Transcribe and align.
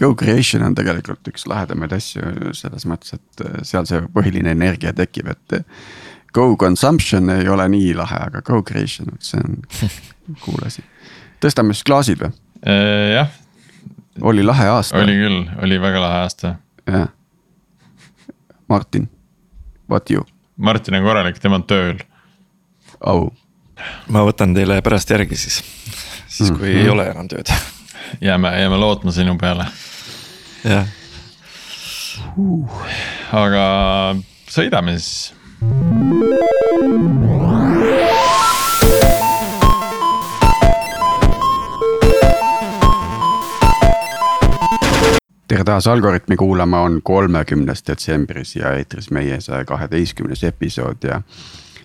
co-creation 0.00 0.64
on 0.64 0.76
tegelikult 0.76 1.28
üks 1.30 1.44
lahedamaid 1.50 1.92
asju 1.96 2.54
selles 2.56 2.86
mõttes, 2.88 3.16
et 3.18 3.44
äh, 3.44 3.60
seal 3.66 3.88
see 3.88 4.00
põhiline 4.14 4.54
energia 4.56 4.94
tekib, 4.96 5.32
et. 5.34 5.60
Co-consumption 6.30 7.26
ei 7.34 7.48
ole 7.50 7.64
nii 7.72 7.88
lahe, 7.98 8.18
aga 8.28 8.38
co-creation, 8.46 9.16
see 9.18 9.40
on 9.42 9.56
cool 10.44 10.60
asi. 10.68 10.84
tõstame 11.42 11.74
siis 11.74 11.88
klaasid 11.88 12.20
või? 12.22 12.30
jah. 13.16 13.32
oli 14.30 14.44
lahe 14.46 14.68
aasta. 14.70 15.00
oli 15.00 15.16
küll, 15.18 15.40
oli 15.64 15.80
väga 15.82 16.04
lahe 16.04 16.20
aasta. 16.28 16.52
jah. 16.86 17.08
Martin, 18.70 19.08
what 19.90 20.14
you? 20.14 20.22
Martin 20.56 21.00
on 21.00 21.08
korralik, 21.08 21.42
tema 21.42 21.58
on 21.58 21.66
tööl. 21.66 21.98
au. 23.00 23.32
ma 24.06 24.22
võtan 24.28 24.54
teile 24.54 24.78
pärast 24.86 25.10
järgi 25.10 25.34
siis, 25.34 25.64
siis 26.28 26.54
kui 26.54 26.62
mm 26.62 26.62
-hmm. 26.62 26.78
ei 26.84 26.94
ole 26.94 27.10
enam 27.10 27.26
tööd 27.34 27.50
jääme, 28.20 28.60
jääme 28.60 28.76
lootma 28.76 29.12
sinu 29.12 29.36
peale. 29.40 29.66
jah 30.64 30.86
uh.. 32.36 32.80
aga 33.32 33.64
sõidame 34.50 34.96
siis. 34.98 35.34
tere 45.50 45.64
taas 45.66 45.86
Algorütmi 45.90 46.36
kuulama, 46.36 46.80
on 46.86 47.00
kolmekümnes 47.02 47.82
detsembris 47.86 48.54
ja 48.56 48.72
eetris 48.78 49.10
meie 49.10 49.40
saja 49.40 49.64
kaheteistkümnes 49.64 50.44
episood 50.44 51.04
ja. 51.04 51.22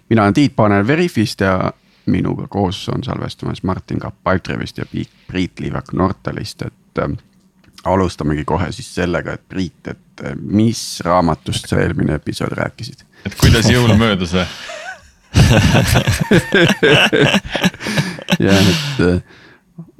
mina 0.09 0.23
olen 0.23 0.33
Tiit 0.33 0.55
Paanel 0.55 0.87
Veriffist 0.87 1.41
ja 1.41 1.73
minuga 2.07 2.47
koos 2.47 2.89
on 2.89 3.03
salvestamas 3.03 3.63
Martin 3.63 3.99
Kapp 3.99 4.17
Pipedrive'ist 4.23 4.77
ja 4.77 4.85
Priit 5.27 5.59
Liivak 5.59 5.93
Nortalist, 5.93 6.61
et 6.61 6.99
äh, 6.99 7.17
alustamegi 7.85 8.45
kohe 8.45 8.71
siis 8.71 8.95
sellega, 8.95 9.33
et 9.33 9.49
Priit, 9.49 9.87
et 9.87 10.25
äh, 10.25 10.35
mis 10.35 11.01
raamatust 11.05 11.67
sa 11.69 11.79
eelmine 11.81 12.13
episood 12.21 12.51
rääkisid? 12.57 13.05
et 13.25 13.35
kuidas 13.41 13.69
jõul 13.71 13.97
möödus 13.97 14.33
või 14.37 14.45
jah, 18.39 18.69
et 18.69 18.99
äh, 19.01 19.21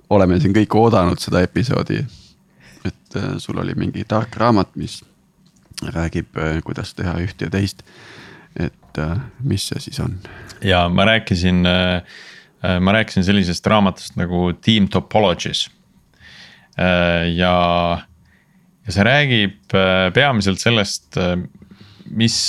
oleme 0.10 0.40
siin 0.40 0.54
kõik 0.56 0.76
oodanud 0.78 1.20
seda 1.22 1.42
episoodi. 1.46 2.06
et 2.86 3.16
äh, 3.18 3.24
sul 3.38 3.58
oli 3.58 3.76
mingi 3.76 4.04
tark 4.08 4.36
raamat, 4.38 4.76
mis 4.76 5.04
räägib 5.84 6.38
äh,, 6.38 6.62
kuidas 6.64 6.94
teha 6.94 7.18
üht 7.20 7.42
ja 7.42 7.50
teist. 7.50 7.84
et 8.56 8.74
äh, 9.02 9.18
mis 9.44 9.68
see 9.70 9.82
siis 9.88 10.00
on? 10.04 10.18
ja 10.66 10.86
ma 10.90 11.06
rääkisin, 11.08 11.66
äh, 11.70 12.18
äh, 12.64 12.80
ma 12.80 12.96
rääkisin 12.96 13.26
sellisest 13.28 13.68
raamatust 13.68 14.20
nagu 14.20 14.52
Team 14.62 14.90
Topologies. 14.92 15.70
Ja, 16.76 17.52
ja 18.84 18.92
see 18.92 19.04
räägib 19.08 19.72
peamiselt 20.12 20.60
sellest, 20.60 21.16
mis, 22.12 22.40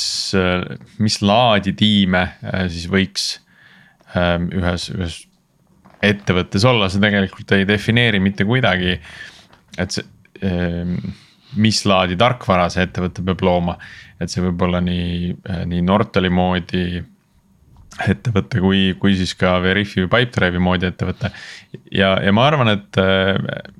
mis 0.98 1.18
laadi 1.22 1.76
tiime 1.78 2.24
siis 2.66 2.88
võiks 2.90 3.28
ühes, 4.16 4.88
ühes 4.96 5.20
ettevõttes 6.02 6.66
olla, 6.66 6.90
see 6.90 7.04
tegelikult 7.04 7.54
ei 7.54 7.68
defineeri 7.70 8.18
mitte 8.18 8.48
kuidagi, 8.50 8.96
et 9.78 9.94
see 9.94 10.02
mis 11.54 11.82
laadi 11.88 12.16
tarkvara 12.18 12.68
see 12.72 12.86
ettevõte 12.86 13.24
peab 13.26 13.42
looma. 13.46 13.76
Et 14.20 14.32
see 14.32 14.44
võib 14.44 14.62
olla 14.68 14.80
nii, 14.80 15.34
nii 15.68 15.82
Nortali 15.84 16.30
moodi 16.32 16.86
ettevõte 18.04 18.60
kui, 18.60 18.80
kui 19.00 19.14
siis 19.16 19.32
ka 19.38 19.56
Veriffi 19.64 20.04
või 20.04 20.10
Pipedrive'i 20.12 20.62
moodi 20.62 20.88
ettevõte. 20.90 21.30
ja, 21.94 22.16
ja 22.22 22.32
ma 22.34 22.46
arvan, 22.48 22.72
et 22.74 22.98
äh, 23.00 23.38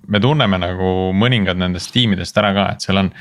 me 0.09 0.21
tunneme 0.23 0.61
nagu 0.63 0.93
mõningad 1.17 1.59
nendest 1.61 1.93
tiimidest 1.95 2.39
ära 2.41 2.53
ka, 2.57 2.69
et 2.75 2.87
seal 2.87 3.05
on 3.05 3.13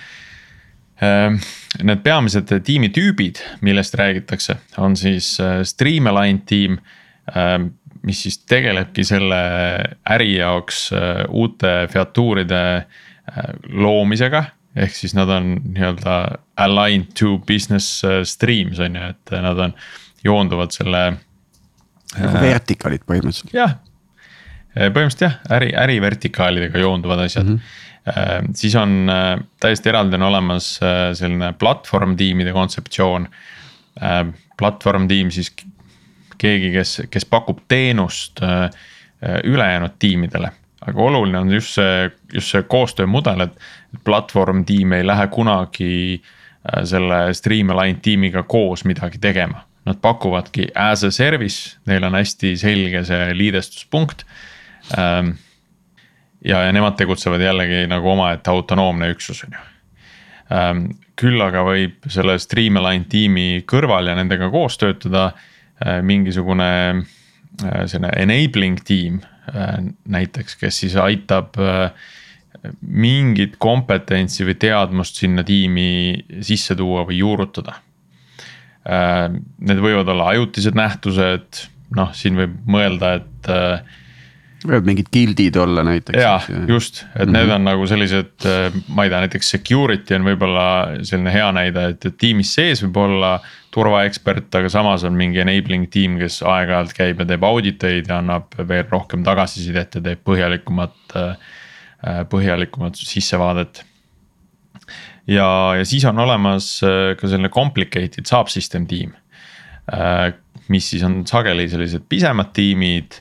äh,. 1.04 1.52
Need 1.84 2.06
peamised 2.06 2.54
tiimitüübid, 2.64 3.42
millest 3.68 3.98
räägitakse, 4.00 4.56
on 4.80 4.94
siis 4.96 5.34
äh, 5.44 5.60
Streamline 5.68 6.46
tiim 6.48 6.80
äh,. 7.28 7.58
mis 8.06 8.22
siis 8.22 8.38
tegelebki 8.46 9.04
selle 9.04 9.42
äri 10.14 10.36
jaoks 10.38 10.92
äh, 10.94 11.25
uute 11.28 11.88
featuuride 11.92 12.62
äh, 12.78 13.50
loomisega 13.74 14.46
ehk 14.75 14.96
siis 14.96 15.13
nad 15.16 15.30
on 15.31 15.53
nii-öelda 15.63 16.16
aligned 16.62 17.13
to 17.19 17.38
business 17.47 18.03
äh, 18.03 18.24
streams 18.28 18.80
on 18.80 18.96
ju, 18.96 19.12
et 19.13 19.31
nad 19.31 19.59
on 19.68 19.74
äh, 19.74 19.94
joonduvad 20.25 20.74
selle. 20.75 21.03
nagu 22.16 22.38
äh, 22.40 22.46
vertikaalid 22.50 23.06
põhimõtteliselt. 23.08 23.53
jah, 23.56 23.78
äh, 24.75 24.90
põhimõtteliselt 24.90 25.25
jah, 25.28 25.38
äri, 25.58 25.72
ärivertikaalidega 25.86 26.81
joonduvad 26.81 27.25
asjad 27.28 27.50
mm. 27.50 27.59
-hmm. 27.59 28.52
siis 28.53 28.75
on 28.78 29.09
täiesti 29.59 29.90
eraldi 29.90 30.19
on 30.19 30.28
olemas 30.28 30.75
selline 31.18 31.53
platvorm 31.57 32.13
tiimide 32.18 32.53
kontseptsioon. 32.53 33.28
platvorm 34.57 35.07
tiim 35.07 35.31
siis 35.31 35.50
keegi, 36.38 36.69
kes, 36.72 37.02
kes 37.09 37.25
pakub 37.25 37.63
teenust 37.68 38.42
ülejäänud 39.44 39.96
tiimidele 40.00 40.52
aga 40.88 41.01
oluline 41.01 41.40
on 41.40 41.53
just 41.53 41.75
see, 41.75 42.09
just 42.34 42.51
see 42.53 42.63
koostöömudel, 42.69 43.47
et 43.47 44.03
platvorm 44.06 44.66
tiim 44.66 44.94
ei 44.94 45.06
lähe 45.07 45.28
kunagi 45.28 46.22
selle 46.84 47.34
Streamline 47.34 48.00
tiimiga 48.01 48.44
koos 48.50 48.85
midagi 48.85 49.19
tegema 49.22 49.62
nad 49.85 50.01
pakuvadki 50.01 50.68
as 50.75 51.03
a 51.03 51.12
service, 51.12 51.78
neil 51.85 52.03
on 52.03 52.18
hästi 52.18 52.56
selge 52.57 53.03
see 53.06 53.34
liidestuspunkt 53.38 54.25
ähm,. 54.97 55.35
ja, 56.45 56.63
ja 56.66 56.72
nemad 56.74 56.97
tegutsevad 56.97 57.41
jällegi 57.41 57.85
nagu 57.90 58.09
omaette 58.09 58.51
autonoomne 58.51 59.12
üksus, 59.13 59.44
on 59.45 59.53
ju 59.53 59.66
ähm,. 60.57 60.85
küll 61.16 61.41
aga 61.41 61.62
võib 61.68 62.09
selle 62.12 62.40
Streamline 62.41 63.06
tiimi 63.09 63.63
kõrval 63.69 64.09
ja 64.09 64.18
nendega 64.18 64.50
koos 64.51 64.79
töötada 64.81 65.29
äh, 65.29 66.01
mingisugune 66.01 66.72
äh, 66.90 67.85
selline 67.85 68.12
enabling 68.25 68.81
tiim 68.84 69.22
äh, 69.22 69.34
näiteks, 70.07 70.56
kes 70.56 70.79
siis 70.83 70.95
aitab 70.95 71.57
äh, 71.61 71.91
mingit 72.81 73.59
kompetentsi 73.61 74.45
või 74.47 74.56
teadmust 74.57 75.19
sinna 75.22 75.44
tiimi 75.45 76.25
sisse 76.41 76.75
tuua 76.75 77.03
või 77.06 77.19
juurutada 77.19 77.75
Äh, 78.85 79.28
need 79.66 79.79
võivad 79.81 80.09
olla 80.13 80.29
ajutised 80.35 80.75
nähtused, 80.78 81.63
noh, 81.97 82.11
siin 82.13 82.38
võib 82.38 82.57
mõelda, 82.69 83.16
et. 83.17 83.47
Äh, 83.50 84.01
võivad 84.66 84.85
mingid 84.85 85.09
gildid 85.13 85.57
olla 85.62 85.81
näiteks. 85.85 86.17
jaa, 86.22 86.38
just, 86.69 87.01
et 87.01 87.25
mm 87.25 87.25
-hmm. 87.25 87.33
need 87.33 87.53
on 87.56 87.66
nagu 87.66 87.88
sellised, 87.89 88.35
äh, 88.45 88.77
ma 88.94 89.06
ei 89.06 89.09
tea, 89.09 89.23
näiteks 89.25 89.50
security 89.57 90.16
on 90.17 90.29
võib-olla 90.29 90.67
selline 91.01 91.33
hea 91.33 91.50
näide, 91.57 91.88
et 91.95 92.07
tiimis 92.17 92.53
sees 92.53 92.83
võib 92.85 92.97
olla 93.07 93.39
turvaekspert, 93.75 94.47
aga 94.56 94.69
samas 94.72 95.03
on 95.08 95.18
mingi 95.19 95.41
enabling 95.44 95.90
tiim, 95.91 96.16
kes 96.22 96.40
aeg-ajalt 96.47 96.96
käib 96.96 97.19
ja 97.19 97.28
teeb 97.34 97.44
audit 97.44 97.84
eid 97.84 98.08
ja 98.12 98.22
annab 98.22 98.56
veel 98.56 98.86
rohkem 98.88 99.25
tagasisidet 99.28 100.00
ja 100.00 100.03
teeb 100.06 100.22
põhjalikumat, 100.24 101.18
põhjalikumat 102.31 103.02
sissevaadet 103.02 103.84
ja, 105.28 105.47
ja 105.78 105.86
siis 105.86 106.06
on 106.08 106.19
olemas 106.22 106.80
äh, 106.86 107.13
ka 107.19 107.30
selline 107.30 107.52
complicated 107.53 108.28
subsystem 108.30 108.88
tiim. 108.90 109.13
Äh, 109.92 110.34
mis 110.72 110.90
siis 110.90 111.06
on 111.06 111.24
sageli 111.30 111.68
sellised 111.69 112.07
pisemad 112.09 112.53
tiimid, 112.57 113.19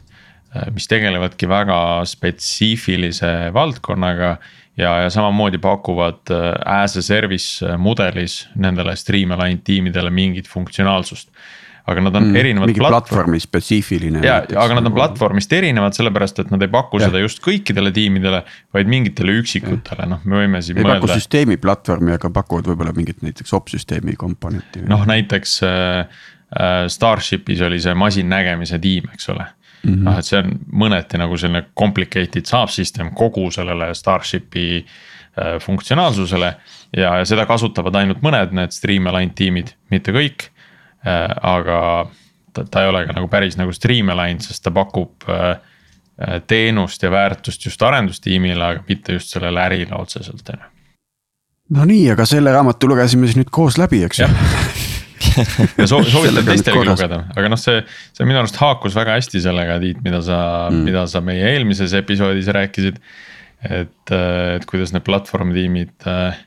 äh, 0.54 0.69
mis 0.75 0.88
tegelevadki 0.91 1.48
väga 1.50 1.78
spetsiifilise 2.09 3.34
valdkonnaga 3.56 4.36
ja, 4.76 4.96
ja 5.04 5.10
samamoodi 5.10 5.58
pakuvad 5.62 6.32
as 6.64 6.96
a 6.96 7.02
service 7.02 7.76
mudelis 7.78 8.44
nendele 8.56 8.96
Streamline 8.96 9.60
tiimidele 9.64 10.10
mingit 10.10 10.48
funktsionaalsust 10.50 11.30
aga 11.84 12.00
nad 12.00 12.16
on 12.16 12.30
mm, 12.30 12.36
erinevad. 12.40 12.70
mingi 12.70 12.80
platvormi 12.80 13.38
spetsiifiline. 13.40 14.22
ja, 14.24 14.38
aga 14.40 14.78
nad 14.78 14.88
on 14.88 14.94
platvormist 14.96 15.52
erinevad, 15.52 15.96
sellepärast 15.96 16.40
et 16.40 16.52
nad 16.52 16.62
ei 16.64 16.70
paku 16.72 17.00
ja. 17.00 17.10
seda 17.10 17.20
just 17.20 17.42
kõikidele 17.44 17.92
tiimidele, 17.94 18.40
vaid 18.74 18.88
mingitele 18.90 19.34
üksikutele, 19.42 20.06
noh, 20.08 20.22
me 20.24 20.40
võime 20.40 20.62
siin 20.64 20.78
ei 20.78 20.86
mõelda. 20.86 21.02
ei 21.02 21.04
paku 21.04 21.18
süsteemi 21.20 21.59
platvormi, 21.60 22.15
aga 22.16 22.30
pakuvad 22.32 22.70
võib-olla 22.72 22.94
mingit 22.97 23.20
näiteks 23.27 23.53
opsüsteemi 23.60 24.16
komponenti. 24.20 24.86
noh, 24.88 25.04
näiteks 25.09 25.59
äh, 25.68 26.24
äh, 26.56 26.78
Starshipis 26.92 27.60
oli 27.68 27.82
see 27.84 27.97
masinnägemise 28.00 28.80
tiim, 28.80 29.12
eks 29.12 29.28
ole 29.34 29.50
mm 29.84 29.95
-hmm.. 29.95 30.04
noh, 30.09 30.19
et 30.19 30.25
see 30.25 30.41
on 30.41 30.54
mõneti 30.84 31.21
nagu 31.21 31.36
selline 31.36 31.66
complicated 31.78 32.47
subsystem 32.47 33.10
kogu 33.15 33.51
sellele 33.51 33.95
Starshipi 33.95 34.66
äh, 34.81 35.59
funktsionaalsusele. 35.60 36.54
ja, 36.97 37.16
ja 37.19 37.25
seda 37.25 37.47
kasutavad 37.47 37.95
ainult 37.95 38.22
mõned 38.22 38.53
need 38.53 38.72
Streamline 38.72 39.33
tiimid, 39.34 39.75
mitte 39.91 40.13
kõik 40.13 40.51
Äh, 41.07 41.36
aga 41.42 42.07
ta, 42.53 42.65
ta 42.65 42.83
ei 42.83 42.89
ole 42.89 43.03
ka 43.04 43.13
nagu 43.13 43.28
päris 43.28 43.59
nagu 43.60 43.72
streamline, 43.77 44.41
sest 44.41 44.63
ta 44.65 44.72
pakub 44.72 45.27
äh, 45.28 45.59
teenust 46.48 47.03
ja 47.04 47.10
väärtust 47.13 47.66
just 47.66 47.83
arendustiimile, 47.84 48.65
aga 48.65 48.84
mitte 48.89 49.19
just 49.19 49.34
sellele 49.34 49.60
ärile 49.66 49.98
otseselt, 49.98 50.48
on 50.48 50.63
ju. 50.63 50.71
no 51.77 51.84
nii, 51.91 52.09
aga 52.15 52.25
selle 52.28 52.57
raamatu 52.57 52.89
lugesime 52.89 53.28
siis 53.28 53.37
nüüd 53.37 53.53
koos 53.53 53.77
läbi, 53.80 54.01
eks 54.09 54.25
ju 54.25 54.30
ja 55.81 55.87
soo-, 55.89 56.05
soovitan 56.09 56.47
teistelgi 56.47 56.87
lugeda, 56.89 57.21
aga 57.34 57.51
noh, 57.53 57.61
see, 57.61 57.83
see 58.16 58.27
minu 58.28 58.41
arust 58.41 58.59
haakus 58.61 58.97
väga 58.97 59.19
hästi 59.19 59.43
sellega, 59.45 59.78
Tiit, 59.83 60.01
mida 60.05 60.21
sa 60.25 60.39
mm., 60.71 60.83
mida 60.89 61.05
sa 61.11 61.22
meie 61.25 61.47
eelmises 61.55 61.95
episoodis 61.99 62.51
rääkisid. 62.55 62.99
et, 63.65 64.13
et 64.13 64.66
kuidas 64.69 64.93
need 64.93 65.07
platvormi 65.07 65.55
tiimid 65.57 66.09
äh, 66.11 66.41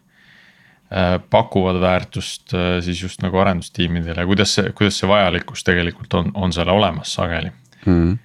äh, 0.91 1.15
pakuvad 1.33 1.79
väärtust 1.81 2.53
äh, 2.53 2.77
siis 2.85 3.01
just 3.01 3.23
nagu 3.25 3.39
arendustiimidele. 3.41 4.21
Ja 4.21 4.29
kuidas 4.29 4.53
see, 4.53 4.69
kuidas 4.77 4.99
see 5.01 5.09
vajalikkus 5.09 5.65
tegelikult 5.65 6.13
on, 6.13 6.31
on 6.37 6.53
seal 6.53 6.69
olemas 6.69 7.15
sageli. 7.17 7.51
Mm.. 7.87 8.17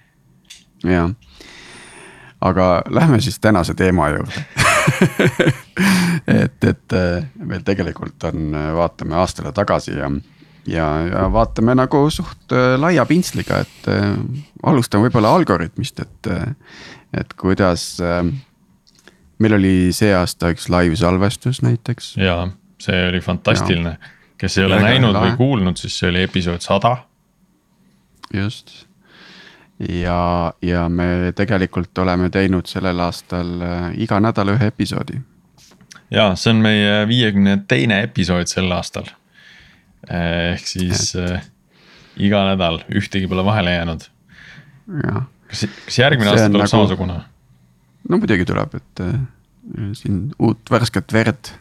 jah, 0.85 1.13
aga 2.41 2.69
lähme 2.91 3.21
siis 3.23 3.39
tänase 3.41 3.75
teema 3.79 4.09
juurde 4.11 4.45
et, 6.43 6.65
et 6.65 6.97
meil 7.39 7.65
tegelikult 7.67 8.29
on, 8.31 8.55
vaatame 8.77 9.19
aastale 9.23 9.53
tagasi 9.57 9.97
ja 9.97 10.11
ja, 10.69 10.87
ja 11.09 11.27
vaatame 11.33 11.75
nagu 11.75 12.05
suht 12.15 12.55
laia 12.79 13.03
pintsliga, 13.07 13.65
et 13.65 13.89
alustame 14.63 15.09
võib-olla 15.09 15.33
algoritmist, 15.35 15.99
et, 16.05 16.31
et 17.19 17.35
kuidas 17.35 17.87
meil 19.43 19.57
oli 19.59 19.75
see 19.97 20.13
aasta 20.15 20.53
üks 20.55 20.69
live 20.73 20.99
salvestus 20.99 21.63
näiteks. 21.67 22.15
ja 22.21 22.45
see 22.83 23.09
oli 23.09 23.21
fantastiline, 23.25 23.97
kes 24.39 24.59
ei 24.59 24.69
ole 24.69 24.79
Väga 24.79 24.93
näinud 24.93 25.17
lahe. 25.17 25.33
või 25.33 25.41
kuulnud, 25.41 25.81
siis 25.81 25.99
see 25.99 26.13
oli 26.13 26.23
episood 26.29 26.63
sada. 26.65 26.97
just 28.35 28.87
ja, 29.89 30.53
ja 30.63 30.89
me 30.89 31.33
tegelikult 31.37 31.99
oleme 31.99 32.31
teinud 32.31 32.69
sellel 32.71 33.01
aastal 33.03 33.55
äh, 33.65 33.89
iga 34.03 34.21
nädal 34.23 34.55
ühe 34.55 34.71
episoodi. 34.71 35.21
ja 36.11 36.33
see 36.37 36.53
on 36.55 36.63
meie 36.65 37.03
viiekümne 37.09 37.59
teine 37.69 38.03
episood 38.07 38.51
sel 38.51 38.71
aastal. 38.73 39.09
Eh, 40.11 40.55
ehk 40.55 40.67
siis 40.67 41.13
Et... 41.15 41.39
äh, 41.39 41.51
iga 42.29 42.45
nädal 42.51 42.83
ühtegi 42.91 43.29
pole 43.31 43.45
vahele 43.45 43.75
jäänud. 43.77 44.09
kas, 45.49 45.67
kas 45.87 45.99
järgmine 45.99 46.31
see 46.31 46.37
aasta 46.37 46.51
tuleb 46.51 46.67
nagu... 46.67 46.75
samasugune? 46.75 47.21
no 48.09 48.19
muidugi 48.19 48.47
tuleb, 48.49 48.77
et 48.79 49.05
äh, 49.07 49.19
siin 49.99 50.29
uut 50.39 50.71
värsket 50.71 51.13
verd 51.15 51.53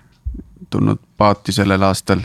tulnud 0.71 1.01
paati 1.17 1.53
sellel 1.53 1.83
aastal 1.85 2.21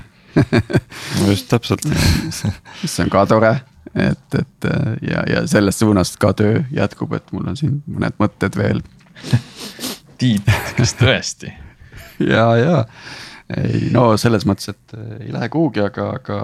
no 1.20 1.30
just 1.30 1.48
täpselt 1.50 1.84
see 2.32 3.04
on 3.04 3.12
ka 3.12 3.24
tore, 3.28 3.52
et, 3.96 4.38
et 4.38 4.64
äh, 4.70 4.96
ja, 5.02 5.24
ja 5.30 5.44
selles 5.48 5.78
suunas 5.78 6.16
ka 6.20 6.32
töö 6.36 6.62
jätkub, 6.74 7.12
et 7.16 7.32
mul 7.32 7.48
on 7.52 7.56
siin 7.58 7.80
mõned 7.86 8.16
mõtted 8.22 8.58
veel. 8.58 8.82
Tiit, 10.20 10.48
kas 10.76 10.96
tõesti? 11.00 11.52
Ja, 12.20 12.50
ja. 12.56 12.82
Ei 13.56 13.92
no 13.94 14.08
selles 14.18 14.42
mõttes, 14.48 14.72
et 14.72 14.96
äh, 14.96 15.20
ei 15.26 15.34
lähe 15.34 15.48
kuhugi, 15.52 15.84
aga, 15.86 16.08
aga, 16.18 16.38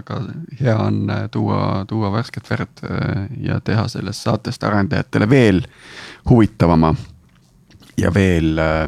aga 0.00 0.20
hea 0.60 0.76
on 0.80 1.02
tuua, 1.32 1.60
tuua 1.88 2.12
värsket 2.14 2.48
verd 2.50 2.86
ja 3.44 3.60
teha 3.60 3.88
sellest 3.92 4.24
saatest 4.24 4.64
arendajatele 4.64 5.28
veel 5.30 5.60
huvitavama 6.30 6.94
ja 8.00 8.14
veel 8.14 8.58
äh, 8.58 8.86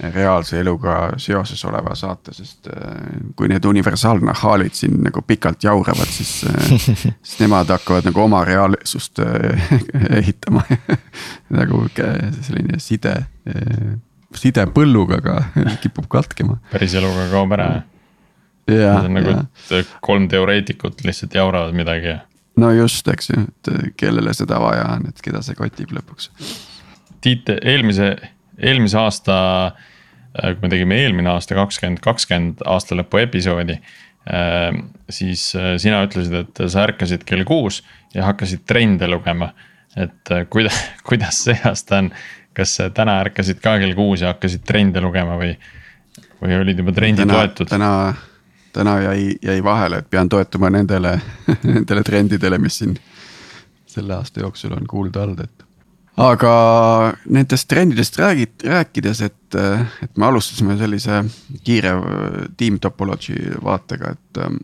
reaalse 0.00 0.60
eluga 0.60 0.96
seoses 1.16 1.64
oleva 1.64 1.94
saate, 1.98 2.32
sest 2.34 2.68
äh, 2.70 2.98
kui 3.36 3.48
need 3.50 3.64
universaalnahaalid 3.66 4.76
siin 4.76 5.00
nagu 5.02 5.22
pikalt 5.26 5.64
jauravad, 5.64 6.10
siis 6.12 6.44
äh,, 6.46 6.68
siis 7.22 7.38
nemad 7.40 7.70
hakkavad 7.74 8.06
nagu 8.08 8.22
oma 8.22 8.44
reaalsust 8.46 9.18
äh, 9.24 9.72
ehitama 10.20 10.62
nagu 11.58 11.84
selline 11.96 12.78
side, 12.82 13.14
side 14.34 14.66
põlluga 14.74 15.20
ka 15.24 15.36
kipub 15.82 16.08
katkema. 16.12 16.60
päris 16.72 16.94
eluga 16.98 17.28
kaob 17.32 17.58
ära 17.58 17.68
jah? 17.74 17.84
see 18.68 19.10
on 19.10 19.18
nagu, 19.18 19.36
et 19.80 19.92
kolm 20.04 20.30
teoreetikut 20.30 21.04
lihtsalt 21.04 21.34
jauravad 21.34 21.74
midagi 21.76 22.18
no 22.58 22.70
just, 22.76 23.08
eks 23.08 23.32
ju, 23.32 23.44
et 23.48 23.94
kellele 23.98 24.34
seda 24.36 24.60
vaja 24.62 24.88
on, 24.96 25.08
et 25.10 25.22
keda 25.24 25.42
see 25.44 25.58
kotib 25.58 25.94
lõpuks 25.96 26.30
Tiit, 27.18 27.48
eelmise, 27.66 28.12
eelmise 28.58 28.98
aasta, 28.98 29.38
äh, 29.66 30.52
kui 30.54 30.66
me 30.66 30.72
tegime 30.72 31.00
eelmine 31.02 31.32
aasta 31.34 31.56
kakskümmend 31.58 32.02
kakskümmend 32.04 32.62
aasta 32.66 32.98
lõpu 32.98 33.22
episoodi. 33.22 33.78
Äh, 34.28 34.70
siis 35.10 35.50
äh, 35.56 35.76
sina 35.80 36.02
ütlesid, 36.06 36.34
et 36.42 36.62
sa 36.68 36.84
ärkasid 36.88 37.24
kell 37.28 37.46
kuus 37.48 37.82
ja 38.14 38.26
hakkasid 38.28 38.66
trende 38.68 39.08
lugema. 39.08 39.52
et 39.96 40.30
kuidas, 40.50 40.76
kuidas 41.08 41.44
see 41.48 41.56
aasta 41.64 42.02
on, 42.02 42.10
kas 42.54 42.76
täna 42.94 43.20
ärkasid 43.24 43.60
ka 43.62 43.78
kell 43.80 43.94
kuus 43.96 44.22
ja 44.22 44.34
hakkasid 44.34 44.66
trende 44.66 45.00
lugema 45.00 45.38
või, 45.40 45.54
või 46.42 46.58
olid 46.60 46.82
juba 46.82 46.92
trendi 46.92 47.24
täna, 47.24 47.38
toetud? 47.38 47.70
täna, 47.70 47.92
täna 48.76 48.98
jäi, 49.06 49.30
jäi 49.42 49.62
vahele, 49.64 50.02
et 50.02 50.10
pean 50.10 50.28
toetuma 50.28 50.70
nendele 50.70 51.16
nendele 51.72 52.04
trendidele, 52.06 52.58
mis 52.62 52.82
siin 52.82 52.98
selle 53.88 54.14
aasta 54.14 54.44
jooksul 54.44 54.76
on 54.76 54.86
kuulda 54.86 55.24
olnud, 55.24 55.40
et 55.40 55.67
aga 56.18 56.52
nendest 57.30 57.68
trendidest 57.70 58.18
räägid, 58.18 58.64
rääkides, 58.66 59.20
et, 59.22 59.58
et 60.02 60.16
me 60.18 60.26
alustasime 60.26 60.74
sellise 60.80 61.22
kiire 61.66 61.94
äh, 61.94 62.40
team 62.58 62.80
topology 62.82 63.38
vaatega, 63.62 64.16
et. 64.16 64.42
Ähm, 64.44 64.60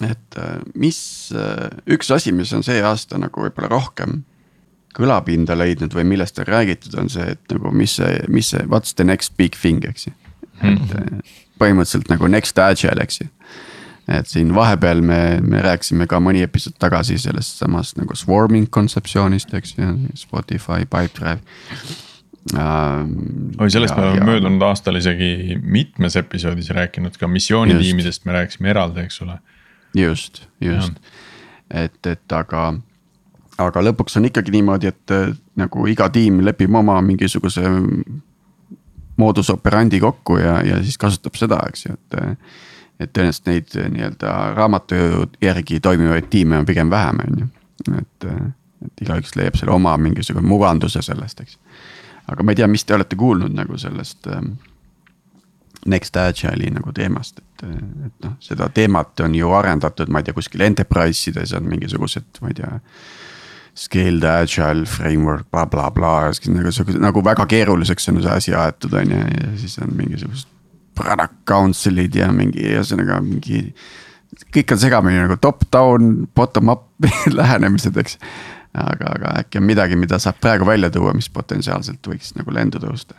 et 0.00 0.36
äh, 0.40 0.62
mis, 0.80 1.28
äh, 1.36 1.66
üks 1.92 2.08
asi, 2.14 2.32
mis 2.32 2.54
on 2.56 2.62
see 2.64 2.78
aasta 2.80 3.18
nagu 3.20 3.42
võib-olla 3.44 3.68
rohkem 3.68 4.22
kõlapinda 4.96 5.52
leidnud 5.52 5.92
või 5.92 6.06
millest 6.08 6.40
on 6.40 6.48
räägitud, 6.48 6.94
on 6.96 7.10
see, 7.12 7.26
et 7.34 7.52
nagu 7.52 7.68
mis 7.76 7.98
see, 7.98 8.14
mis 8.32 8.48
see, 8.54 8.64
what's 8.72 8.96
the 8.96 9.04
next 9.04 9.36
big 9.36 9.58
thing, 9.60 9.84
eks 9.84 10.08
ju. 10.08 10.14
et 10.62 10.80
mhm. 10.80 11.20
põhimõtteliselt 11.60 12.08
nagu 12.08 12.32
next 12.32 12.56
agile, 12.64 13.04
eks 13.04 13.20
ju 13.20 13.28
et 14.10 14.26
siin 14.26 14.54
vahepeal 14.54 15.02
me, 15.06 15.20
me 15.42 15.62
rääkisime 15.62 16.06
ka 16.10 16.18
mõni 16.22 16.42
episood 16.44 16.76
tagasi 16.82 17.18
sellest 17.20 17.60
samast 17.62 17.98
nagu 18.00 18.16
swarming 18.18 18.70
kontseptsioonist, 18.72 19.52
eks 19.54 19.76
ju, 19.78 19.90
Spotify, 20.18 20.86
Pipedrive 20.86 21.38
ähm,. 22.56 23.12
oi, 23.58 23.70
sellest 23.70 23.94
ja, 23.94 24.00
me 24.00 24.06
oleme 24.08 24.26
möödunud 24.32 24.64
aastal 24.66 24.98
isegi 24.98 25.58
mitmes 25.62 26.16
episoodis 26.18 26.70
rääkinud 26.74 27.18
ka 27.20 27.28
missioonitiimidest 27.30 28.26
me 28.26 28.38
rääkisime 28.38 28.72
eraldi, 28.74 29.04
eks 29.06 29.22
ole. 29.22 29.38
just, 29.96 30.42
just, 30.60 30.98
et, 31.70 32.00
et 32.06 32.34
aga, 32.34 32.72
aga 33.58 33.84
lõpuks 33.90 34.18
on 34.18 34.26
ikkagi 34.30 34.56
niimoodi, 34.58 34.90
et 34.90 35.14
nagu 35.60 35.86
iga 35.90 36.08
tiim 36.10 36.42
lepib 36.46 36.74
oma 36.74 36.98
mingisuguse 37.04 37.62
moodus 39.20 39.50
operandi 39.52 40.00
kokku 40.00 40.40
ja, 40.40 40.58
ja 40.64 40.80
siis 40.82 40.98
kasutab 40.98 41.36
seda, 41.38 41.60
eks 41.68 41.86
ju, 41.86 41.94
et 41.94 42.20
et 43.00 43.12
tõenäoliselt 43.16 43.48
neid 43.48 43.76
eh, 43.78 43.90
nii-öelda 43.94 44.32
raamatu 44.56 44.96
järgi 45.42 45.80
toimivaid 45.80 46.28
tiime 46.32 46.58
on 46.60 46.66
pigem 46.68 46.90
vähem, 46.90 47.22
on 47.26 47.44
ju. 47.44 47.50
et, 47.98 48.26
eh, 48.28 48.42
et 48.86 49.04
igaüks 49.06 49.36
leiab 49.36 49.56
selle 49.60 49.74
oma 49.74 49.96
mingisugune 50.00 50.46
muganduse 50.46 51.02
sellest, 51.02 51.40
eks. 51.40 51.58
aga 52.28 52.44
ma 52.44 52.52
ei 52.52 52.60
tea, 52.60 52.68
mis 52.70 52.84
te 52.84 52.96
olete 52.96 53.16
kuulnud 53.16 53.56
nagu 53.56 53.78
sellest 53.80 54.28
ähm, 54.32 54.58
Next 55.88 56.16
Agile'i 56.16 56.68
nagu 56.74 56.92
teemast, 56.92 57.40
et, 57.40 57.64
et 58.06 58.26
noh, 58.26 58.36
seda 58.44 58.68
teemat 58.74 59.24
on 59.24 59.34
ju 59.34 59.52
arendatud, 59.56 60.12
ma 60.12 60.20
ei 60.20 60.28
tea, 60.28 60.36
kuskil 60.36 60.64
enterprise 60.66 61.30
ides 61.32 61.56
on 61.56 61.68
mingisugused, 61.68 62.28
ma 62.44 62.52
ei 62.52 62.60
tea. 62.60 62.76
Scaled 63.80 64.24
agile 64.26 64.84
framework 64.84 65.46
bla, 65.48 65.62
blablabla, 65.70 66.34
nagu, 66.52 66.98
nagu 67.00 67.22
väga 67.24 67.46
keeruliseks 67.48 68.10
on 68.10 68.18
see 68.20 68.32
asi 68.34 68.54
aetud, 68.58 68.92
on 68.98 69.14
ju, 69.14 69.20
ja 69.38 69.52
siis 69.56 69.78
on 69.80 69.94
mingisugused 69.96 70.50
product 70.96 71.42
council'id 71.48 72.16
ja 72.18 72.30
mingi 72.34 72.64
ühesõnaga 72.72 73.20
mingi. 73.24 73.74
kõik 74.54 74.72
on 74.74 74.80
segamini 74.80 75.20
nagu 75.22 75.36
top-down, 75.40 76.26
bottom-up 76.36 76.88
lähenemised, 77.40 77.96
eks. 77.96 78.18
aga, 78.74 79.14
aga 79.16 79.34
äkki 79.42 79.60
on 79.60 79.68
midagi, 79.68 79.98
mida 79.98 80.18
saab 80.22 80.40
praegu 80.40 80.66
välja 80.68 80.90
tuua, 80.94 81.14
mis 81.16 81.30
potentsiaalselt 81.32 82.06
võiks 82.06 82.34
nagu 82.38 82.54
lendu 82.54 82.82
tõusta 82.82 83.18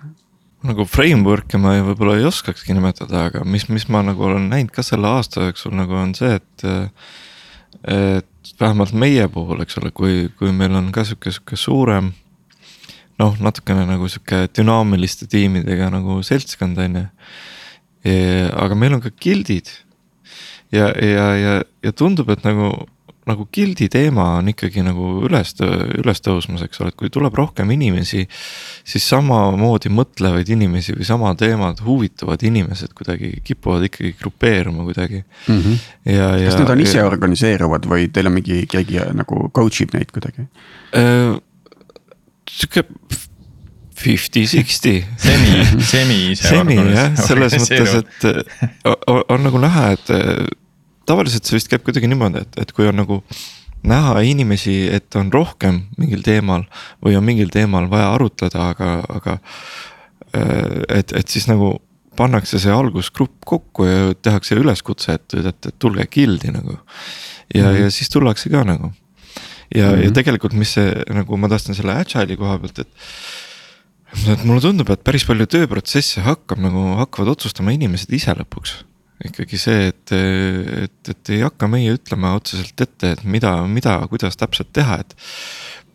nagu 0.62 0.86
framework'e 0.86 1.58
ma 1.58 1.74
võib-olla 1.82 2.20
ei 2.20 2.28
oskakski 2.30 2.76
nimetada, 2.78 3.26
aga 3.32 3.42
mis, 3.50 3.66
mis 3.74 3.88
ma 3.90 4.04
nagu 4.06 4.28
olen 4.28 4.46
näinud 4.52 4.70
ka 4.76 4.84
selle 4.86 5.10
aasta 5.10 5.48
jooksul 5.48 5.74
nagu 5.74 5.96
on 5.98 6.14
see, 6.18 6.36
et. 6.38 6.66
et 7.90 8.28
vähemalt 8.60 8.94
meie 8.98 9.28
puhul, 9.32 9.62
eks 9.64 9.78
ole, 9.82 9.92
kui, 9.96 10.26
kui 10.38 10.52
meil 10.54 10.76
on 10.78 10.92
ka 10.94 11.06
sihuke, 11.08 11.34
sihuke 11.34 11.58
suurem. 11.58 12.12
noh, 13.22 13.36
natukene 13.38 13.86
nagu 13.86 14.08
sihuke 14.10 14.48
dünaamiliste 14.58 15.28
tiimidega 15.30 15.92
nagu 15.94 16.22
seltskond 16.26 16.80
on 16.82 16.96
ju 16.98 17.06
aga 18.06 18.78
meil 18.78 18.98
on 18.98 19.04
ka 19.04 19.12
gildid. 19.22 19.70
ja, 20.72 20.90
ja, 20.96 21.28
ja, 21.36 21.54
ja 21.84 21.92
tundub, 21.92 22.30
et 22.34 22.44
nagu, 22.48 22.72
nagu 23.30 23.46
gildi 23.54 23.90
teema 23.92 24.38
on 24.40 24.50
ikkagi 24.50 24.82
nagu 24.86 25.10
üles, 25.28 25.52
üles 26.00 26.24
tõusmas, 26.24 26.64
eks 26.66 26.82
ole, 26.82 26.94
et 26.94 26.98
kui 26.98 27.12
tuleb 27.14 27.36
rohkem 27.38 27.70
inimesi. 27.76 28.24
siis 28.88 29.08
samamoodi 29.12 29.92
mõtlevaid 29.94 30.50
inimesi 30.56 30.96
või 30.98 31.08
sama 31.08 31.34
teemat 31.38 31.84
huvitavad 31.86 32.42
inimesed 32.44 32.96
kuidagi 32.98 33.34
kipuvad 33.44 33.86
ikkagi 33.90 34.16
grupeeruma 34.20 34.88
kuidagi 34.88 35.22
mm. 35.22 35.60
-hmm. 35.60 35.80
ja, 36.06 36.32
ja. 36.38 36.50
kas 36.50 36.60
nad 36.64 36.74
on 36.74 36.82
ise 36.82 36.98
ja, 36.98 37.08
organiseeruvad 37.08 37.86
või 37.86 38.10
teil 38.14 38.32
on 38.32 38.38
mingi 38.40 38.66
keegi 38.72 39.04
nagu 39.14 39.50
coach 39.54 39.84
ib 39.86 39.94
neid 39.98 40.12
kuidagi 40.12 40.48
äh,? 40.98 41.38
Sihuke 44.02 44.18
Fifty-sixty. 44.18 44.96
semi, 45.18 45.84
semi 45.86 46.20
ise. 46.34 46.50
semi 46.50 46.76
jah, 46.76 47.16
selles 47.30 47.58
mõttes, 47.62 47.96
et 48.02 48.86
on, 49.08 49.24
on 49.30 49.48
nagu 49.48 49.62
näha, 49.62 49.92
et 49.96 50.14
tavaliselt 51.10 51.48
see 51.48 51.58
vist 51.60 51.72
käib 51.72 51.86
kuidagi 51.86 52.10
niimoodi, 52.10 52.46
et, 52.46 52.62
et 52.66 52.72
kui 52.76 52.90
on 52.90 52.98
nagu 53.02 53.22
näha 53.88 54.20
inimesi, 54.28 54.76
et 54.94 55.16
on 55.18 55.32
rohkem 55.34 55.84
mingil 55.98 56.22
teemal 56.26 56.66
või 57.04 57.16
on 57.18 57.26
mingil 57.26 57.50
teemal 57.54 57.90
vaja 57.90 58.12
arutleda, 58.16 58.68
aga, 58.74 58.92
aga. 59.10 59.38
et, 60.90 61.14
et 61.18 61.28
siis 61.28 61.48
nagu 61.50 61.74
pannakse 62.18 62.60
see 62.62 62.74
algusgrupp 62.74 63.40
kokku 63.48 63.88
ja 63.88 64.16
tehakse 64.22 64.58
üleskutse, 64.60 65.18
et, 65.18 65.38
et, 65.40 65.70
et 65.72 65.78
tulge 65.80 66.06
guild'i 66.12 66.52
nagu. 66.54 66.78
ja 67.54 67.64
mm, 67.64 67.70
-hmm. 67.70 67.82
ja 67.82 67.92
siis 67.92 68.10
tullakse 68.10 68.50
ka 68.50 68.64
nagu. 68.64 68.92
ja 69.76 69.88
mm, 69.88 69.94
-hmm. 69.94 70.02
ja 70.02 70.06
mhm. 70.06 70.14
tegelikult, 70.14 70.54
mis 70.54 70.74
see 70.74 71.04
nagu 71.10 71.38
ma 71.38 71.50
tahtsin 71.50 71.76
selle 71.76 71.94
agile'i 71.94 72.38
koha 72.38 72.60
pealt, 72.60 72.80
et. 72.80 72.88
Et 74.12 74.46
mulle 74.48 74.62
tundub, 74.64 74.90
et 74.94 75.04
päris 75.06 75.26
palju 75.28 75.48
tööprotsesse 75.52 76.24
hakkab 76.26 76.62
nagu, 76.64 76.86
hakkavad 77.00 77.34
otsustama 77.36 77.76
inimesed 77.76 78.12
ise 78.16 78.36
lõpuks 78.38 78.82
ikkagi 79.22 79.60
see, 79.62 79.92
et, 79.92 80.12
et, 80.88 81.12
et 81.14 81.30
ei 81.36 81.44
hakka 81.46 81.68
meie 81.70 81.92
ütlema 81.94 82.34
otseselt 82.40 82.82
ette, 82.82 83.12
et 83.14 83.22
mida, 83.22 83.54
mida, 83.70 84.00
kuidas 84.10 84.40
täpselt 84.40 84.72
teha, 84.74 84.98
et. 85.04 85.14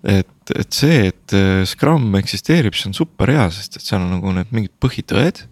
et, 0.06 0.52
et 0.54 0.76
see, 0.78 1.08
et 1.10 1.34
Scrum 1.66 2.14
eksisteerib, 2.20 2.76
see 2.78 2.92
on 2.92 2.94
super 2.94 3.32
hea, 3.34 3.48
sest 3.50 3.80
et 3.80 3.86
seal 3.88 4.04
on 4.04 4.12
nagu 4.14 4.34
need 4.36 4.52
mingid 4.54 4.76
põhitõed 4.78 5.42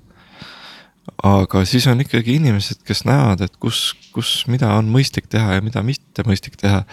aga 1.25 1.65
siis 1.69 1.87
on 1.91 2.01
ikkagi 2.05 2.39
inimesed, 2.39 2.81
kes 2.87 3.05
näevad, 3.09 3.45
et 3.45 3.57
kus, 3.61 3.93
kus, 4.15 4.45
mida 4.51 4.71
on 4.79 4.89
mõistlik 4.93 5.29
teha 5.33 5.59
ja 5.59 5.65
mida 5.65 5.83
mitte 5.85 6.25
mõistlik 6.27 6.57
teha. 6.61 6.85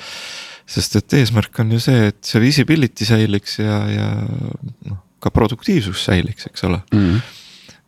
sest 0.71 0.95
et 0.95 1.13
eesmärk 1.19 1.57
on 1.59 1.71
ju 1.73 1.79
see, 1.83 2.11
et 2.11 2.19
see 2.23 2.39
visibility 2.39 3.05
säiliks 3.05 3.57
ja, 3.59 3.77
ja 3.91 4.09
noh, 4.87 4.99
ka 5.21 5.31
produktiivsus 5.33 6.05
säiliks, 6.07 6.47
eks 6.49 6.63
ole 6.67 6.81
mm. 6.91 7.01
-hmm. 7.07 7.19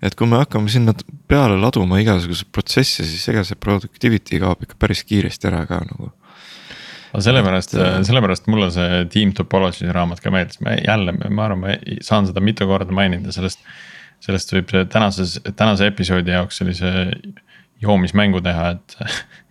et 0.02 0.16
kui 0.16 0.28
me 0.30 0.42
hakkame 0.42 0.70
sinna 0.70 0.96
peale 1.28 1.58
laduma 1.60 2.00
igasuguseid 2.04 2.52
protsesse, 2.52 3.06
siis 3.06 3.30
ega 3.30 3.44
see 3.44 3.60
productivity 3.60 4.40
kaob 4.44 4.64
ikka 4.64 4.80
päris 4.80 5.04
kiiresti 5.04 5.50
ära 5.52 5.66
ka 5.70 5.82
nagu 5.86 6.12
aga 7.14 7.22
sellepärast, 7.22 7.76
sellepärast 8.10 8.48
mulle 8.50 8.72
see 8.74 9.06
Team 9.14 9.34
Topology 9.38 9.92
raamat 9.94 10.22
ka 10.22 10.32
meeldis, 10.34 10.62
ma 10.66 10.78
jälle, 10.80 11.14
ma 11.30 11.46
arvan, 11.46 11.60
ma 11.60 11.98
saan 12.02 12.28
seda 12.28 12.42
mitu 12.42 12.66
korda 12.68 12.92
mainida, 12.92 13.32
sellest 13.32 13.60
sellest 14.24 14.54
võib 14.56 14.72
tänases, 14.92 15.38
tänase 15.58 15.90
episoodi 15.92 16.32
jaoks 16.32 16.62
sellise 16.62 16.92
joomismängu 17.84 18.42
teha, 18.44 18.70
et 18.78 18.98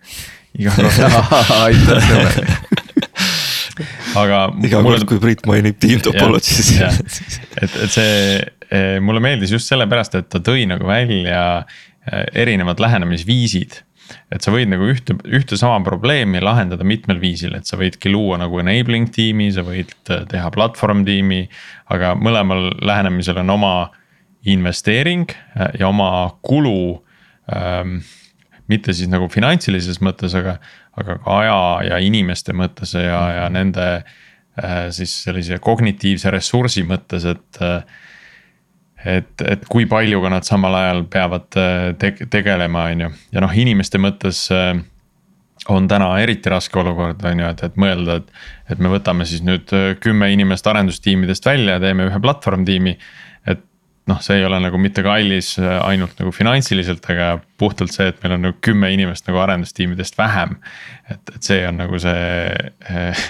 iga 0.59 0.73
kord 0.75 0.89
aitäh 1.63 2.09
sulle 2.09 2.31
aga. 4.19 4.43
iga 4.63 4.81
mulle... 4.83 4.99
kord, 5.01 5.07
kui 5.09 5.21
Priit 5.23 5.45
mainib 5.49 5.79
Team 5.81 6.03
Topology 6.03 6.57
siis. 6.59 6.99
et, 7.61 7.79
et 7.85 7.93
see, 7.93 8.43
eh, 8.69 8.99
mulle 9.03 9.23
meeldis 9.23 9.53
just 9.55 9.71
sellepärast, 9.71 10.19
et 10.19 10.29
ta 10.31 10.41
tõi 10.43 10.67
nagu 10.69 10.87
välja 10.89 11.41
eh, 11.63 12.27
erinevad 12.45 12.81
lähenemisviisid 12.83 13.81
et 14.33 14.43
sa 14.43 14.51
võid 14.53 14.69
nagu 14.69 14.85
ühte, 14.91 15.15
ühte 15.31 15.57
sama 15.57 15.79
probleemi 15.85 16.41
lahendada 16.43 16.85
mitmel 16.85 17.21
viisil, 17.21 17.55
et 17.57 17.69
sa 17.69 17.79
võidki 17.79 18.11
luua 18.11 18.37
nagu 18.41 18.59
enabling 18.61 19.07
tiimi, 19.15 19.49
sa 19.55 19.65
võid 19.65 19.93
eh, 20.13 20.25
teha 20.29 20.51
platvorm 20.53 21.05
tiimi. 21.07 21.45
aga 21.93 22.13
mõlemal 22.19 22.71
lähenemisel 22.81 23.41
on 23.43 23.53
oma 23.53 23.75
investeering 24.49 25.31
ja 25.79 25.87
oma 25.87 26.09
kulu 26.43 26.99
ähm,. 27.53 28.01
mitte 28.67 28.93
siis 28.95 29.09
nagu 29.11 29.27
finantsilises 29.31 29.99
mõttes, 30.01 30.33
aga, 30.39 30.57
aga 30.99 31.17
ka 31.23 31.39
aja 31.39 31.59
ja 31.89 31.99
inimeste 32.03 32.53
mõttes 32.57 32.93
ja, 32.97 33.21
ja 33.37 33.49
nende 33.53 33.87
äh, 33.97 34.87
siis 34.93 35.15
sellise 35.25 35.59
kognitiivse 35.63 36.31
ressursi 36.33 36.85
mõttes, 36.87 37.25
et 37.29 37.61
äh, 37.61 38.01
et, 39.03 39.41
et 39.43 39.65
kui 39.67 39.83
palju 39.89 40.21
ka 40.23 40.29
nad 40.31 40.47
samal 40.47 40.77
ajal 40.79 41.03
peavad 41.11 41.57
äh, 41.59 41.89
te 41.99 42.13
tegelema, 42.31 42.87
on 42.93 43.07
ju, 43.07 43.11
ja 43.35 43.43
noh, 43.43 43.55
inimeste 43.65 43.99
mõttes 43.99 44.45
on 45.71 45.87
täna 45.87 46.07
eriti 46.19 46.51
raske 46.51 46.79
olukord, 46.79 47.23
on 47.27 47.41
ju, 47.41 47.49
et, 47.49 47.65
et 47.67 47.75
mõelda, 47.79 48.19
et. 48.21 48.31
et 48.73 48.79
me 48.83 48.91
võtame 48.91 49.25
siis 49.27 49.43
nüüd 49.43 49.71
kümme 50.03 50.29
inimest 50.33 50.67
arendustiimidest 50.67 51.45
välja 51.45 51.77
ja 51.77 51.83
teeme 51.83 52.07
ühe 52.09 52.19
platvorm 52.23 52.65
tiimi 52.67 52.97
noh, 54.09 54.19
see 54.23 54.39
ei 54.39 54.45
ole 54.45 54.59
nagu 54.63 54.79
mitte 54.81 55.03
kallis 55.05 55.53
äh, 55.61 55.77
ainult 55.85 56.17
nagu 56.19 56.33
finantsiliselt, 56.35 57.05
aga 57.13 57.37
puhtalt 57.59 57.93
see, 57.93 58.09
et 58.11 58.19
meil 58.23 58.35
on 58.37 58.45
nagu 58.47 58.57
kümme 58.63 58.91
inimest 58.93 59.29
nagu 59.29 59.39
arendustiimidest 59.43 60.17
vähem. 60.19 60.57
et, 61.11 61.35
et 61.35 61.41
see 61.43 61.61
on 61.67 61.79
nagu 61.79 61.99
see 62.01 62.51
eh, 62.89 63.23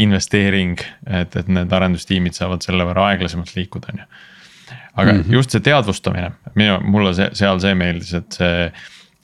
investeering, 0.00 0.78
et, 1.06 1.34
et 1.36 1.50
need 1.50 1.72
arendustiimid 1.72 2.36
saavad 2.38 2.62
selle 2.64 2.86
võrra 2.86 3.10
aeglasemalt 3.10 3.56
liikuda, 3.56 3.92
on 3.92 4.02
ju. 4.04 4.08
aga 4.94 5.12
mm 5.12 5.20
-hmm. 5.20 5.32
just 5.32 5.50
see 5.50 5.66
teadvustamine, 5.66 6.32
minu, 6.54 6.78
mulle 6.82 7.14
see, 7.14 7.30
seal 7.34 7.60
see 7.60 7.74
meeldis, 7.74 8.14
et 8.14 8.38
see 8.38 8.70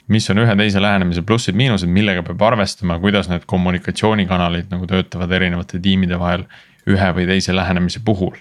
mis 0.09 0.31
on 0.31 0.39
ühe 0.39 0.57
teise 0.57 0.83
lähenemise 0.83 1.23
plussid-miinused, 1.23 1.91
millega 1.91 2.23
peab 2.23 2.43
arvestama, 2.43 2.99
kuidas 3.03 3.29
need 3.29 3.47
kommunikatsioonikanalid 3.47 4.71
nagu 4.71 4.87
töötavad 4.87 5.33
erinevate 5.33 5.81
tiimide 5.83 6.19
vahel 6.19 6.45
ühe 6.87 7.09
või 7.15 7.27
teise 7.27 7.55
lähenemise 7.55 8.01
puhul 8.05 8.37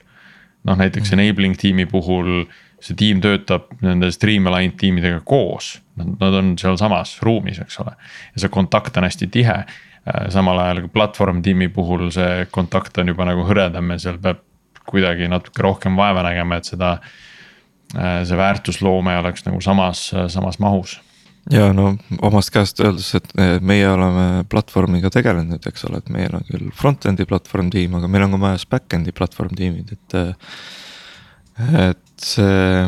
noh, 0.65 0.77
näiteks 0.77 1.11
mm. 1.11 1.19
enabling 1.19 1.57
tiimi 1.59 1.85
puhul 1.89 2.45
see 2.83 2.97
tiim 2.99 3.21
töötab 3.23 3.69
nende 3.81 4.11
streamline 4.13 4.75
tiimidega 4.77 5.21
koos, 5.25 5.75
nad 5.97 6.39
on 6.41 6.53
sealsamas 6.59 7.17
ruumis, 7.25 7.61
eks 7.63 7.79
ole. 7.83 7.95
ja 8.33 8.43
see 8.43 8.53
kontakt 8.53 8.97
on 8.97 9.07
hästi 9.07 9.29
tihe, 9.31 9.61
äh, 9.63 10.25
samal 10.33 10.59
ajal 10.63 10.83
kui 10.85 10.93
platvorm 10.97 11.41
tiimi 11.45 11.69
puhul 11.73 12.09
see 12.13 12.45
kontakt 12.51 12.97
on 13.01 13.13
juba 13.13 13.27
nagu 13.29 13.47
hõredam 13.47 13.95
ja 13.95 14.01
seal 14.07 14.19
peab 14.21 14.43
kuidagi 14.85 15.29
natuke 15.31 15.63
rohkem 15.65 15.95
vaeva 15.97 16.21
nägema, 16.27 16.59
et 16.59 16.73
seda. 16.73 16.97
Äh, 17.95 18.23
see 18.25 18.37
väärtusloome 18.37 19.13
oleks 19.21 19.45
nagu 19.45 19.59
samas, 19.61 20.07
samas 20.33 20.57
mahus 20.59 20.97
ja 21.53 21.69
no 21.75 21.91
omast 22.25 22.51
käest 22.53 22.79
öeldes, 22.81 23.11
et 23.17 23.33
meie 23.65 23.87
oleme 23.89 24.43
platvormiga 24.49 25.11
tegelenud, 25.13 25.65
eks 25.69 25.85
ole, 25.89 26.01
et 26.01 26.13
meil 26.13 26.37
on 26.37 26.45
küll 26.47 26.69
front-end'i 26.75 27.27
platvorm 27.29 27.69
tiim, 27.73 27.97
aga 27.99 28.09
meil 28.11 28.27
on 28.27 28.35
ka 28.35 28.41
majas 28.41 28.65
back-end'i 28.69 29.13
platvorm 29.15 29.53
tiimid, 29.57 29.93
et. 29.97 30.17
et 31.89 32.01
see. 32.25 32.87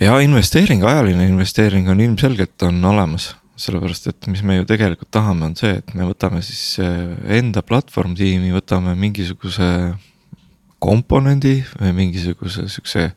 ja 0.00 0.18
investeering, 0.20 0.84
ajaline 0.84 1.26
investeering 1.30 1.88
on 1.90 2.02
ilmselgelt 2.04 2.62
on 2.66 2.84
olemas 2.84 3.32
sellepärast, 3.56 4.08
et 4.10 4.26
mis 4.30 4.42
me 4.42 4.58
ju 4.58 4.66
tegelikult 4.66 5.10
tahame, 5.14 5.46
on 5.46 5.54
see, 5.58 5.76
et 5.78 5.92
me 5.94 6.06
võtame 6.08 6.40
siis 6.42 6.80
enda 6.82 7.62
platvorm 7.62 8.16
tiimi, 8.18 8.50
võtame 8.54 8.96
mingisuguse 8.98 9.68
komponendi 10.82 11.60
või 11.78 11.94
mingisuguse 12.00 12.66
siukse 12.72 13.08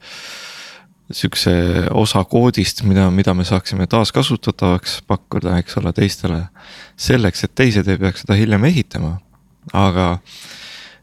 sihukese 1.12 1.54
osa 1.96 2.24
koodist, 2.28 2.84
mida, 2.84 3.08
mida 3.12 3.34
me 3.38 3.46
saaksime 3.48 3.88
taaskasutatavaks 3.88 5.02
pakkuda, 5.08 5.58
eks 5.62 5.78
ole, 5.80 5.94
teistele. 5.96 6.42
selleks, 6.98 7.44
et 7.44 7.56
teised 7.56 7.88
ei 7.88 8.00
peaks 8.02 8.26
seda 8.26 8.36
hiljem 8.40 8.66
ehitama, 8.68 9.18
aga 9.74 10.18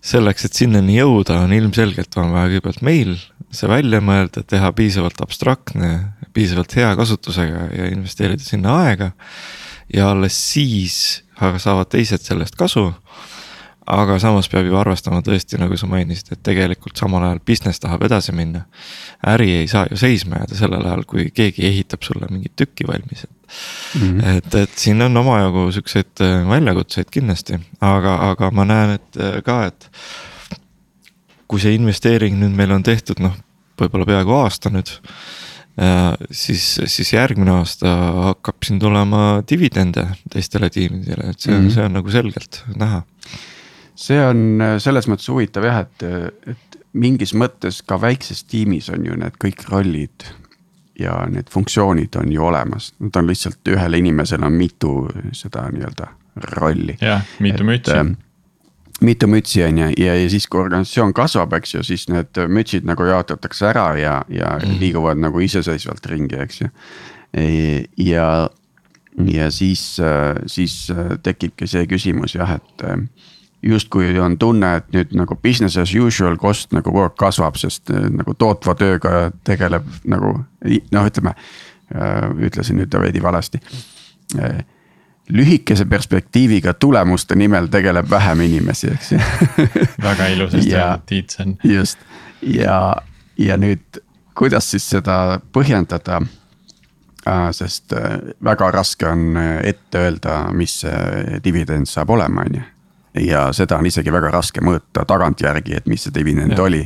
selleks, 0.04 0.44
et 0.44 0.58
sinnani 0.60 0.98
jõuda, 0.98 1.38
on 1.46 1.52
ilmselgelt 1.56 2.18
on 2.20 2.34
vaja 2.34 2.52
kõigepealt 2.52 2.82
meil 2.84 3.14
see 3.54 3.70
välja 3.70 4.00
mõelda, 4.04 4.42
teha 4.42 4.72
piisavalt 4.76 5.20
abstraktne, 5.24 5.92
piisavalt 6.34 6.74
hea 6.76 6.90
kasutusega 6.98 7.68
ja 7.72 7.88
investeerida 7.92 8.42
sinna 8.42 8.80
aega. 8.84 9.12
ja 9.94 10.10
alles 10.10 10.36
siis 10.52 11.22
aga 11.38 11.58
saavad 11.58 11.90
teised 11.92 12.22
sellest 12.24 12.56
kasu 12.58 12.88
aga 13.86 14.16
samas 14.22 14.48
peab 14.48 14.68
ju 14.68 14.76
arvestama 14.80 15.20
tõesti, 15.24 15.58
nagu 15.60 15.76
sa 15.76 15.88
mainisid, 15.88 16.32
et 16.32 16.42
tegelikult 16.46 16.96
samal 17.00 17.26
ajal 17.26 17.40
business 17.46 17.82
tahab 17.82 18.04
edasi 18.06 18.32
minna. 18.32 18.64
äri 19.26 19.50
ei 19.60 19.68
saa 19.68 19.86
ju 19.90 19.98
seisma 20.00 20.40
jääda 20.40 20.58
sellel 20.58 20.86
ajal, 20.86 21.04
kui 21.08 21.28
keegi 21.34 21.66
ehitab 21.68 22.02
sulle 22.02 22.28
mingit 22.30 22.56
tükki 22.56 22.86
valmis, 22.88 23.24
et 23.24 23.30
mm. 24.00 24.00
-hmm. 24.00 24.36
et, 24.36 24.54
et 24.54 24.78
siin 24.78 25.02
on 25.02 25.16
omajagu 25.16 25.70
siukseid 25.72 26.20
äh, 26.20 26.48
väljakutseid 26.48 27.10
kindlasti, 27.10 27.60
aga, 27.80 28.16
aga 28.30 28.50
ma 28.50 28.64
näen, 28.64 28.90
et 28.90 29.16
äh, 29.16 29.42
ka, 29.42 29.64
et. 29.66 29.90
kui 31.48 31.60
see 31.60 31.74
investeering 31.76 32.38
nüüd 32.40 32.54
meil 32.56 32.70
on 32.72 32.82
tehtud, 32.82 33.20
noh, 33.20 33.34
võib-olla 33.78 34.06
peaaegu 34.06 34.32
aasta 34.32 34.70
nüüd 34.70 34.88
Ja 35.74 36.14
siis, 36.30 36.80
siis 36.86 37.12
järgmine 37.12 37.50
aasta 37.50 37.90
hakkab 38.30 38.62
siin 38.62 38.78
tulema 38.78 39.42
dividende 39.50 40.06
teistele 40.30 40.70
tiimidele, 40.70 41.30
et 41.30 41.40
see 41.40 41.50
on 41.50 41.60
mm, 41.60 41.66
-hmm. 41.66 41.74
see 41.74 41.84
on 41.84 41.92
nagu 41.92 42.10
selgelt 42.10 42.62
näha 42.76 43.02
see 43.94 44.20
on 44.20 44.60
äh, 44.60 44.76
selles 44.82 45.08
mõttes 45.10 45.28
huvitav 45.30 45.66
jah, 45.66 45.84
et, 45.84 46.06
et 46.50 46.80
mingis 46.94 47.34
mõttes 47.34 47.80
ka 47.86 47.98
väikses 48.00 48.44
tiimis 48.50 48.90
on 48.94 49.06
ju 49.06 49.18
need 49.18 49.38
kõik 49.42 49.66
rollid 49.70 50.26
ja 50.98 51.16
need 51.30 51.50
funktsioonid 51.50 52.14
on 52.20 52.32
ju 52.32 52.44
olemas, 52.46 52.92
nad 53.02 53.16
on 53.18 53.30
lihtsalt 53.30 53.72
ühel 53.72 53.98
inimesel 53.98 54.44
on 54.46 54.54
mitu 54.54 54.92
seda 55.34 55.66
nii-öelda 55.74 56.10
rolli. 56.58 56.98
jah, 57.00 57.22
mitu 57.42 57.66
mütsi 57.66 57.94
äh, 57.94 58.06
mitu 59.02 59.26
mütsi 59.30 59.64
on 59.66 59.78
ju 59.78 59.88
ja, 59.98 60.14
ja 60.14 60.30
siis 60.30 60.46
kui 60.50 60.62
organisatsioon 60.62 61.14
kasvab, 61.14 61.54
eks 61.58 61.74
ju, 61.74 61.82
siis 61.86 62.08
need 62.10 62.38
mütsid 62.48 62.86
nagu 62.86 63.06
jaotatakse 63.06 63.70
ära 63.70 63.88
ja, 63.98 64.20
ja 64.28 64.56
mm. 64.58 64.78
liiguvad 64.82 65.22
nagu 65.22 65.42
iseseisvalt 65.42 66.06
ringi, 66.06 66.38
eks 66.46 66.60
ju. 66.62 66.70
ja, 68.06 68.28
ja 69.34 69.50
siis, 69.50 69.84
äh, 70.02 70.34
siis 70.46 70.88
tekibki 71.22 71.66
see 71.70 71.86
küsimus 71.90 72.38
jah, 72.38 72.58
et 72.58 72.86
justkui 73.64 74.18
on 74.20 74.38
tunne, 74.38 74.76
et 74.76 74.92
nüüd 74.92 75.14
nagu 75.16 75.36
business 75.42 75.78
as 75.80 75.94
usual 75.96 76.36
cost 76.40 76.72
nagu 76.74 76.90
kogu 76.90 77.04
aeg 77.06 77.16
kasvab, 77.20 77.56
sest 77.60 77.90
äh, 77.94 78.08
nagu 78.12 78.34
tootva 78.38 78.76
tööga 78.78 79.30
tegeleb 79.46 79.86
nagu 80.10 80.36
noh, 80.38 81.08
ütleme. 81.08 81.34
Äh, 81.94 82.30
ütlesin 82.48 82.80
nüüd 82.80 82.94
veidi 83.00 83.22
valesti. 83.22 83.60
Äh, 84.40 84.62
lühikese 85.32 85.86
perspektiiviga 85.88 86.74
tulemuste 86.76 87.36
nimel 87.36 87.68
tegeleb 87.72 88.10
vähem 88.10 88.44
inimesi, 88.44 88.90
eks 88.92 89.12
ju 89.12 89.20
väga 90.04 90.26
ilusasti 90.34 90.74
öeldud, 90.74 91.04
Tiit, 91.08 91.32
see 91.32 91.46
on. 91.46 91.54
just 91.64 92.02
ja, 92.44 92.96
ja 93.40 93.56
nüüd, 93.56 94.00
kuidas 94.36 94.68
siis 94.74 94.84
seda 94.90 95.38
põhjendada 95.56 96.20
äh,. 97.24 97.48
sest 97.56 97.96
väga 98.44 98.68
raske 98.76 99.08
on 99.08 99.38
ette 99.62 100.04
öelda, 100.08 100.42
mis 100.52 100.82
see 100.84 101.40
dividend 101.44 101.88
saab 101.88 102.12
olema, 102.18 102.44
on 102.44 102.60
ju. 102.60 102.66
Ja 103.20 103.48
seda 103.52 103.78
on 103.78 103.86
isegi 103.86 104.12
väga 104.12 104.30
raske 104.34 104.62
mõõta 104.64 105.04
tagantjärgi, 105.06 105.76
et 105.78 105.90
mis 105.90 106.02
see 106.06 106.14
dividend 106.14 106.56
ja. 106.56 106.62
oli. 106.62 106.82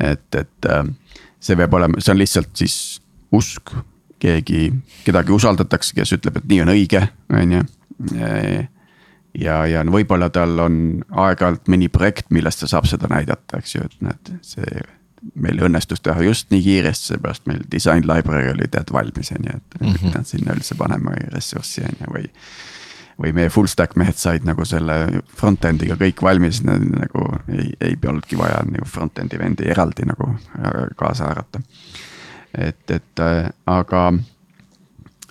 et, 0.00 0.34
et 0.34 0.68
äh, 0.70 0.84
see 1.40 1.56
peab 1.56 1.74
olema, 1.74 2.00
see 2.00 2.12
on 2.12 2.20
lihtsalt 2.20 2.50
siis 2.58 3.00
usk 3.34 3.74
keegi, 4.18 4.68
kedagi 5.06 5.32
usaldatakse, 5.32 5.94
kes 5.96 6.16
ütleb, 6.18 6.40
et 6.40 6.50
nii 6.50 6.60
on 6.64 6.72
õige, 6.74 7.02
on 7.30 7.56
ju. 7.56 7.64
ja, 9.38 9.58
ja 9.70 9.82
võib-olla 9.86 10.30
tal 10.34 10.58
on 10.64 10.78
aeg-ajalt 11.08 11.70
mõni 11.70 11.90
projekt, 11.92 12.30
millest 12.34 12.64
ta 12.64 12.70
saab 12.70 12.88
seda 12.90 13.10
näidata, 13.10 13.60
eks 13.62 13.76
ju, 13.76 13.84
et 13.86 14.00
näed, 14.04 14.32
see. 14.46 14.86
meil 15.34 15.58
õnnestus 15.66 16.02
teha 16.02 16.22
just 16.22 16.50
nii 16.54 16.62
kiiresti, 16.62 17.12
seepärast 17.12 17.46
meil 17.50 17.62
design 17.70 18.06
library 18.06 18.52
oli 18.52 18.68
tead 18.70 18.90
valmis, 18.94 19.32
on 19.34 19.46
ju, 19.50 19.56
et 19.56 19.80
mm 19.80 19.86
-hmm. 19.86 20.02
pidanud 20.02 20.26
sinna 20.26 20.54
üldse 20.54 20.74
panema 20.78 21.14
ressurssi, 21.34 21.82
on 21.82 21.96
ju, 22.00 22.12
või 22.14 22.28
või 23.18 23.32
meie 23.34 23.50
full 23.50 23.66
stack 23.66 23.96
mehed 23.98 24.18
said 24.18 24.44
nagu 24.46 24.64
selle 24.68 25.22
front-end'iga 25.38 25.96
kõik 25.98 26.22
valmis, 26.22 26.60
nagu 26.62 27.24
ei, 27.50 27.72
ei 27.80 27.96
olnudki 27.98 28.38
vaja 28.38 28.60
nagu 28.68 28.86
front-end'i 28.86 29.40
vendi 29.40 29.66
eraldi 29.72 30.06
nagu 30.06 30.30
kaasa 30.96 31.26
haarata. 31.26 31.62
Et, 32.54 32.90
et 32.90 33.20
äh, 33.20 33.50
aga, 33.66 34.04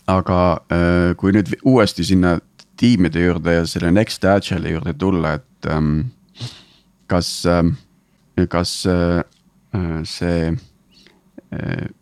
aga 0.07 0.39
äh, 0.71 1.15
kui 1.17 1.33
nüüd 1.35 1.55
uuesti 1.63 2.05
sinna 2.05 2.37
tiimide 2.77 3.23
juurde 3.23 3.55
ja 3.55 3.65
selle 3.65 3.91
Next 3.91 4.25
Agile'i 4.27 4.75
juurde 4.75 4.93
tulla, 4.99 5.37
et 5.39 5.69
ähm, 5.71 6.11
kas, 7.09 7.31
ähm, 7.49 7.73
kas 8.51 8.83
äh, 8.85 9.23
see, 10.05 10.51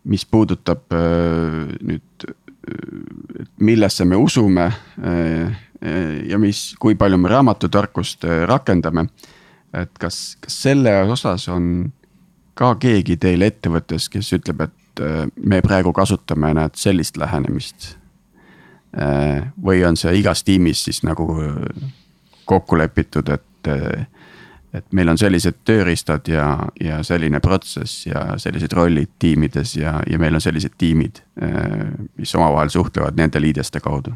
mis 0.02 0.24
puudutab 0.26 0.90
nüüd, 0.90 2.24
millesse 3.62 4.06
me 4.08 4.16
usume 4.18 4.64
ja 6.28 6.38
mis, 6.40 6.74
kui 6.80 6.94
palju 6.96 7.18
me 7.20 7.28
raamatutarkust 7.28 8.24
rakendame. 8.48 9.08
et 9.74 9.90
kas, 10.00 10.36
kas 10.40 10.62
selle 10.62 10.92
osas 11.12 11.48
on 11.52 11.92
ka 12.56 12.72
keegi 12.80 13.18
teil 13.20 13.44
ettevõttes, 13.46 14.08
kes 14.12 14.32
ütleb, 14.38 14.66
et 14.66 15.04
äh, 15.04 15.22
me 15.36 15.60
praegu 15.64 15.92
kasutame, 15.96 16.54
näed, 16.56 16.76
sellist 16.80 17.18
lähenemist. 17.20 17.92
Äh, 18.96 19.50
või 19.62 19.84
on 19.84 19.98
see 20.00 20.14
igas 20.22 20.44
tiimis 20.46 20.86
siis 20.88 21.02
nagu 21.04 21.28
äh, 21.44 21.90
kokku 22.48 22.78
lepitud, 22.78 23.28
et, 23.34 23.68
et 24.76 24.92
meil 24.94 25.10
on 25.10 25.18
sellised 25.18 25.58
tööriistad 25.66 26.28
ja, 26.30 26.46
ja 26.80 27.00
selline 27.04 27.40
protsess 27.42 28.06
ja 28.06 28.22
sellised 28.38 28.72
rollid 28.76 29.16
tiimides 29.18 29.74
ja, 29.76 29.96
ja 30.06 30.20
meil 30.22 30.38
on 30.38 30.44
sellised 30.44 30.76
tiimid, 30.78 31.18
mis 32.14 32.34
omavahel 32.38 32.70
suhtlevad 32.70 33.18
nende 33.18 33.42
liideste 33.42 33.82
kaudu. 33.82 34.14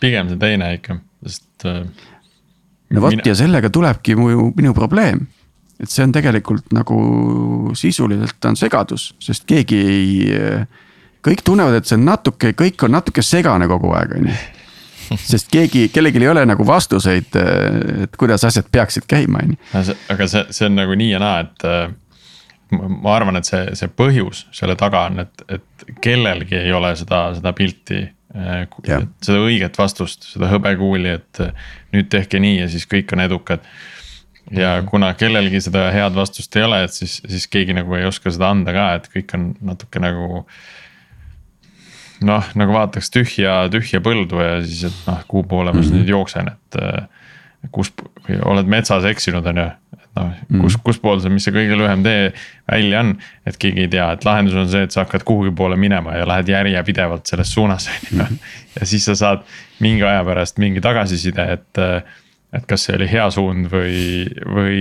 Pigem 0.00 0.30
see 0.30 0.40
teine 0.40 0.72
ikka, 0.76 1.00
sest. 1.26 1.66
no 1.66 3.02
vot 3.02 3.16
mina... 3.16 3.26
ja 3.26 3.34
sellega 3.38 3.70
tulebki 3.74 4.16
mu, 4.18 4.50
minu 4.56 4.74
probleem 4.76 5.26
et 5.78 5.90
see 5.90 6.04
on 6.06 6.12
tegelikult 6.14 6.72
nagu 6.74 6.98
sisuliselt 7.78 8.48
on 8.50 8.58
segadus, 8.58 9.12
sest 9.22 9.46
keegi 9.48 9.78
ei. 9.78 10.06
kõik 11.24 11.42
tunnevad, 11.46 11.78
et 11.78 11.88
see 11.88 11.98
on 11.98 12.06
natuke, 12.08 12.52
kõik 12.58 12.86
on 12.86 12.94
natuke 12.94 13.22
segane 13.26 13.68
kogu 13.70 13.92
aeg, 13.94 14.16
on 14.18 14.30
ju. 14.30 14.38
sest 15.32 15.48
keegi, 15.52 15.86
kellelgi 15.92 16.20
ei 16.20 16.30
ole 16.32 16.44
nagu 16.48 16.66
vastuseid, 16.66 17.38
et 18.04 18.18
kuidas 18.20 18.44
asjad 18.44 18.68
peaksid 18.72 19.06
käima, 19.08 19.44
on 19.44 19.54
ju. 19.54 19.96
aga 20.14 20.28
see, 20.30 20.44
see 20.58 20.68
on 20.68 20.78
nagu 20.78 20.98
nii 20.98 21.14
ja 21.14 21.22
naa, 21.22 21.46
et 21.46 21.66
äh, 21.68 21.88
ma 22.74 23.14
arvan, 23.14 23.38
et 23.38 23.48
see, 23.48 23.64
see 23.78 23.90
põhjus 24.02 24.46
selle 24.54 24.76
taga 24.78 25.06
on, 25.08 25.22
et, 25.24 25.46
et 25.48 25.90
kellelgi 26.04 26.58
ei 26.58 26.74
ole 26.74 26.92
seda, 26.98 27.28
seda 27.38 27.54
pilti 27.56 28.02
äh, 28.34 28.64
seda 29.24 29.44
õiget 29.44 29.78
vastust, 29.78 30.26
seda 30.32 30.50
hõbekuuli, 30.52 31.14
et 31.18 31.42
äh, 31.44 31.70
nüüd 31.94 32.10
tehke 32.12 32.40
nii 32.42 32.60
ja 32.62 32.68
siis 32.72 32.88
kõik 32.90 33.14
on 33.16 33.24
edukad 33.24 33.64
ja 34.50 34.78
mhm. 34.78 34.88
kuna 34.90 35.12
kellelgi 35.18 35.60
seda 35.64 35.88
head 35.94 36.16
vastust 36.16 36.56
ei 36.56 36.66
ole, 36.66 36.82
et 36.86 36.96
siis, 36.96 37.18
siis 37.28 37.46
keegi 37.50 37.76
nagu 37.76 37.94
ei 37.98 38.08
oska 38.08 38.32
seda 38.34 38.52
anda 38.54 38.74
ka, 38.76 38.90
et 38.98 39.08
kõik 39.14 39.34
on 39.38 39.48
natuke 39.72 40.02
nagu. 40.02 40.44
noh, 42.18 42.46
nagu 42.58 42.74
vaataks 42.74 43.12
tühja, 43.14 43.68
tühja 43.70 44.00
põldu 44.02 44.40
ja 44.42 44.56
siis, 44.64 44.88
et 44.88 45.06
noh, 45.06 45.20
kuhu 45.28 45.44
poole 45.46 45.72
ma 45.72 45.80
mm 45.80 45.86
-hmm. 45.86 46.00
nüüd 46.00 46.16
jooksen, 46.16 46.48
et. 46.48 46.82
Äh, 46.82 47.06
kus, 47.72 47.92
oled 48.44 48.66
metsas 48.70 49.04
eksinud, 49.04 49.46
on 49.46 49.56
ju, 49.56 49.70
noh, 50.18 50.34
kus, 50.48 50.76
mhm. 50.76 50.84
kuspool 50.84 51.22
see, 51.22 51.32
mis 51.32 51.46
see 51.48 51.54
kõige 51.54 51.78
lühem 51.78 52.04
tee 52.06 52.30
välja 52.68 53.02
on. 53.04 53.14
et 53.48 53.58
keegi 53.60 53.86
ei 53.86 53.90
tea, 53.92 54.10
et 54.14 54.24
lahendus 54.28 54.56
on 54.58 54.70
see, 54.70 54.84
et 54.86 54.94
sa 54.94 55.04
hakkad 55.04 55.24
kuhugi 55.28 55.54
poole 55.56 55.78
minema 55.80 56.16
ja 56.18 56.28
lähed 56.28 56.50
järjepidevalt 56.52 57.30
selles 57.30 57.52
suunas, 57.54 57.88
on 57.92 58.08
ju. 58.10 58.22
Mhm. 58.22 58.38
ja 58.80 58.86
siis 58.92 59.08
sa 59.10 59.16
saad 59.18 59.44
mingi 59.84 60.06
aja 60.06 60.24
pärast 60.26 60.58
mingi 60.58 60.84
tagasiside, 60.84 61.52
et 61.58 61.84
et 62.52 62.64
kas 62.66 62.86
see 62.86 62.96
oli 62.96 63.08
hea 63.10 63.26
suund 63.30 63.68
või, 63.72 64.24
või 64.48 64.78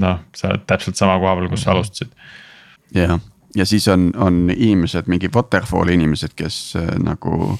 noh, 0.00 0.22
sa 0.36 0.48
oled 0.52 0.64
täpselt 0.68 0.96
sama 0.96 1.18
koha 1.20 1.36
peal, 1.36 1.50
kus 1.52 1.66
sa 1.66 1.74
alustasid. 1.74 2.12
jah, 2.96 3.18
ja 3.56 3.66
siis 3.66 3.88
on, 3.88 4.10
on 4.16 4.46
inimesed, 4.56 5.10
mingi 5.10 5.30
waterfall'i 5.34 5.98
inimesed, 5.98 6.34
kes 6.36 6.60
äh, 6.80 6.92
nagu 7.02 7.58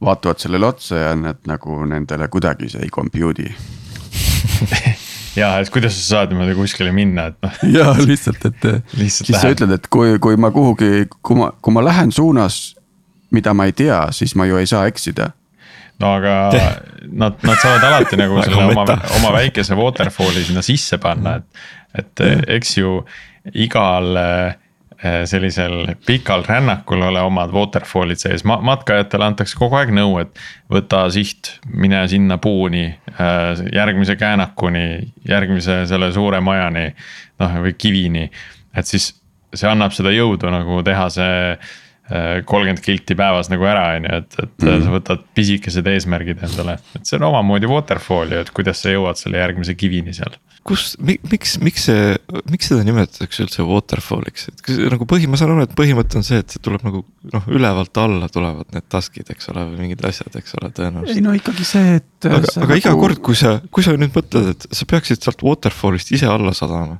vaatavad 0.00 0.40
sellele 0.40 0.66
otsa 0.66 0.96
ja 0.96 1.14
need 1.16 1.44
nagu 1.48 1.84
nendele 1.86 2.28
kuidagi 2.32 2.70
see 2.72 2.86
ei 2.86 2.92
compute'i 2.94 3.50
ja, 5.36 5.52
et 5.60 5.70
kuidas 5.72 5.96
sa 5.98 6.06
saad 6.16 6.34
niimoodi 6.34 6.56
kuskile 6.58 6.92
minna, 6.94 7.30
et 7.30 7.38
noh. 7.44 7.58
ja 7.78 7.90
lihtsalt, 7.98 8.44
et 8.50 8.68
lihtsalt 8.98 9.30
siis 9.30 9.36
lähen. 9.36 9.42
sa 9.42 9.54
ütled, 9.56 9.74
et 9.78 9.90
kui, 9.92 10.16
kui 10.22 10.38
ma 10.40 10.52
kuhugi, 10.54 11.06
kui 11.22 11.38
ma, 11.38 11.52
kui 11.62 11.74
ma 11.76 11.84
lähen 11.86 12.14
suunas, 12.14 12.62
mida 13.34 13.54
ma 13.54 13.68
ei 13.70 13.76
tea, 13.76 14.06
siis 14.16 14.34
ma 14.38 14.48
ju 14.48 14.58
ei 14.58 14.70
saa 14.70 14.86
eksida 14.90 15.30
no 16.00 16.14
aga 16.16 16.34
nad, 17.12 17.36
nad 17.44 17.60
saavad 17.60 17.84
alati 17.84 18.18
nagu 18.20 18.40
selle 18.44 18.70
oma, 18.72 18.86
oma 19.18 19.34
väikese 19.36 19.76
waterfall'i 19.78 20.44
sinna 20.46 20.64
sisse 20.64 20.98
panna, 21.02 21.36
et, 21.40 21.64
et 22.00 22.24
eks 22.56 22.78
ju 22.78 23.00
igal 23.54 24.16
eh, 24.20 24.58
sellisel 25.24 25.94
pikal 26.06 26.42
rännakul 26.44 27.02
ole 27.06 27.22
omad 27.24 27.52
waterfall'id 27.54 28.20
sees 28.20 28.44
Ma, 28.44 28.58
matkajatele 28.64 29.24
antakse 29.30 29.56
kogu 29.56 29.78
aeg 29.78 29.92
nõu, 29.96 30.18
et 30.20 30.42
võta 30.72 31.06
siht, 31.12 31.54
mine 31.72 32.02
sinna 32.12 32.36
puuni, 32.42 32.84
eh, 33.14 33.62
järgmise 33.72 34.16
käänakuni, 34.20 34.84
järgmise 35.28 35.82
selle 35.88 36.10
suure 36.12 36.42
majani, 36.44 36.90
noh 37.40 37.56
või 37.64 37.74
kivini. 37.78 38.30
et 38.76 38.86
siis 38.86 39.14
see 39.54 39.68
annab 39.68 39.94
seda 39.96 40.12
jõudu 40.14 40.50
nagu 40.52 40.82
teha 40.86 41.08
see 41.10 41.56
kolmkümmend 42.10 42.82
kilti 42.82 43.14
päevas 43.18 43.50
nagu 43.52 43.66
ära, 43.70 43.84
on 43.94 44.06
ju, 44.08 44.20
et, 44.20 44.36
et 44.42 44.64
mm. 44.66 44.84
sa 44.84 44.92
võtad 44.94 45.24
pisikesed 45.36 45.86
eesmärgid 45.92 46.40
endale, 46.42 46.78
et 46.98 47.06
see 47.06 47.18
on 47.20 47.28
omamoodi 47.28 47.68
waterfall 47.70 48.32
ju, 48.34 48.40
et 48.42 48.50
kuidas 48.54 48.82
sa 48.82 48.94
jõuad 48.94 49.20
selle 49.20 49.38
järgmise 49.38 49.76
kivini 49.78 50.14
seal. 50.16 50.34
kus, 50.66 50.96
miks, 50.98 51.54
miks 51.62 51.86
see, 51.86 52.16
miks 52.50 52.70
seda 52.72 52.82
nimetatakse 52.86 53.44
üldse 53.46 53.66
waterfall'iks, 53.68 54.48
et 54.50 54.64
kas 54.66 54.80
nagu 54.90 55.06
põhi, 55.08 55.28
ma 55.30 55.38
saan 55.38 55.54
aru, 55.54 55.68
et 55.68 55.76
põhimõte 55.78 56.18
on 56.18 56.26
see, 56.26 56.40
et 56.42 56.50
see 56.50 56.62
tuleb 56.64 56.82
nagu 56.88 57.04
noh, 57.34 57.46
ülevalt 57.52 58.02
alla 58.02 58.30
tulevad 58.32 58.74
need 58.74 58.88
task'id, 58.90 59.30
eks 59.30 59.52
ole, 59.54 59.68
või 59.70 59.86
mingid 59.86 60.02
asjad, 60.10 60.34
eks 60.40 60.58
ole, 60.58 60.72
tõenäoliselt. 60.76 61.20
ei 61.20 61.24
no 61.24 61.36
ikkagi 61.36 61.68
see, 61.68 62.00
et. 62.00 62.10
aga, 62.26 62.42
aga 62.42 62.66
nagu... 62.66 62.80
iga 62.82 62.96
kord, 63.04 63.22
kui 63.30 63.38
sa, 63.38 63.54
kui 63.70 63.86
sa 63.86 63.94
nüüd 63.94 64.16
mõtled, 64.18 64.50
et 64.56 64.66
sa 64.74 64.88
peaksid 64.90 65.22
sealt 65.22 65.46
waterfall'ist 65.46 66.10
ise 66.18 66.28
alla 66.30 66.56
sadama 66.56 66.98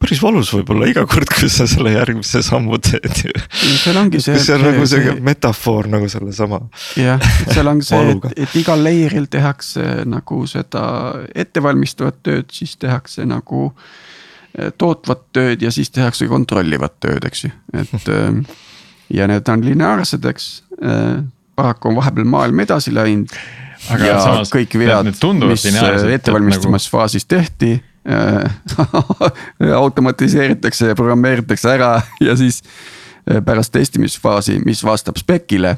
päris 0.00 0.20
valus 0.22 0.50
võib-olla 0.54 0.88
iga 0.88 1.04
kord, 1.08 1.28
kui 1.28 1.50
sa 1.52 1.66
selle 1.68 1.92
järgmise 1.92 2.40
sammu 2.44 2.78
teed 2.82 3.24
ju. 3.26 3.34
seal 3.52 3.98
ongi 4.00 4.22
see. 4.24 4.38
see 4.40 4.56
on 4.56 4.64
nagu 4.64 4.86
see, 4.88 5.02
see 5.04 5.16
metafoor 5.26 5.90
nagu 5.92 6.08
sellesama. 6.10 6.62
jah, 7.00 7.20
seal 7.50 7.68
on 7.70 7.82
see, 7.84 8.14
et, 8.14 8.30
et 8.46 8.56
igal 8.62 8.80
layer'il 8.84 9.28
tehakse 9.32 10.06
nagu 10.08 10.40
seda 10.50 10.84
ettevalmistavat 11.34 12.22
tööd, 12.26 12.48
siis 12.54 12.78
tehakse 12.80 13.26
nagu 13.28 13.66
eh, 14.56 14.72
tootvat 14.80 15.26
tööd 15.36 15.66
ja 15.66 15.72
siis 15.74 15.92
tehakse 15.92 16.30
kontrollivat 16.30 16.96
tööd, 17.04 17.28
eks 17.28 17.44
ju, 17.46 17.52
et 17.82 18.10
eh, 18.16 18.56
ja 19.20 19.28
need 19.28 19.52
on 19.52 19.66
lineaarsed, 19.66 20.24
eks. 20.32 20.50
Eh, 20.80 21.20
paraku 21.60 21.90
on 21.90 22.00
vahepeal 22.00 22.28
maailm 22.30 22.64
edasi 22.64 22.94
läinud. 22.94 23.36
ja 24.00 24.16
samas, 24.22 24.48
kõik 24.54 24.80
vead, 24.80 25.12
mis 25.44 25.68
ettevalmistamas 25.68 26.88
nagu... 26.88 26.96
faasis 26.96 27.28
tehti 27.28 27.74
automatiseeritakse 29.84 30.92
ja 30.92 30.96
programmeeritakse 30.96 31.72
ära 31.74 31.90
ja 32.20 32.36
siis 32.36 32.62
äh, 32.62 33.42
pärast 33.44 33.72
testimisfaasi, 33.76 34.60
mis 34.64 34.84
vastab 34.84 35.20
spec'ile 35.20 35.76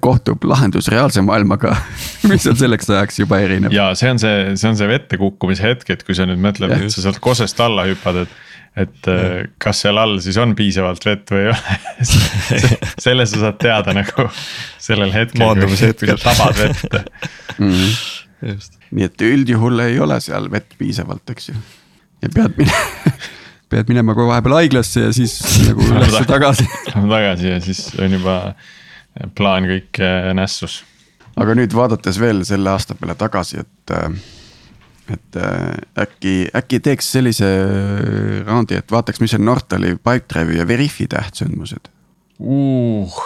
kohtub 0.00 0.44
lahendus 0.46 0.88
reaalse 0.88 1.22
maailmaga, 1.26 1.74
mis 2.30 2.46
on 2.46 2.56
selleks 2.56 2.90
ajaks 2.90 3.20
juba 3.24 3.40
erinev. 3.42 3.74
ja 3.74 3.90
see 3.98 4.12
on 4.12 4.22
see, 4.22 4.54
see 4.56 4.70
on 4.70 4.78
see 4.78 4.88
vette 4.88 5.18
kukkumise 5.20 5.66
hetk, 5.66 5.90
et 5.92 6.06
kui 6.06 6.16
sa 6.16 6.26
nüüd 6.28 6.40
mõtled, 6.42 6.72
et 6.76 6.94
sa 6.94 7.04
sealt 7.04 7.20
kosest 7.22 7.60
alla 7.60 7.86
hüppad, 7.90 8.22
et. 8.24 8.40
et 8.86 9.10
äh, 9.12 9.42
kas 9.60 9.82
seal 9.84 10.00
all 10.00 10.16
siis 10.24 10.38
on 10.40 10.54
piisavalt 10.56 11.04
vett 11.04 11.34
või 11.34 11.42
ei 11.42 11.50
ole 11.52 12.06
selle 13.04 13.26
sa 13.28 13.42
saad 13.42 13.58
teada 13.60 13.92
nagu 13.96 14.28
sellel 14.80 15.12
hetkel, 15.12 15.60
kui 15.66 15.76
sa 15.76 15.90
hetkel. 15.90 16.16
tabad 16.22 16.56
vett 16.56 16.96
mm. 17.58 17.68
-hmm. 17.68 17.94
just, 18.42 18.78
nii 18.90 19.06
et 19.08 19.26
üldjuhul 19.26 19.84
ei 19.86 19.98
ole 20.02 20.18
seal 20.24 20.50
vett 20.52 20.76
piisavalt, 20.78 21.24
eks 21.34 21.50
ju. 21.52 21.56
ja 22.22 22.30
pead 22.34 22.58
minema, 22.58 23.16
pead 23.72 23.90
minema 23.92 24.16
kohe 24.18 24.30
vahepeal 24.30 24.58
haiglasse 24.60 25.08
ja 25.08 25.12
siis 25.16 25.38
nagu 25.66 25.84
ülesse 25.90 26.24
tagasi. 26.28 26.68
Lähme 26.92 27.12
tagasi 27.12 27.52
ja 27.54 27.60
siis 27.64 27.84
on 27.98 28.18
juba 28.18 28.38
plaan 29.38 29.68
kõik 29.70 30.02
äh, 30.02 30.32
nässus 30.36 30.82
aga 31.40 31.56
nüüd 31.56 31.74
vaadates 31.76 32.18
veel 32.20 32.42
selle 32.48 32.72
aasta 32.72 32.96
peale 32.98 33.16
tagasi, 33.18 33.62
et, 33.62 33.94
et 35.12 35.40
äh, 35.40 36.04
äkki, 36.04 36.34
äkki 36.58 36.80
teeks 36.84 37.12
sellise 37.16 37.48
raundi, 38.46 38.78
et 38.78 38.92
vaataks, 38.92 39.22
mis 39.22 39.36
on 39.38 39.46
Nortali, 39.48 39.94
Pipedrive'i 39.96 40.60
ja 40.60 40.68
Veriffi 40.68 41.08
tähtsündmused. 41.12 41.92
uh,. 42.38 43.22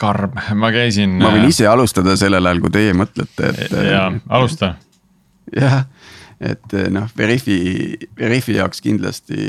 karm, 0.00 0.38
ma 0.56 0.72
käisin. 0.74 1.18
ma 1.20 1.32
võin 1.34 1.48
ise 1.50 1.68
alustada 1.70 2.16
sellel 2.16 2.46
ajal, 2.48 2.62
kui 2.64 2.72
teie 2.74 2.94
mõtlete, 2.96 3.52
et. 3.66 3.74
ja 3.92 4.06
alusta 4.28 4.74
jah, 5.56 5.84
et 6.40 6.74
noh, 6.92 7.08
Veriffi, 7.16 7.58
Veriffi 8.18 8.56
jaoks 8.56 8.82
kindlasti 8.84 9.40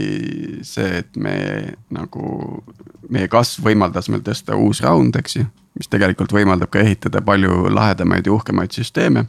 see, 0.67 1.01
et 1.01 1.19
me 1.19 1.35
nagu, 1.93 2.61
meie 3.11 3.29
kasv 3.31 3.65
võimaldas 3.69 4.09
meil 4.11 4.23
tõsta 4.25 4.57
uus 4.59 4.83
round, 4.85 5.17
eks 5.19 5.39
ju. 5.39 5.47
mis 5.79 5.87
tegelikult 5.87 6.33
võimaldab 6.35 6.67
ka 6.71 6.81
ehitada 6.83 7.21
palju 7.23 7.69
lahedamaid 7.71 8.25
ja 8.27 8.33
uhkemaid 8.33 8.73
süsteeme. 8.75 9.25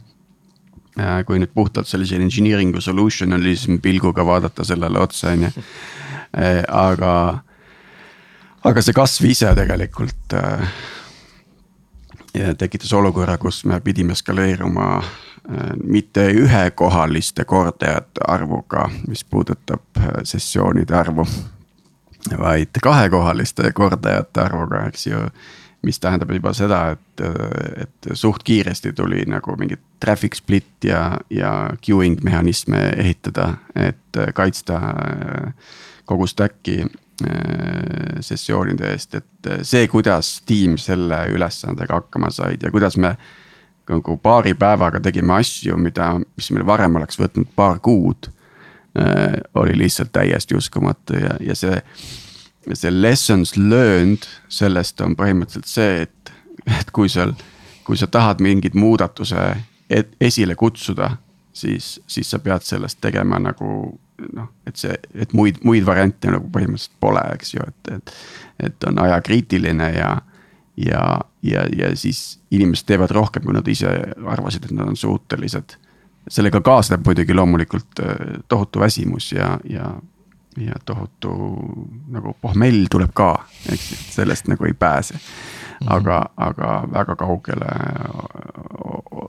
kui 1.25 1.39
nüüd 1.41 1.53
puhtalt 1.53 1.87
sellise 1.87 2.19
engineering'u 2.21 2.81
solutionalism 2.81 3.79
pilguga 3.81 4.25
vaadata 4.25 4.63
sellele 4.63 4.99
otsa, 4.99 5.31
on 5.31 5.47
ju. 5.47 5.51
aga, 6.67 7.13
aga 8.63 8.81
see 8.81 8.93
kasv 8.93 9.25
ise 9.25 9.55
tegelikult 9.55 10.35
äh, 10.37 10.67
ja 12.33 12.55
tekitas 12.55 12.93
olukorra, 12.93 13.37
kus 13.37 13.65
me 13.65 13.79
pidime 13.79 14.15
skaleeruma 14.15 14.97
äh, 14.97 15.03
mitte 15.83 16.27
ühekohaliste 16.31 17.45
kordajate 17.45 18.25
arvuga, 18.27 18.89
mis 19.07 19.23
puudutab 19.23 19.81
äh, 19.97 20.07
sessioonide 20.23 20.95
arvu. 20.95 21.27
vaid 22.39 22.79
kahekohaliste 22.81 23.71
kordajate 23.71 24.41
arvuga, 24.41 24.85
eks 24.87 25.07
ju. 25.07 25.17
mis 25.83 25.99
tähendab 25.99 26.29
juba 26.31 26.53
seda, 26.55 26.93
et, 26.95 27.21
et 27.77 28.07
suht 28.15 28.43
kiiresti 28.47 28.93
tuli 28.95 29.25
nagu 29.27 29.55
mingit 29.59 29.81
traffic 29.99 30.35
split 30.35 30.85
ja, 30.87 31.17
ja 31.29 31.69
queuing 31.87 32.21
mehhanisme 32.23 32.79
ehitada, 32.97 33.49
et 33.75 34.19
kaitsta 34.33 34.77
äh, 34.79 35.53
kogu 36.05 36.27
stack'i 36.27 36.81
äh, 36.81 37.02
sessioonide 38.23 38.89
eest, 38.89 39.15
et 39.19 39.49
see, 39.61 39.87
kuidas 39.87 40.39
tiim 40.49 40.79
selle 40.81 41.19
ülesandega 41.29 41.99
hakkama 41.99 42.31
said 42.33 42.63
ja 42.65 42.71
kuidas 42.73 42.97
me 42.97 43.13
nagu 43.89 44.17
paari 44.17 44.53
päevaga 44.53 45.01
tegime 45.03 45.35
asju, 45.37 45.77
mida, 45.77 46.13
mis 46.37 46.49
meil 46.55 46.65
varem 46.67 46.95
oleks 46.99 47.19
võtnud 47.19 47.51
paar 47.55 47.79
kuud 47.83 48.29
äh,. 48.97 49.39
oli 49.53 49.77
lihtsalt 49.77 50.13
täiesti 50.15 50.55
uskumatu 50.55 51.17
ja, 51.19 51.35
ja 51.41 51.55
see, 51.55 51.81
see 52.73 52.93
lessons 52.93 53.57
learned 53.57 54.27
sellest 54.47 55.01
on 55.01 55.17
põhimõtteliselt 55.19 55.69
see, 55.69 56.07
et, 56.07 56.33
et 56.79 56.91
kui 56.95 57.11
seal, 57.11 57.35
kui 57.83 57.99
sa 57.99 58.07
tahad 58.07 58.41
mingit 58.41 58.73
muudatuse 58.73 59.51
esile 60.21 60.55
kutsuda, 60.55 61.17
siis, 61.53 61.99
siis 62.07 62.29
sa 62.31 62.39
pead 62.39 62.63
sellest 62.65 63.01
tegema 63.03 63.39
nagu 63.39 63.99
noh, 64.33 64.49
et 64.67 64.79
see, 64.79 64.93
et 65.15 65.33
muid, 65.33 65.59
muid 65.65 65.85
variante 65.85 66.31
nagu 66.31 66.49
põhimõtteliselt 66.53 66.99
pole, 67.01 67.23
eks 67.37 67.55
ju, 67.55 67.65
et, 67.67 67.91
et. 67.97 68.13
et 68.67 68.87
on 68.89 68.99
ajakriitiline 69.01 69.89
ja, 69.95 70.11
ja, 70.77 71.03
ja, 71.43 71.65
ja 71.77 71.91
siis 71.97 72.39
inimesed 72.51 72.87
teevad 72.89 73.11
rohkem, 73.15 73.45
kui 73.45 73.55
nad 73.55 73.67
ise 73.67 73.89
arvasid, 74.29 74.67
et 74.67 74.75
nad 74.77 74.93
on 74.93 74.99
suutelised. 74.99 75.77
sellega 76.29 76.61
kaasneb 76.63 77.03
muidugi 77.05 77.33
loomulikult 77.33 77.99
äh, 77.99 78.37
tohutu 78.47 78.79
väsimus 78.79 79.31
ja, 79.31 79.57
ja, 79.69 79.89
ja 80.57 80.77
tohutu 80.85 81.33
nagu 82.13 82.37
pohmell 82.41 82.85
tuleb 82.91 83.11
ka, 83.13 83.33
eks 83.71 83.91
ju, 83.91 83.97
sellest 84.11 84.47
nagu 84.47 84.69
ei 84.69 84.73
pääse. 84.73 85.19
aga, 85.89 86.29
aga 86.37 86.83
väga 86.93 87.15
kaugele, 87.19 87.71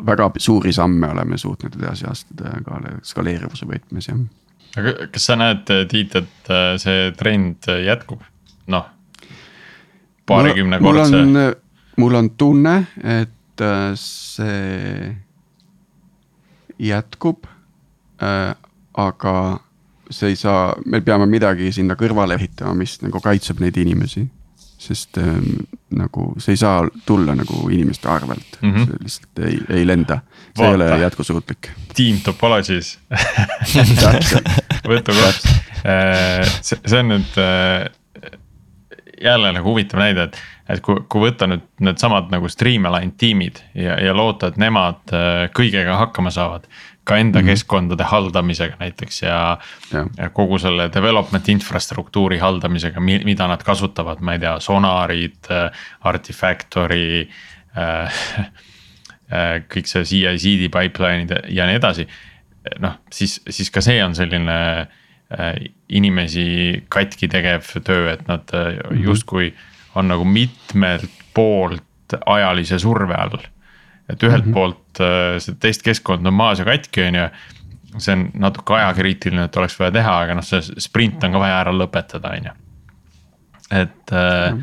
väga 0.07 0.31
suuri 0.39 0.73
samme 0.73 1.09
oleme 1.11 1.39
suutnud 1.39 1.75
edasi 1.81 2.07
astuda 2.07 2.61
ka 2.63 2.79
skaleerivuse 3.03 3.67
võtmes 3.67 4.09
jah 4.09 4.21
aga 4.81 5.09
kas 5.15 5.29
sa 5.31 5.37
näed, 5.39 5.71
Tiit, 5.91 6.17
et 6.19 6.51
äh, 6.51 6.75
see 6.83 7.11
trend 7.19 7.69
jätkub, 7.85 8.23
noh. 8.73 8.89
paarikümne 10.27 10.81
mul 10.83 11.03
on, 11.05 11.41
mul 12.01 12.19
on 12.21 12.31
tunne, 12.39 12.77
et 13.03 13.65
äh, 13.65 13.91
see 14.01 15.15
jätkub. 16.79 17.47
aga 18.95 19.35
see 20.11 20.29
ei 20.33 20.37
saa, 20.37 20.75
me 20.87 21.01
peame 21.05 21.27
midagi 21.29 21.73
sinna 21.75 21.97
kõrvale 21.99 22.37
ehitama, 22.39 22.75
mis 22.79 22.99
nagu 23.03 23.21
kaitseb 23.23 23.61
neid 23.65 23.79
inimesi. 23.81 24.27
sest 24.85 25.17
äh, 25.17 25.37
nagu 25.97 26.25
see 26.43 26.53
ei 26.53 26.59
saa 26.61 26.83
tulla 27.07 27.33
nagu 27.39 27.69
inimeste 27.73 28.09
arvelt 28.11 28.59
mm. 28.61 28.73
-hmm. 28.73 28.85
see 28.85 28.97
lihtsalt 29.03 29.39
ei, 29.47 29.61
ei 29.79 29.87
lenda, 29.87 30.19
see 30.57 30.67
ei 30.67 30.75
ole 30.75 30.89
Vaata. 30.91 31.03
jätkusuutlik. 31.03 31.71
team 31.95 32.19
topologies 32.25 32.99
täpselt, 34.01 34.51
võtukoht. 34.89 35.53
see, 36.65 36.79
see 36.81 37.01
on 37.01 37.13
nüüd 37.13 37.39
äh, 37.41 37.91
jälle 39.25 39.53
nagu 39.53 39.71
huvitav 39.71 40.01
näide, 40.01 40.29
et, 40.29 40.39
et 40.69 40.83
kui, 40.85 41.03
kui 41.09 41.27
võtta 41.27 41.49
nüüd 41.51 41.65
needsamad 41.85 42.33
nagu 42.33 42.49
streamline 42.51 43.15
tiimid 43.21 43.61
ja, 43.77 43.99
ja 44.03 44.17
loota, 44.17 44.51
et 44.51 44.59
nemad 44.61 45.15
äh, 45.15 45.47
kõigega 45.57 45.99
hakkama 46.01 46.33
saavad. 46.35 46.69
ka 47.05 47.17
enda 47.21 47.39
mm 47.39 47.45
-hmm. 47.45 47.51
keskkondade 47.51 48.05
haldamisega 48.05 48.77
näiteks 48.81 49.23
ja, 49.23 49.59
Jah. 49.93 50.07
ja 50.17 50.31
kogu 50.31 50.59
selle 50.59 50.89
development 50.95 51.49
infrastruktuuri 51.49 52.39
haldamisega, 52.39 53.01
mida 53.01 53.47
nad 53.47 53.63
kasutavad, 53.63 54.21
ma 54.21 54.33
ei 54.33 54.39
tea, 54.39 54.61
sonarid, 54.61 55.51
Artifactory 56.01 57.29
äh. 57.77 58.13
äh, 59.33 59.63
kõik 59.69 59.87
see 59.87 60.05
CI/CD 60.05 60.71
pipeline'id 60.73 61.49
ja 61.49 61.67
nii 61.67 61.77
edasi. 61.77 62.09
noh, 62.81 62.99
siis, 63.13 63.39
siis 63.51 63.71
ka 63.73 63.83
see 63.85 63.99
on 64.05 64.15
selline 64.17 64.59
äh, 64.81 65.57
inimesi 65.89 66.85
katki 66.93 67.29
tegev 67.33 67.69
töö, 67.85 68.13
et 68.13 68.27
nad 68.29 68.55
äh, 68.57 68.79
justkui 69.05 69.53
on 69.95 70.09
nagu 70.11 70.25
mitmelt 70.25 71.11
poolt 71.35 72.17
ajalise 72.27 72.79
surve 72.79 73.15
all. 73.15 73.39
et 74.09 74.23
ühelt 74.23 74.45
mm 74.45 74.51
-hmm. 74.51 74.55
poolt 74.55 75.01
äh, 75.01 75.39
see 75.39 75.57
testkeskkond 75.61 76.27
on 76.27 76.35
maas 76.35 76.59
ja 76.59 76.65
katki, 76.65 77.03
on 77.03 77.15
ju. 77.15 77.29
see 77.99 78.13
on 78.13 78.31
natuke 78.35 78.75
ajakriitiline, 78.75 79.45
et 79.45 79.57
oleks 79.57 79.79
vaja 79.79 79.93
teha, 79.93 80.19
aga 80.21 80.35
noh, 80.35 80.45
see 80.45 80.61
sprint 80.79 81.25
on 81.25 81.33
ka 81.33 81.39
vaja 81.39 81.61
ära 81.61 81.73
lõpetada, 81.73 82.33
on 82.39 82.45
ju. 82.45 82.53
et 83.71 84.13
äh, 84.13 84.59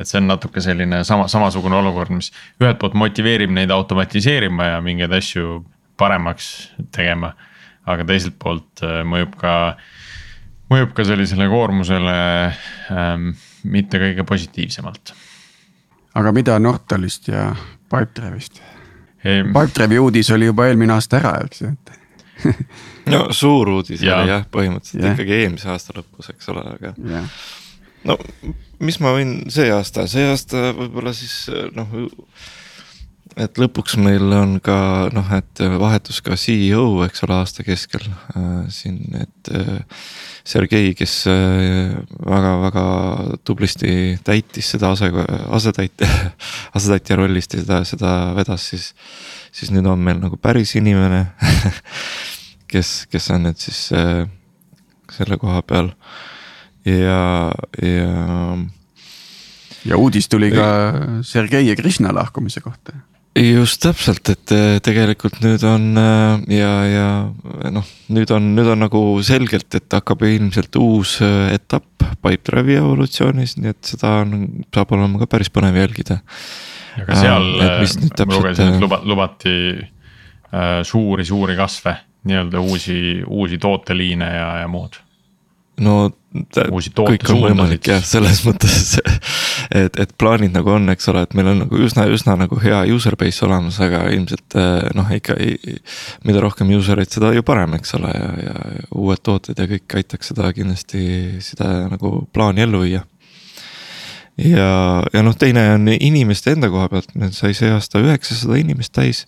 et 0.00 0.08
see 0.08 0.18
on 0.18 0.26
natuke 0.26 0.60
selline 0.60 1.04
sama, 1.04 1.28
samasugune 1.28 1.76
olukord, 1.76 2.10
mis 2.10 2.32
ühelt 2.60 2.78
poolt 2.78 2.94
motiveerib 2.98 3.50
neid 3.50 3.70
automatiseerima 3.70 4.64
ja 4.64 4.80
mingeid 4.80 5.12
asju 5.12 5.64
paremaks 5.96 6.72
tegema. 6.94 7.34
aga 7.86 8.04
teiselt 8.08 8.38
poolt 8.40 8.80
äh, 8.82 9.02
mõjub 9.04 9.34
ka, 9.36 9.54
mõjub 10.72 10.94
ka 10.96 11.04
sellisele 11.04 11.48
koormusele 11.52 12.14
ähm, 12.92 13.34
mitte 13.64 14.00
kõige 14.00 14.24
positiivsemalt. 14.24 15.14
aga 16.14 16.32
mida 16.32 16.58
Nortalist 16.58 17.28
ja 17.28 17.50
Pipedrive'ist? 17.90 18.62
Pipedrive'i 19.24 19.98
uudis 19.98 20.30
oli 20.30 20.48
juba 20.50 20.68
eelmine 20.68 20.96
aasta 20.96 21.20
ära, 21.20 21.36
eks 21.44 21.62
ju, 21.64 21.74
et 21.74 22.00
no 23.12 23.26
suur 23.32 23.68
uudis 23.78 24.02
Jaa. 24.02 24.22
oli 24.22 24.32
jah, 24.32 24.48
põhimõtteliselt 24.50 25.04
Jah. 25.04 25.14
ikkagi 25.14 25.38
eelmise 25.42 25.70
aasta 25.72 25.94
lõpus, 25.96 26.32
eks 26.34 26.50
ole, 26.52 26.64
aga 26.74 26.96
jah 27.08 27.28
no 28.08 28.18
mis 28.84 28.98
ma 29.02 29.14
võin 29.16 29.36
see 29.52 29.70
aasta, 29.72 30.06
see 30.10 30.26
aasta 30.28 30.70
võib-olla 30.76 31.14
siis 31.16 31.34
noh. 31.76 31.96
Et 33.40 33.58
lõpuks 33.58 33.96
meil 33.98 34.32
on 34.36 34.58
ka 34.62 34.76
noh, 35.14 35.30
et 35.34 35.62
vahetus 35.80 36.20
ka 36.24 36.36
CEO, 36.38 37.02
eks 37.06 37.24
ole, 37.26 37.38
aasta 37.40 37.64
keskel 37.66 38.04
äh, 38.06 38.66
siin, 38.72 39.00
et 39.18 39.50
äh, 39.54 40.04
Sergei, 40.44 40.92
kes 40.92 41.24
väga-väga 41.24 42.84
tublisti 43.48 44.18
täitis 44.26 44.74
seda 44.74 44.90
ase, 44.92 45.08
asetäitja, 45.56 46.08
asetäitja 46.76 47.16
rollist 47.16 47.56
ja 47.56 47.62
seda, 47.64 47.80
seda 47.88 48.12
vedas, 48.36 48.68
siis, 48.74 48.90
siis 49.56 49.72
nüüd 49.74 49.88
on 49.88 50.04
meil 50.04 50.20
nagu 50.20 50.36
päris 50.36 50.74
inimene, 50.76 51.26
kes, 52.72 52.94
kes 53.10 53.30
on 53.32 53.48
nüüd 53.48 53.60
siis 53.62 53.86
äh, 53.96 54.26
selle 55.14 55.40
koha 55.40 55.62
peal 55.66 55.90
ja, 56.84 57.52
ja 57.80 58.54
ja 59.84 59.98
uudis 60.00 60.28
tuli 60.28 60.50
ka 60.52 60.68
Sergei 61.22 61.68
ja 61.68 61.76
Krishna 61.76 62.14
lahkumise 62.14 62.60
kohta. 62.60 62.92
Just 63.34 63.82
täpselt, 63.82 64.28
et 64.30 64.52
äh, 64.54 64.76
tegelikult 64.84 65.40
nüüd 65.42 65.62
on 65.66 65.88
äh, 65.98 66.44
ja, 66.54 66.72
ja 66.86 67.06
noh, 67.74 67.86
nüüd 68.14 68.30
on, 68.34 68.52
nüüd 68.54 68.70
on 68.70 68.84
nagu 68.84 69.02
selgelt, 69.26 69.68
et 69.74 69.96
hakkab 69.96 70.22
ilmselt 70.28 70.78
uus 70.78 71.16
etapp 71.22 72.06
Pipedrive'i 72.24 72.78
evolutsioonis, 72.78 73.56
nii 73.58 73.72
et 73.72 73.94
seda 73.94 74.20
on, 74.22 74.46
saab 74.74 74.94
olema 74.94 75.20
ka 75.22 75.28
päris 75.34 75.50
põnev 75.52 75.76
jälgida. 75.80 76.20
aga 77.00 77.18
seal 77.18 77.48
äh, 77.58 77.80
ma 78.22 78.38
lugesin, 78.38 78.74
et 78.76 78.84
luba, 78.84 79.00
lubati 79.02 79.56
äh, 79.82 80.82
suuri-suuri 80.86 81.58
kasve, 81.58 81.96
nii-öelda 82.28 82.62
uusi, 82.62 83.00
uusi 83.26 83.58
tooteliine 83.58 84.30
ja, 84.30 84.50
ja 84.62 84.70
muud 84.70 85.00
no 85.82 86.12
kõik 86.34 87.28
on 87.30 87.40
võimalik 87.44 87.88
jah, 87.92 88.02
selles 88.02 88.40
mõttes, 88.42 88.96
et, 89.70 89.94
et 90.02 90.14
plaanid 90.18 90.54
nagu 90.56 90.72
on, 90.74 90.88
eks 90.90 91.06
ole, 91.12 91.22
et 91.26 91.36
meil 91.38 91.52
on 91.52 91.62
nagu 91.62 91.78
üsna, 91.86 92.08
üsna 92.10 92.34
nagu 92.40 92.58
hea 92.62 92.80
user 92.90 93.14
base 93.20 93.44
olemas, 93.46 93.78
aga 93.84 94.02
ilmselt 94.14 94.58
noh, 94.98 95.14
ikka 95.14 95.38
ei. 95.38 95.78
mida 96.26 96.42
rohkem 96.42 96.72
user 96.74 96.98
eid, 96.98 97.12
seda 97.14 97.30
ju 97.36 97.46
parem, 97.46 97.76
eks 97.78 97.94
ole, 98.00 98.10
ja, 98.10 98.28
ja 98.48 98.84
uued 98.98 99.22
tooted 99.22 99.62
ja 99.62 99.70
kõik 99.70 99.98
aitaks 100.00 100.32
seda 100.32 100.50
kindlasti, 100.56 101.06
seda 101.44 101.88
nagu 101.92 102.16
plaani 102.34 102.66
ellu 102.66 102.82
viia. 102.82 103.04
ja, 104.42 104.68
ja 105.14 105.22
noh, 105.22 105.38
teine 105.38 105.68
on 105.78 105.90
inimeste 105.94 106.56
enda 106.56 106.70
koha 106.72 106.90
pealt, 106.90 107.14
meil 107.14 107.34
sai 107.36 107.54
see 107.54 107.70
aasta 107.70 108.02
üheksasada 108.02 108.58
inimest 108.58 108.94
täis, 108.96 109.26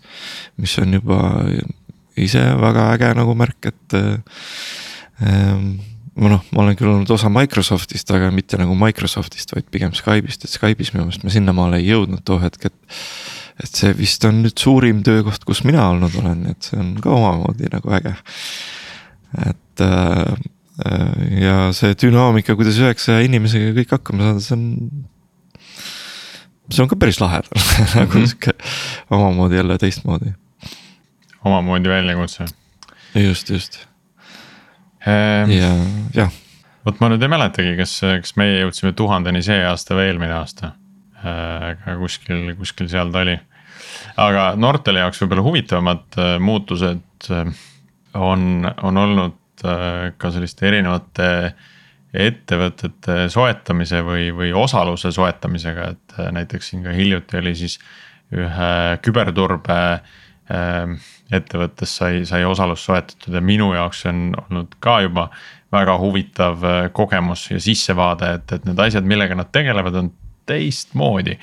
mis 0.58 0.74
on 0.82 0.98
juba 0.98 1.20
ise 2.18 2.42
väga 2.58 2.90
äge 2.96 3.12
nagu 3.14 3.34
märk, 3.38 3.70
et 3.70 4.00
ähm, 5.22 5.76
ma 6.16 6.32
noh, 6.32 6.44
ma 6.54 6.64
olen 6.64 6.76
küll 6.78 6.90
olnud 6.90 7.10
osa 7.12 7.28
Microsoftist, 7.32 8.10
aga 8.14 8.30
mitte 8.34 8.58
nagu 8.60 8.76
Microsoftist, 8.78 9.52
vaid 9.52 9.68
pigem 9.72 9.92
Skype'ist, 9.96 10.46
et 10.46 10.52
Skype'is 10.52 10.92
minu 10.94 11.04
meelest 11.04 11.26
me 11.26 11.32
sinnamaale 11.34 11.80
ei 11.82 11.90
jõudnud 11.90 12.24
too 12.26 12.40
hetk, 12.42 12.70
et. 12.70 13.00
et 13.64 13.72
see 13.72 13.92
vist 13.96 14.24
on 14.28 14.42
nüüd 14.44 14.56
suurim 14.60 15.02
töökoht, 15.04 15.44
kus 15.48 15.62
mina 15.64 15.86
olnud 15.88 16.12
olen, 16.20 16.42
et 16.52 16.68
see 16.68 16.76
on 16.80 16.94
ka 17.00 17.12
omamoodi 17.12 17.70
nagu 17.72 17.92
äge. 17.98 18.12
et 19.46 19.84
äh, 19.84 20.46
ja 21.40 21.58
see 21.76 21.96
dünaamika, 22.00 22.56
kuidas 22.56 22.80
üheksasaja 22.80 23.24
inimesega 23.24 23.72
kõik 23.78 23.94
hakkama 23.96 24.30
saada, 24.30 24.44
see 24.44 24.56
on. 24.56 24.64
see 26.68 26.84
on 26.84 26.92
ka 26.92 27.00
päris 27.00 27.20
lahe 27.20 27.42
nagu 27.98 28.12
mhm. 28.12 28.28
sihuke 28.28 28.56
omamoodi 29.10 29.60
jälle 29.60 29.76
teistmoodi. 29.84 30.32
omamoodi 31.44 31.92
väljakutse. 31.92 32.48
just, 33.16 33.52
just 33.52 33.84
ja, 35.06 35.70
jah. 36.14 36.32
vot 36.86 36.98
ma 37.02 37.10
nüüd 37.12 37.22
ei 37.22 37.30
mäletagi, 37.30 37.76
kas, 37.78 37.98
kas 38.02 38.34
meie 38.40 38.62
jõudsime 38.64 38.92
tuhandeni 38.96 39.42
see 39.44 39.60
aasta 39.66 39.96
või 39.98 40.10
eelmine 40.10 40.34
aasta. 40.38 40.72
Äh, 41.22 41.70
aga 41.72 41.96
kuskil, 42.00 42.50
kuskil 42.58 42.90
seal 42.92 43.12
ta 43.14 43.22
oli. 43.24 43.36
aga 44.20 44.50
noortele 44.58 45.04
jaoks 45.04 45.22
võib-olla 45.22 45.46
huvitavamad 45.46 46.18
äh, 46.20 46.34
muutused 46.42 47.30
äh, 47.30 47.64
on, 48.14 48.66
on 48.82 49.02
olnud 49.04 49.42
ka 49.56 50.28
selliste 50.34 50.66
erinevate 50.68 51.28
ettevõtete 52.12 53.30
soetamise 53.32 54.02
või, 54.04 54.26
või 54.36 54.50
osaluse 54.52 55.08
soetamisega, 55.16 55.86
et 55.94 56.18
näiteks 56.36 56.68
siin 56.70 56.82
ka 56.84 56.92
hiljuti 56.92 57.38
oli 57.40 57.54
siis 57.56 57.78
ühe 58.36 58.68
küberturbe 59.00 59.78
äh, 59.94 60.12
ettevõttes 60.46 61.96
sai, 61.98 62.20
sai 62.26 62.44
osalus 62.46 62.84
soetatud 62.86 63.34
ja 63.34 63.40
minu 63.42 63.72
jaoks 63.74 64.04
see 64.04 64.12
on 64.12 64.20
olnud 64.44 64.76
ka 64.80 65.00
juba 65.02 65.24
väga 65.74 65.96
huvitav 65.98 66.64
äh, 66.64 66.76
kogemus 66.94 67.48
ja 67.50 67.58
sissevaade, 67.60 68.28
et, 68.38 68.52
et 68.52 68.68
need 68.68 68.78
asjad, 68.78 69.08
millega 69.08 69.34
nad 69.34 69.50
tegelevad, 69.52 69.98
on 69.98 70.12
teistmoodi. 70.46 71.38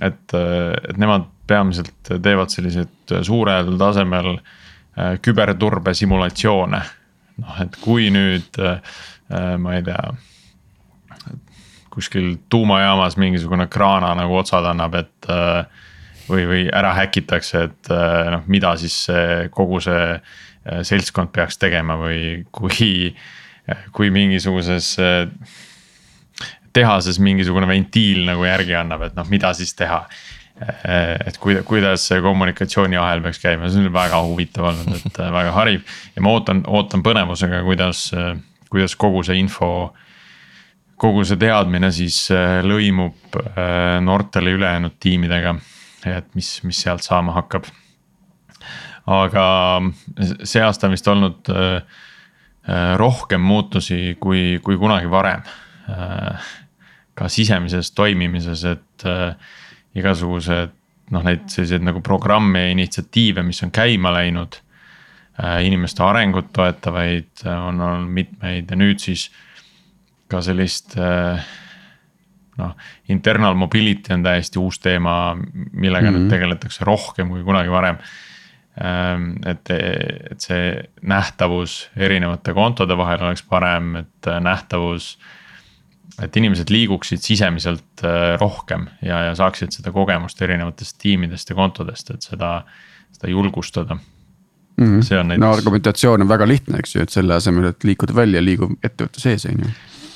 et, 0.00 0.34
äh, 0.34 0.72
et 0.88 0.98
nemad 0.98 1.28
peamiselt 1.46 2.10
teevad 2.10 2.50
selliseid 2.50 3.14
suurel 3.22 3.76
tasemel 3.78 4.34
äh, 4.34 5.14
küberturbe 5.22 5.94
simulatsioone. 5.94 6.82
noh, 7.42 7.62
et 7.62 7.78
kui 7.80 8.10
nüüd 8.12 8.58
ma 9.32 9.72
ei 9.72 9.82
tea 9.82 10.10
kuskil 11.92 12.36
tuumajaamas 12.48 13.16
mingisugune 13.16 13.66
kraana 13.66 14.14
nagu 14.16 14.36
otsad 14.36 14.64
annab, 14.64 14.94
et 14.94 15.28
äh, 15.30 15.66
või, 16.28 16.46
või 16.48 16.66
ära 16.72 16.92
häkitakse, 16.96 17.64
et 17.68 17.92
äh, 17.92 18.30
noh, 18.34 18.44
mida 18.50 18.74
siis 18.80 18.96
kogu 19.54 19.80
see 19.82 20.02
äh, 20.14 20.82
seltskond 20.86 21.32
peaks 21.34 21.58
tegema 21.60 21.96
või 22.00 22.42
kui, 22.54 23.12
kui 23.96 24.12
mingisuguses 24.14 24.92
äh, 25.02 25.24
tehases 26.72 27.18
mingisugune 27.20 27.68
ventiil 27.68 28.24
nagu 28.28 28.46
järgi 28.48 28.78
annab, 28.78 29.08
et 29.08 29.18
noh, 29.18 29.28
mida 29.30 29.52
siis 29.56 29.74
teha. 29.76 30.04
et 30.62 31.36
kuida-, 31.42 31.64
kuidas 31.66 32.04
see 32.06 32.20
kommunikatsiooniahel 32.22 33.22
peaks 33.24 33.40
käima, 33.42 33.66
see 33.72 33.82
on 33.82 33.92
väga 33.92 34.20
huvitav 34.22 34.68
olnud, 34.70 34.92
et 35.08 35.18
väga 35.18 35.50
hariv 35.56 35.80
ja 36.14 36.22
ma 36.22 36.30
ootan, 36.36 36.60
ootan 36.68 37.02
põnevusega, 37.02 37.64
kuidas, 37.66 38.04
kuidas 38.70 38.94
kogu 38.96 39.24
see 39.26 39.40
info 39.40 39.90
kogu 41.02 41.24
see 41.26 41.40
teadmine 41.40 41.90
siis 41.90 42.28
lõimub 42.62 43.40
noortele 44.06 44.54
ülejäänud 44.54 45.00
tiimidega 45.02 45.56
et 46.10 46.34
mis, 46.34 46.48
mis 46.66 46.82
sealt 46.84 47.04
saama 47.04 47.34
hakkab. 47.36 47.68
aga 49.06 49.44
see 50.46 50.62
aasta 50.62 50.86
on 50.86 50.94
vist 50.94 51.08
olnud 51.10 51.48
äh, 51.50 51.82
äh, 52.68 52.92
rohkem 52.96 53.40
muutusi 53.42 54.16
kui, 54.20 54.60
kui 54.62 54.78
kunagi 54.78 55.10
varem. 55.10 55.42
Äh, 55.90 56.50
ka 57.14 57.28
sisemises 57.28 57.90
toimimises, 57.92 58.62
et 58.64 59.04
igasugused 59.94 60.70
noh, 61.12 61.24
neid 61.26 61.42
selliseid 61.52 61.84
nagu 61.84 62.00
programme 62.00 62.62
ja 62.62 62.70
initsiatiive, 62.72 63.42
mis 63.44 63.60
on 63.62 63.70
käima 63.70 64.12
läinud. 64.14 64.56
inimeste 65.64 66.02
arengut 66.04 66.52
toetavaid 66.52 67.44
on 67.48 67.80
olnud 67.80 68.08
mitmeid 68.08 68.70
ja 68.70 68.76
nüüd 68.76 69.00
siis 69.00 69.30
ka 70.32 70.40
sellist 70.44 70.96
äh, 70.96 71.44
noh, 72.58 72.74
internal 73.08 73.56
mobility 73.58 74.14
on 74.14 74.24
täiesti 74.24 74.60
uus 74.60 74.80
teema, 74.82 75.36
millega 75.72 76.10
mm 76.10 76.14
-hmm. 76.14 76.18
nüüd 76.18 76.30
tegeletakse 76.30 76.84
rohkem 76.84 77.28
kui 77.28 77.44
kunagi 77.44 77.70
varem. 77.70 77.98
Ähm, 78.80 79.32
et, 79.46 79.70
et 80.30 80.40
see 80.40 80.82
nähtavus 81.02 81.90
erinevate 81.96 82.54
kontode 82.56 82.96
vahel 82.96 83.22
oleks 83.22 83.42
parem, 83.42 83.96
et 83.96 84.32
nähtavus. 84.40 85.18
et 86.22 86.36
inimesed 86.36 86.70
liiguksid 86.70 87.18
sisemiselt 87.18 88.04
äh, 88.04 88.38
rohkem 88.40 88.86
ja, 89.02 89.22
ja 89.22 89.34
saaksid 89.34 89.72
seda 89.72 89.92
kogemust 89.92 90.42
erinevatest 90.42 90.98
tiimidest 90.98 91.48
ja 91.48 91.54
kontodest, 91.54 92.10
et 92.10 92.22
seda, 92.22 92.64
seda 93.12 93.30
julgustada 93.30 93.94
mm. 93.94 94.84
-hmm. 94.84 95.02
see 95.02 95.18
on 95.18 95.28
näiteks. 95.28 95.40
no 95.40 95.52
argumentatsioon 95.52 96.22
on 96.22 96.28
väga 96.28 96.48
lihtne, 96.48 96.78
eks 96.78 96.94
ju, 96.94 97.02
et 97.02 97.08
selle 97.08 97.34
asemel, 97.34 97.64
et 97.64 97.84
liikuda 97.84 98.14
välja, 98.14 98.44
liigub 98.44 98.72
ettevõtte 98.84 99.20
sees, 99.20 99.46
on 99.46 99.64
ju 99.64 99.70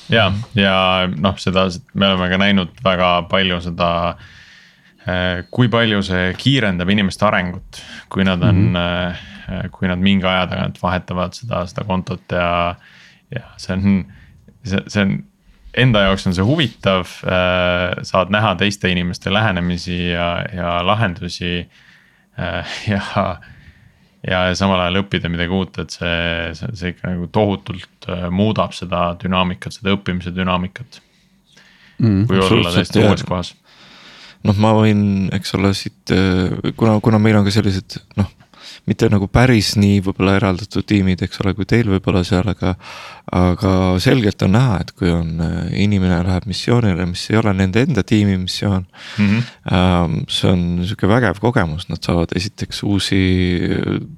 ja, 0.09 0.31
ja 0.55 0.75
noh, 1.13 1.37
seda 1.41 1.67
me 1.93 2.11
oleme 2.11 2.29
ka 2.31 2.41
näinud 2.41 2.83
väga 2.83 3.11
palju 3.31 3.61
seda. 3.69 3.91
Eh, 5.07 5.45
kui 5.51 5.69
palju 5.71 6.01
see 6.03 6.33
kiirendab 6.35 6.89
inimeste 6.91 7.23
arengut, 7.23 7.79
kui 8.11 8.25
nad 8.27 8.41
on 8.43 8.57
mm, 8.73 8.75
-hmm. 8.75 9.69
kui 9.71 9.87
nad 9.87 9.99
mingi 10.03 10.27
aja 10.27 10.47
tagant 10.51 10.81
vahetavad 10.81 11.33
seda, 11.33 11.65
seda 11.65 11.85
kontot 11.87 12.31
ja. 12.31 12.75
ja 13.31 13.43
see 13.57 13.73
on, 13.73 14.05
see, 14.63 14.81
see 14.87 15.05
on 15.05 15.13
enda 15.77 16.01
jaoks 16.01 16.27
on 16.27 16.33
see 16.35 16.43
huvitav, 16.43 17.07
saad 18.03 18.33
näha 18.33 18.55
teiste 18.55 18.89
inimeste 18.89 19.33
lähenemisi 19.33 20.09
ja, 20.09 20.43
ja 20.53 20.85
lahendusi 20.85 21.69
ja 22.87 23.37
ja 24.25 24.41
samal 24.57 24.81
ajal 24.85 25.03
õppida 25.03 25.29
midagi 25.31 25.53
uut, 25.53 25.77
et 25.83 25.93
see, 25.93 26.55
see, 26.57 26.71
see 26.79 26.93
ikka 26.95 27.11
nagu 27.13 27.29
tohutult 27.33 28.09
äh, 28.09 28.27
muudab 28.33 28.73
seda 28.77 29.11
dünaamikat, 29.21 29.77
seda 29.79 29.93
õppimise 29.97 30.33
dünaamikat 30.35 31.01
mm,. 31.99 32.25
kui 32.29 32.41
olla 32.41 32.73
täiesti 32.73 33.03
uues 33.03 33.25
kohas. 33.27 33.53
noh, 34.47 34.57
ma 34.63 34.73
võin, 34.77 35.05
eks 35.37 35.53
ole, 35.59 35.73
siit 35.77 36.15
äh, 36.15 36.73
kuna, 36.79 36.97
kuna 37.03 37.21
meil 37.21 37.39
on 37.39 37.47
ka 37.47 37.53
sellised 37.53 38.01
noh 38.19 38.33
mitte 38.87 39.09
nagu 39.11 39.27
päris 39.31 39.73
nii 39.79 39.99
võib-olla 40.05 40.37
eraldatud 40.39 40.85
tiimid, 40.87 41.21
eks 41.25 41.41
ole, 41.43 41.53
kui 41.57 41.67
teil 41.69 41.89
võib-olla 41.91 42.23
seal, 42.27 42.47
aga. 42.53 42.75
aga 43.35 43.71
selgelt 43.99 44.41
on 44.45 44.53
näha, 44.55 44.77
et 44.79 44.93
kui 44.95 45.09
on 45.11 45.41
äh, 45.43 45.55
inimene 45.83 46.21
läheb 46.23 46.47
missioonile, 46.47 47.03
mis 47.09 47.25
ei 47.27 47.39
ole 47.41 47.51
nende 47.57 47.83
enda 47.83 48.03
tiimi 48.07 48.37
missioon 48.39 48.85
mm. 49.17 49.25
-hmm. 49.27 50.21
see 50.31 50.51
on 50.51 50.61
sihuke 50.85 51.09
vägev 51.11 51.41
kogemus, 51.43 51.89
nad 51.89 51.99
saavad 51.99 52.31
esiteks 52.39 52.83
uusi 52.87 53.21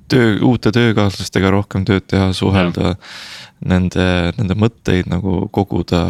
töö, 0.07 0.37
uute 0.45 0.71
töökaaslastega 0.71 1.49
rohkem 1.49 1.85
tööd 1.89 2.05
teha, 2.07 2.33
suhelda. 2.33 2.95
Nende, 3.59 4.31
nende 4.37 4.55
mõtteid 4.55 5.09
nagu 5.11 5.49
koguda, 5.51 6.05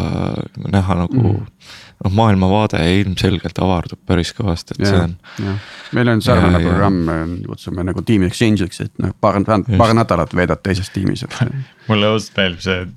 näha 0.69 0.95
nagu 0.99 1.23
mm. 1.23 1.37
-hmm 1.37 1.87
noh, 2.03 2.13
maailmavaade 2.15 2.81
ilmselgelt 2.99 3.59
avardub 3.63 3.99
päris 4.07 4.31
kõvasti, 4.37 4.77
et 4.77 4.85
ja, 4.85 4.93
see 4.93 5.01
on. 5.07 5.57
meil 5.97 6.13
on 6.13 6.23
sarnane 6.23 6.61
ja, 6.61 6.63
programm, 6.67 7.01
kutsume 7.47 7.83
nagu 7.87 8.03
team 8.07 8.23
exchange'iks, 8.27 8.85
et 8.85 8.95
noh, 9.03 9.15
paar, 9.19 9.41
paar 9.43 9.95
nädalat 9.97 10.35
veedad 10.35 10.63
teises 10.63 10.91
tiimis 10.95 11.25
mulle 11.89 12.13
õudselt 12.13 12.39
meeldib 12.39 12.63
see, 12.63 12.87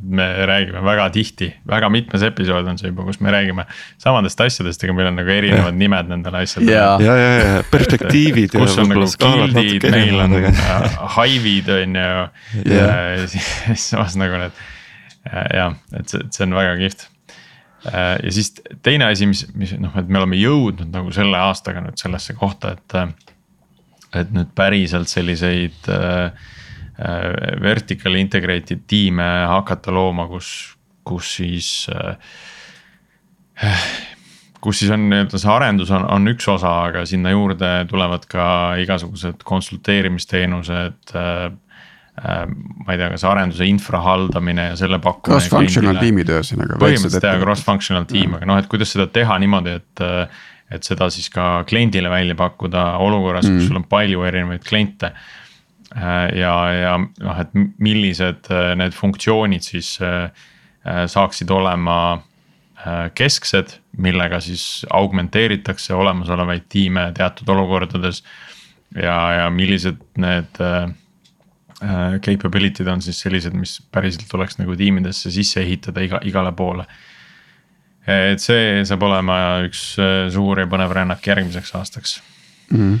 me 0.00 0.26
räägime 0.48 0.80
väga 0.84 1.10
tihti, 1.12 1.50
väga 1.68 1.90
mitmes 1.92 2.22
episood 2.24 2.68
on 2.68 2.78
see 2.80 2.88
juba, 2.88 3.04
kus 3.04 3.20
me 3.20 3.32
räägime 3.34 3.66
samadest 4.00 4.40
asjadest, 4.40 4.84
aga 4.84 4.96
meil 4.96 5.10
on 5.10 5.18
nagu 5.20 5.32
erinevad 5.34 5.74
ja. 5.74 5.76
nimed 5.76 6.08
nendele 6.12 6.40
asjadele. 6.46 6.72
ja, 6.72 6.90
ja, 7.04 7.16
ja, 7.20 7.30
ja 7.36 7.62
perspektiivid. 7.68 8.54
kus 8.60 8.78
on 8.80 8.88
nagu 8.92 9.08
guild'id, 9.24 9.88
meil 9.92 10.24
on 10.24 10.36
hive'id 11.16 11.72
on 11.76 12.00
ju 12.00 12.74
ja 12.76 12.90
siis 13.32 13.88
samas 13.92 14.16
nagu 14.20 14.40
need 14.40 14.66
jah, 15.28 15.76
et 15.96 16.08
see, 16.08 16.28
see 16.32 16.48
on 16.48 16.56
väga 16.56 16.76
kihvt 16.80 17.10
Äh, 17.10 17.19
ja 17.88 18.32
siis 18.32 18.52
teine 18.82 19.08
asi, 19.08 19.26
mis, 19.30 19.46
mis 19.56 19.72
noh, 19.80 19.94
et 19.96 20.08
me 20.08 20.20
oleme 20.20 20.36
jõudnud 20.40 20.90
nagu 20.92 21.12
selle 21.14 21.38
aastaga 21.40 21.82
nüüd 21.84 22.00
sellesse 22.00 22.36
kohta, 22.38 22.76
et. 22.76 22.96
et 24.20 24.32
nüüd 24.34 24.48
päriselt 24.58 25.08
selliseid 25.08 25.86
äh, 25.88 26.32
äh, 26.98 27.26
vertical 27.62 28.18
integrated 28.18 28.82
tiime 28.90 29.28
hakata 29.46 29.94
looma, 29.94 30.26
kus, 30.26 30.76
kus 31.06 31.36
siis 31.38 31.86
äh,. 31.94 32.16
kus 34.60 34.82
siis 34.82 34.90
on 34.92 35.06
nii-öelda 35.08 35.38
see 35.40 35.52
arendus 35.52 35.90
on, 35.94 36.04
on 36.10 36.28
üks 36.34 36.48
osa, 36.52 36.74
aga 36.90 37.06
sinna 37.08 37.30
juurde 37.32 37.70
tulevad 37.88 38.26
ka 38.28 38.44
igasugused 38.82 39.46
konsulteerimisteenused 39.48 41.14
äh, 41.16 41.46
Äh, 41.48 41.50
ma 42.20 42.92
ei 42.92 43.00
tea, 43.00 43.08
kas 43.14 43.24
arenduse 43.24 43.66
infra 43.68 44.02
haldamine 44.04 44.70
ja 44.70 44.76
selle 44.78 45.00
pakkumine. 45.02 45.40
Cross-functional 45.40 46.00
tiimid 46.02 46.32
ühesõnaga. 46.32 46.78
põhimõtteliselt 46.82 47.26
jah, 47.26 47.40
cross-functional 47.40 48.06
tiim, 48.10 48.36
aga 48.36 48.48
noh, 48.50 48.60
et 48.60 48.68
kuidas 48.70 48.92
seda 48.96 49.08
teha 49.12 49.40
niimoodi, 49.42 49.76
et. 49.80 50.06
et 50.70 50.86
seda 50.86 51.08
siis 51.10 51.26
ka 51.34 51.64
kliendile 51.66 52.06
välja 52.06 52.36
pakkuda 52.38 52.82
olukorras 53.02 53.48
mm., 53.48 53.56
kus 53.58 53.64
sul 53.66 53.80
on 53.80 53.86
palju 53.90 54.20
erinevaid 54.22 54.62
kliente. 54.62 55.08
Äh, 55.96 56.28
ja, 56.38 56.52
ja 56.70 56.92
noh, 57.00 57.40
et 57.42 57.56
millised 57.82 58.46
äh, 58.54 58.68
need 58.78 58.94
funktsioonid 58.94 59.66
siis 59.66 59.96
saaksid 60.80 61.50
olema 61.52 61.96
kesksed, 63.18 63.74
millega 64.00 64.38
siis 64.40 64.86
augmenteeritakse 64.96 65.92
olemasolevaid 65.92 66.70
tiime 66.72 67.10
teatud 67.18 67.50
olukordades. 67.52 68.22
ja, 68.94 69.18
ja 69.40 69.50
millised 69.50 69.98
need 70.16 70.62
Äh, 70.62 70.94
capability'd 72.24 72.88
on 72.92 73.00
siis 73.04 73.20
sellised, 73.22 73.54
mis 73.56 73.78
päriselt 73.92 74.26
tuleks 74.30 74.58
nagu 74.60 74.74
tiimidesse 74.76 75.32
sisse 75.32 75.62
ehitada 75.62 76.02
iga, 76.04 76.20
igale 76.28 76.52
poole. 76.56 76.84
et 78.10 78.42
see 78.42 78.82
saab 78.88 79.04
olema 79.06 79.36
üks 79.66 79.84
äh, 80.00 80.26
suur 80.32 80.60
ja 80.60 80.66
põnev 80.68 80.92
rännak 80.96 81.26
järgmiseks 81.26 81.74
aastaks 81.78 82.14
mm. 82.70 82.78
-hmm. 82.78 82.98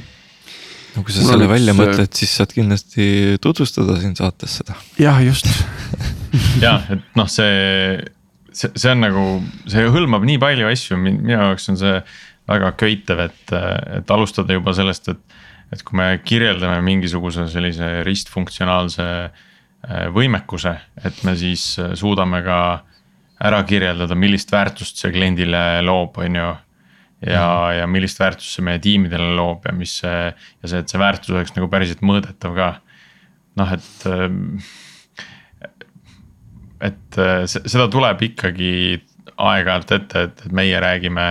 no 0.94 1.02
kui 1.02 1.12
sa 1.12 1.24
Mul 1.24 1.32
selle 1.32 1.48
välja 1.48 1.74
üks... 1.74 1.80
mõtled, 1.80 2.14
siis 2.14 2.36
saad 2.36 2.52
kindlasti 2.54 3.06
tutvustada 3.40 3.98
siin 4.00 4.16
saates 4.16 4.60
seda. 4.60 4.76
jah, 5.00 5.20
just 5.24 5.48
jah, 6.64 6.84
et 6.92 7.04
noh, 7.16 7.28
see, 7.28 8.00
see, 8.52 8.70
see 8.76 8.92
on 8.92 9.04
nagu, 9.04 9.26
see 9.66 9.88
hõlmab 9.88 10.24
nii 10.28 10.38
palju 10.40 10.68
asju, 10.70 11.00
minu 11.00 11.32
jaoks 11.32 11.68
on 11.72 11.80
see 11.80 12.00
väga 12.50 12.72
köitev, 12.78 13.24
et, 13.28 13.54
et 14.00 14.10
alustada 14.10 14.56
juba 14.56 14.74
sellest, 14.76 15.12
et 15.12 15.39
et 15.70 15.82
kui 15.86 15.98
me 15.98 16.08
kirjeldame 16.26 16.80
mingisuguse 16.84 17.46
sellise 17.50 18.00
ristfunktsionaalse 18.06 19.06
äh, 19.06 20.08
võimekuse, 20.14 20.74
et 21.04 21.22
me 21.26 21.36
siis 21.38 21.72
äh, 21.78 21.92
suudame 21.98 22.42
ka 22.46 22.58
ära 23.40 23.62
kirjeldada, 23.64 24.16
millist 24.18 24.50
väärtust 24.52 25.00
see 25.00 25.12
kliendile 25.14 25.80
loob, 25.86 26.18
on 26.20 26.40
ju. 26.40 26.50
ja 27.30 27.46
mm., 27.46 27.78
ja 27.78 27.86
millist 27.86 28.20
väärtust 28.20 28.56
see 28.56 28.64
meie 28.66 28.80
tiimidele 28.82 29.34
loob 29.36 29.66
ja 29.68 29.72
mis 29.76 29.98
see 30.02 30.20
ja 30.30 30.68
see, 30.72 30.80
et 30.80 30.88
see 30.88 31.00
väärtus 31.00 31.34
oleks 31.34 31.54
nagu 31.56 31.68
päriselt 31.72 32.02
mõõdetav 32.04 32.56
ka. 32.56 32.70
noh, 33.60 33.76
et. 33.76 33.92
Äh, 34.06 34.76
et 36.80 37.16
seda 37.44 37.90
tuleb 37.92 38.22
ikkagi 38.24 38.70
aeg-ajalt 39.36 39.90
ette, 39.92 40.22
et, 40.24 40.38
et 40.46 40.54
meie 40.56 40.78
räägime 40.80 41.26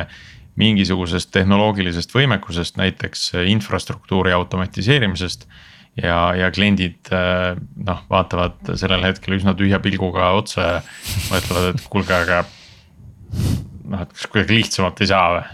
mingisugusest 0.60 1.32
tehnoloogilisest 1.36 2.14
võimekusest, 2.16 2.78
näiteks 2.80 3.32
infrastruktuuri 3.48 4.34
automatiseerimisest. 4.36 5.48
ja, 6.00 6.18
ja 6.38 6.52
kliendid 6.56 7.12
äh, 7.16 7.58
noh, 7.86 8.04
vaatavad 8.10 8.76
sellel 8.80 9.04
hetkel 9.08 9.36
üsna 9.40 9.56
tühja 9.58 9.80
pilguga 9.84 10.32
otsa 10.38 10.68
ja 10.68 10.76
mõtlevad, 11.32 11.74
et 11.74 11.88
kuulge, 11.92 12.16
aga. 12.16 12.44
noh, 13.90 14.04
et 14.04 14.14
kas 14.14 14.28
kuidagi 14.30 14.60
lihtsamalt 14.60 15.02
ei 15.02 15.10
saa 15.10 15.32
või? 15.38 15.48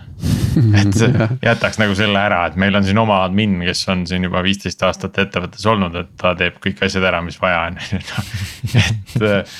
et 0.80 1.00
jätaks 1.44 1.80
nagu 1.82 1.96
selle 1.98 2.20
ära, 2.20 2.46
et 2.50 2.60
meil 2.60 2.76
on 2.78 2.86
siin 2.86 3.00
oma 3.00 3.22
admin, 3.26 3.58
kes 3.66 3.84
on 3.92 4.06
siin 4.08 4.28
juba 4.28 4.44
viisteist 4.46 4.84
aastat 4.88 5.18
ettevõttes 5.26 5.66
olnud, 5.68 5.96
et 6.00 6.12
ta 6.20 6.32
teeb 6.40 6.60
kõik 6.64 6.84
asjad 6.88 7.04
ära, 7.08 7.22
mis 7.26 7.40
vaja 7.42 7.66
on, 7.70 7.80
et 8.82 9.56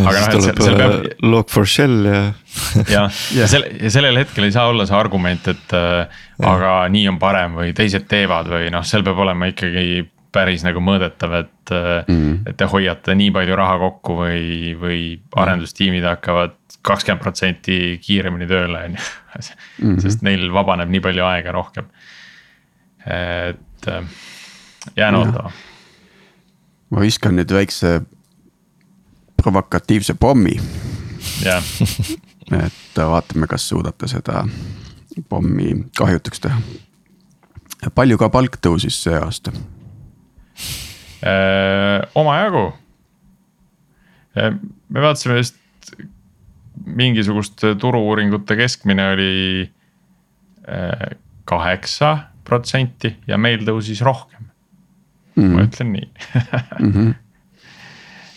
aga 0.00 0.12
noh, 0.14 0.26
et 0.26 0.46
seal, 0.46 0.56
seal 0.56 0.78
peab. 0.78 0.94
Äh, 0.96 1.18
log 1.26 1.52
for 1.52 1.68
shell 1.68 2.08
ja. 2.08 2.22
jah, 2.94 3.20
ja 3.38 3.50
selle, 3.50 3.72
ja 3.80 3.92
sellel 3.92 4.22
hetkel 4.22 4.48
ei 4.48 4.54
saa 4.54 4.70
olla 4.72 4.86
see 4.88 4.96
argument, 4.96 5.52
et 5.52 5.76
äh, 5.76 6.24
aga 6.48 6.74
nii 6.92 7.06
on 7.12 7.20
parem 7.22 7.58
või 7.60 7.76
teised 7.76 8.08
teevad 8.10 8.50
või 8.52 8.72
noh, 8.74 8.86
seal 8.86 9.04
peab 9.06 9.22
olema 9.24 9.50
ikkagi 9.52 10.04
päris 10.32 10.64
nagu 10.64 10.80
mõõdetav, 10.80 11.34
et 11.42 11.72
mm., 12.08 12.48
et 12.48 12.56
te 12.56 12.68
hoiate 12.72 13.12
nii 13.18 13.32
palju 13.34 13.56
raha 13.58 13.74
kokku 13.82 14.16
või, 14.22 14.72
või 14.80 15.02
arendustiimid 15.36 16.06
hakkavad 16.08 16.56
kakskümmend 16.82 17.22
protsenti 17.22 17.76
kiiremini 18.02 18.48
tööle, 18.50 18.86
on 18.88 18.96
ju. 18.96 19.10
Mhm. 19.82 19.98
sest 20.04 20.24
neil 20.24 20.48
vabaneb 20.52 20.90
nii 20.92 21.02
palju 21.04 21.24
aega 21.24 21.52
rohkem. 21.52 21.92
et 23.06 23.88
äh, 23.88 24.04
jään 24.96 25.14
ootama. 25.18 25.52
ma 26.90 27.00
viskan 27.00 27.36
nüüd 27.36 27.52
väikse 27.52 28.00
provokatiivse 29.42 30.14
pommi 30.14 30.54
yeah. 31.44 31.62
et 32.66 32.98
vaatame, 32.98 33.48
kas 33.50 33.68
suudate 33.68 34.08
seda 34.10 34.44
pommi 35.28 35.74
kahjutuks 35.98 36.42
teha. 36.44 36.60
palju 37.94 38.18
ka 38.20 38.30
palk 38.32 38.58
tõusis 38.62 39.02
see 39.04 39.16
aasta? 39.18 39.54
Äh, 41.22 42.02
omajagu. 42.18 42.72
Äh, 44.38 44.54
me 44.88 45.04
vaatasime 45.04 45.38
vist 45.38 45.58
mingisugust 46.82 47.62
turu-uuringute 47.78 48.56
keskmine 48.58 49.08
oli 49.14 49.34
äh, 50.66 51.10
kaheksa 51.44 52.16
protsenti 52.44 53.16
ja 53.26 53.38
meil 53.38 53.62
tõusis 53.66 54.02
rohkem 54.02 54.48
mm. 55.36 55.52
ma 55.52 55.66
ütlen 55.68 55.92
nii 55.94 56.08
mm. 56.08 56.92
-hmm 56.92 57.12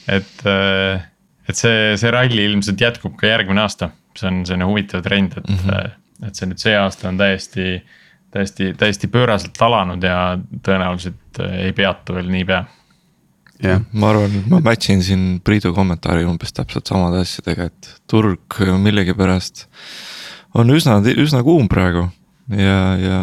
et, 0.07 0.45
äh, 0.49 1.03
et 1.49 1.59
see, 1.59 1.93
see 1.99 2.13
ralli 2.13 2.47
ilmselt 2.49 2.81
jätkub 2.81 3.17
ka 3.19 3.29
järgmine 3.29 3.63
aasta, 3.65 3.91
see 4.17 4.29
on 4.31 4.41
selline 4.47 4.69
huvitav 4.69 5.03
trend, 5.05 5.37
et 5.37 5.49
mm, 5.49 5.61
-hmm. 5.65 6.27
et 6.27 6.35
see 6.35 6.49
nüüd 6.49 6.61
see 6.61 6.77
aasta 6.77 7.09
on 7.09 7.17
täiesti, 7.17 7.83
täiesti, 8.31 8.73
täiesti 8.77 9.11
pööraselt 9.11 9.61
alanud 9.61 10.03
ja 10.03 10.37
tõenäoliselt 10.63 11.41
äh, 11.41 11.59
ei 11.67 11.73
peatu 11.73 12.17
veel 12.17 12.31
niipea 12.31 12.65
jah, 13.63 13.81
ma 13.93 14.11
arvan, 14.11 14.35
et 14.39 14.49
ma 14.51 14.59
match 14.63 14.91
in 14.91 15.03
siin 15.05 15.25
Priidu 15.45 15.73
kommentaari 15.75 16.25
umbes 16.27 16.53
täpselt 16.55 16.87
samade 16.89 17.21
asjadega, 17.23 17.69
et 17.69 17.89
turg 18.11 18.59
millegipärast 18.59 19.65
on 20.55 20.71
üsna, 20.75 20.99
üsna 21.15 21.43
kuum 21.43 21.69
praegu. 21.71 22.07
ja, 22.49 22.79
ja 23.01 23.19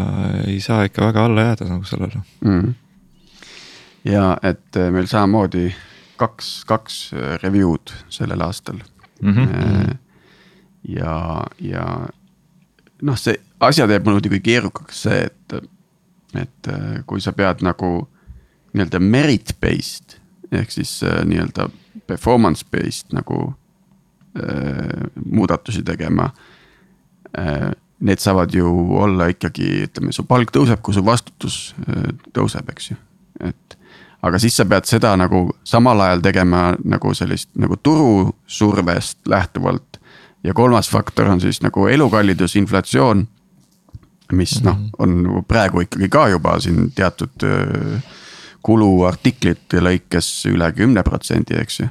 ei 0.47 0.61
saa 0.61 0.83
ikka 0.89 1.07
väga 1.07 1.25
alla 1.29 1.49
jääda 1.51 1.69
nagu 1.69 1.85
sellele 1.87 2.23
mm.. 2.41 2.73
ja 4.11 4.37
et 4.43 4.79
meil 4.91 5.07
samamoodi 5.07 5.69
kaks, 6.23 6.55
kaks 6.69 7.03
äh, 7.17 7.37
review'd 7.43 7.93
sellel 8.13 8.47
aastal 8.47 8.81
mm. 9.21 9.35
-hmm. 9.35 9.99
ja, 10.95 11.17
ja 11.59 11.85
noh, 13.03 13.19
see 13.19 13.37
asja 13.61 13.87
teeb 13.91 14.09
muidugi 14.09 14.41
keerukaks 14.41 15.05
see, 15.09 15.21
et, 15.29 15.71
et 16.35 16.73
äh, 16.73 17.03
kui 17.07 17.21
sa 17.21 17.35
pead 17.37 17.65
nagu 17.67 17.95
nii-öelda 18.73 19.01
merit 19.05 19.57
based 19.61 20.19
ehk 20.53 20.71
siis 20.73 21.01
nii-öelda 21.03 21.69
performance 22.07 22.65
based 22.73 23.13
nagu 23.13 23.55
äh, 24.37 25.11
muudatusi 25.25 25.83
tegema 25.83 26.31
äh,. 27.39 27.71
Need 28.03 28.19
saavad 28.19 28.51
ju 28.51 28.67
olla 28.99 29.29
ikkagi, 29.31 29.85
ütleme, 29.85 30.11
su 30.11 30.25
palk 30.27 30.51
tõuseb, 30.51 30.81
kui 30.83 30.91
su 30.97 31.05
vastutus 31.07 31.69
äh, 31.87 32.09
tõuseb, 32.35 32.73
eks 32.73 32.89
ju, 32.91 32.97
et 33.47 33.77
aga 34.23 34.39
siis 34.39 34.57
sa 34.57 34.67
pead 34.69 34.87
seda 34.87 35.15
nagu 35.19 35.49
samal 35.65 36.01
ajal 36.01 36.23
tegema 36.23 36.73
nagu 36.85 37.15
sellist 37.15 37.51
nagu 37.59 37.77
turusurvest 37.77 39.27
lähtuvalt. 39.29 39.99
ja 40.45 40.55
kolmas 40.55 40.91
faktor 40.91 41.27
on 41.27 41.41
siis 41.41 41.63
nagu 41.63 41.87
elukallidus, 41.87 42.57
inflatsioon. 42.57 43.29
mis 44.33 44.63
noh, 44.63 44.77
mhm. 44.77 44.89
on 44.99 45.23
nagu 45.23 45.43
praegu 45.43 45.81
ikkagi 45.81 46.09
ka 46.09 46.29
juba 46.29 46.61
siin 46.61 46.91
teatud 46.95 47.47
kuluartiklite 48.63 49.81
lõikes 49.83 50.47
üle 50.51 50.73
kümne 50.73 51.03
protsendi, 51.03 51.59
eks 51.59 51.81
ju. 51.81 51.89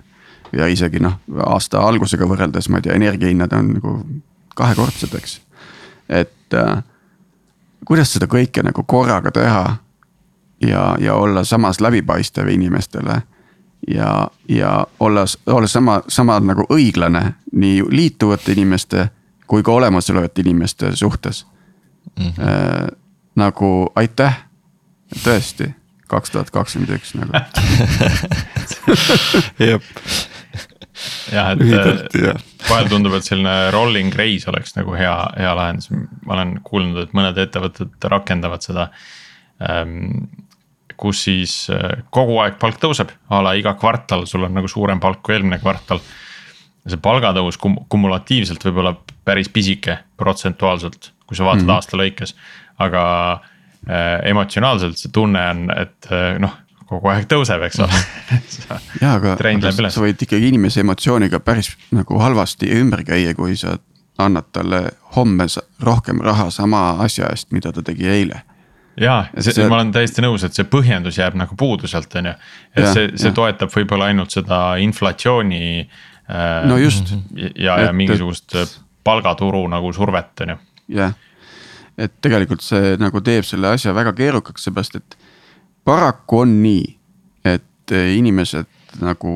ja 0.58 0.68
isegi 0.68 0.99
noh, 0.99 1.20
aasta 1.45 1.84
algusega 1.84 2.28
võrreldes, 2.28 2.70
ma 2.70 2.80
ei 2.80 2.88
tea, 2.88 2.95
energiahinnad 2.95 3.53
on 3.53 3.74
nagu 3.76 3.95
kahekordsed, 4.56 5.14
eks. 5.20 5.39
et 6.10 6.58
äh, 6.58 6.84
kuidas 7.88 8.14
seda 8.16 8.28
kõike 8.32 8.64
nagu 8.64 8.84
korraga 8.84 9.32
teha 9.36 9.64
ja, 10.68 10.97
ja 10.99 11.14
olla 11.14 11.43
samas 11.43 11.82
läbipaistev 11.82 12.47
inimestele. 12.47 13.22
ja, 13.88 14.28
ja 14.49 14.88
olla, 14.99 15.26
olla 15.45 15.68
sama, 15.68 16.01
sama 16.07 16.39
nagu 16.39 16.66
õiglane 16.70 17.34
nii 17.51 17.84
liituvate 17.89 18.51
inimeste 18.51 19.09
kui 19.51 19.64
ka 19.64 19.72
olemasolevate 19.72 20.41
inimeste 20.41 20.95
suhtes 20.95 21.47
mm. 22.20 22.26
-hmm. 22.26 22.43
Äh, 22.43 22.88
nagu 23.36 23.91
aitäh, 23.95 24.38
tõesti, 25.24 25.72
kaks 26.07 26.32
tuhat 26.32 26.51
kakskümmend 26.51 26.91
üks 26.95 27.14
nagu 27.16 27.34
jep. 29.70 29.84
jah, 31.32 31.51
et 31.51 31.59
vahel 32.70 32.88
tundub, 32.91 33.14
et 33.18 33.28
selline 33.28 33.72
rolling 33.72 34.16
raise 34.16 34.49
oleks 34.51 34.76
nagu 34.76 34.95
hea, 34.95 35.16
hea 35.39 35.55
lahendus, 35.55 35.89
ma 36.26 36.34
olen 36.38 36.59
kuulnud, 36.64 37.03
et 37.03 37.14
mõned 37.18 37.38
ettevõtted 37.43 38.09
rakendavad 38.14 38.62
seda 38.64 38.88
ähm, 39.70 40.07
kus 41.02 41.24
siis 41.26 41.54
äh, 41.74 42.04
kogu 42.14 42.38
aeg 42.43 42.60
palk 42.62 42.80
tõuseb, 42.82 43.12
a 43.34 43.41
la 43.43 43.56
iga 43.58 43.74
kvartal 43.80 44.28
sul 44.30 44.45
on 44.47 44.54
nagu 44.58 44.70
suurem 44.70 45.02
palk 45.02 45.24
kui 45.26 45.36
eelmine 45.38 45.60
kvartal. 45.62 46.02
see 46.82 46.97
palgatõus 46.97 47.60
kum-, 47.62 47.78
kumulatiivselt 47.89 48.64
võib 48.66 48.82
olla 48.82 48.95
päris 49.26 49.49
pisike 49.54 49.99
protsentuaalselt, 50.18 51.12
kui 51.28 51.38
sa 51.38 51.45
vaatad 51.45 51.62
mm 51.62 51.70
-hmm. 51.70 51.76
aasta 51.76 51.97
lõikes, 51.97 52.36
aga 52.78 53.04
äh, 53.89 54.30
emotsionaalselt 54.30 54.97
see 54.97 55.12
tunne 55.14 55.49
on, 55.49 55.70
et 55.78 56.10
äh, 56.12 56.39
noh, 56.39 56.58
kogu 56.89 57.08
aeg 57.08 57.26
tõuseb, 57.30 57.62
eks 57.66 57.80
ole 57.80 58.02
jaa, 59.04 59.14
aga, 59.14 59.38
aga 59.38 59.89
sa 59.89 60.02
võid 60.02 60.22
ikkagi 60.22 60.47
inimese 60.47 60.82
emotsiooniga 60.82 61.39
päris 61.39 61.72
nagu 61.91 62.20
halvasti 62.20 62.70
ümber 62.82 63.04
käia, 63.04 63.34
kui 63.36 63.56
sa 63.56 63.78
annad 64.18 64.52
talle 64.52 64.84
homme 65.16 65.45
rohkem 65.80 66.22
raha 66.22 66.49
sama 66.49 66.89
asja 67.02 67.30
eest, 67.30 67.52
mida 67.52 67.72
ta 67.72 67.82
tegi 67.82 68.08
eile 68.08 68.41
jaa, 69.00 69.26
see, 69.39 69.68
ma 69.70 69.80
olen 69.80 69.92
täiesti 69.96 70.24
nõus, 70.24 70.44
et 70.46 70.58
see 70.58 70.68
põhjendus 70.68 71.20
jääb 71.20 71.38
nagu 71.39 71.56
puudu 71.58 71.89
sealt, 71.89 72.14
on 72.20 72.32
ju. 72.32 72.36
et 72.76 72.84
ja, 72.84 72.94
see, 72.94 73.10
see 73.16 73.32
ja. 73.32 73.36
toetab 73.38 73.72
võib-olla 73.74 74.10
ainult 74.12 74.34
seda 74.36 74.62
inflatsiooni 74.84 75.64
äh,. 75.82 76.46
no 76.68 76.78
just. 76.82 77.14
ja, 77.56 77.80
ja 77.86 77.92
mingisugust 77.96 78.58
palgaturu 79.04 79.64
nagu 79.72 79.94
survet, 79.96 80.34
on 80.46 80.56
ju. 80.56 80.60
jah, 81.00 81.16
et 81.98 82.14
tegelikult 82.24 82.64
see 82.66 82.96
nagu 83.02 83.24
teeb 83.26 83.48
selle 83.48 83.74
asja 83.76 83.96
väga 83.96 84.14
keerukaks, 84.18 84.68
seepärast 84.68 85.00
et 85.00 85.18
paraku 85.88 86.44
on 86.44 86.58
nii, 86.64 86.86
et 87.48 87.96
inimesed 88.18 89.00
nagu 89.02 89.36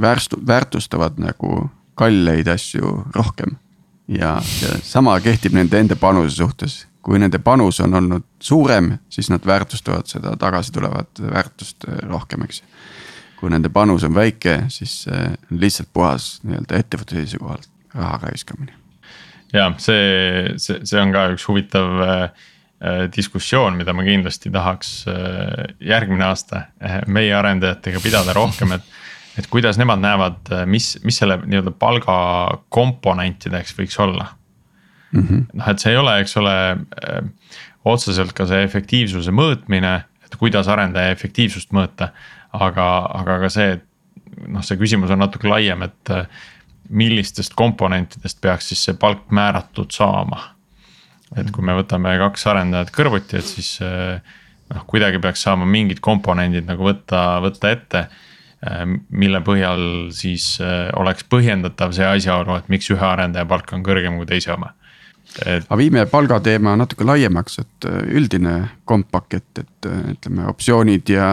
väärstu-, 0.00 0.40
väärtustavad 0.46 1.20
nagu 1.20 1.68
kalleid 1.94 2.48
asju 2.48 3.02
rohkem. 3.14 3.58
ja, 4.08 4.38
ja 4.62 4.78
sama 4.82 5.20
kehtib 5.20 5.52
nende 5.54 5.78
enda 5.78 5.96
panuse 5.96 6.36
suhtes 6.36 6.86
kui 7.02 7.18
nende 7.18 7.40
panus 7.42 7.80
on 7.82 7.94
olnud 7.98 8.26
suurem, 8.42 8.92
siis 9.10 9.30
nad 9.32 9.46
väärtustavad 9.46 10.06
seda 10.10 10.36
tagasitulevat 10.38 11.22
väärtust 11.22 11.88
äh, 11.88 11.98
rohkem, 12.08 12.46
eks 12.46 12.62
kui 13.40 13.50
nende 13.50 13.72
panus 13.74 14.04
on 14.06 14.14
väike, 14.14 14.62
siis 14.70 15.02
see 15.02 15.24
on 15.26 15.58
lihtsalt 15.64 15.90
puhas 15.92 16.36
nii-öelda 16.46 16.78
ettevõtte 16.78 17.18
seisukohalt 17.18 17.68
raha 17.94 18.20
raiskamine. 18.22 18.76
ja 19.52 19.66
see, 19.82 20.54
see, 20.62 20.78
see 20.86 21.00
on 21.02 21.14
ka 21.14 21.26
üks 21.34 21.46
huvitav 21.50 22.02
äh, 22.06 22.26
diskussioon, 23.16 23.76
mida 23.78 23.94
ma 23.94 24.02
kindlasti 24.06 24.50
tahaks 24.50 25.04
järgmine 25.86 26.24
aasta 26.26 26.64
meie 27.06 27.34
arendajatega 27.38 28.00
pidada 28.02 28.34
rohkem, 28.34 28.74
et. 28.78 28.88
et 29.38 29.46
kuidas 29.50 29.78
nemad 29.78 30.02
näevad, 30.02 30.50
mis, 30.66 30.96
mis 31.06 31.18
selle 31.22 31.38
nii-öelda 31.44 31.70
palga 31.78 32.16
komponentideks 32.74 33.78
võiks 33.78 33.98
olla 34.02 34.26
mm 35.12 35.20
-hmm.. 35.20 35.46
noh, 35.52 35.68
et 35.68 35.78
see 35.78 35.92
ei 35.92 36.00
ole, 36.00 36.16
eks 36.20 36.36
ole 36.40 36.54
äh, 36.72 37.20
otseselt 37.84 38.32
ka 38.36 38.46
see 38.48 38.62
efektiivsuse 38.64 39.34
mõõtmine, 39.34 39.94
et 40.24 40.36
kuidas 40.40 40.68
arendaja 40.68 41.12
efektiivsust 41.16 41.72
mõõta. 41.76 42.12
aga, 42.52 42.86
aga 43.16 43.38
ka 43.40 43.48
see, 43.48 43.70
et 43.78 43.84
noh, 44.48 44.60
see 44.60 44.76
küsimus 44.76 45.10
on 45.10 45.22
natuke 45.24 45.48
laiem, 45.48 45.82
et 45.82 46.10
äh, 46.10 46.26
millistest 46.88 47.54
komponentidest 47.56 48.40
peaks 48.40 48.68
siis 48.68 48.84
see 48.84 48.94
palk 48.94 49.30
määratud 49.30 49.90
saama. 49.90 50.54
et 51.36 51.50
kui 51.50 51.64
me 51.64 51.72
võtame 51.72 52.18
kaks 52.18 52.46
arendajat 52.46 52.90
kõrvuti, 52.92 53.38
et 53.38 53.48
siis 53.48 53.78
äh, 53.80 54.20
noh, 54.74 54.84
kuidagi 54.86 55.18
peaks 55.18 55.42
saama 55.42 55.64
mingid 55.66 56.00
komponendid 56.00 56.66
nagu 56.66 56.84
võtta, 56.84 57.40
võtta 57.40 57.70
ette 57.70 58.08
mille 59.10 59.40
põhjal 59.42 60.12
siis 60.14 60.60
oleks 60.94 61.24
põhjendatav 61.24 61.90
see 61.92 62.06
asjaolu, 62.06 62.54
et 62.54 62.68
miks 62.70 62.90
ühe 62.94 63.02
arendaja 63.02 63.42
palk 63.44 63.72
on 63.72 63.82
kõrgem 63.82 64.14
kui 64.20 64.26
teise 64.26 64.52
oma 64.54 64.68
et.... 65.44 65.66
aga 65.66 65.78
viime 65.80 66.04
palgateema 66.10 66.74
natuke 66.80 67.06
laiemaks, 67.08 67.58
et 67.62 67.88
äh, 67.88 68.02
üldine 68.18 68.56
kompakett, 68.88 69.62
et 69.62 69.88
äh, 69.88 70.02
ütleme 70.14 70.46
optsioonid 70.50 71.12
ja. 71.12 71.30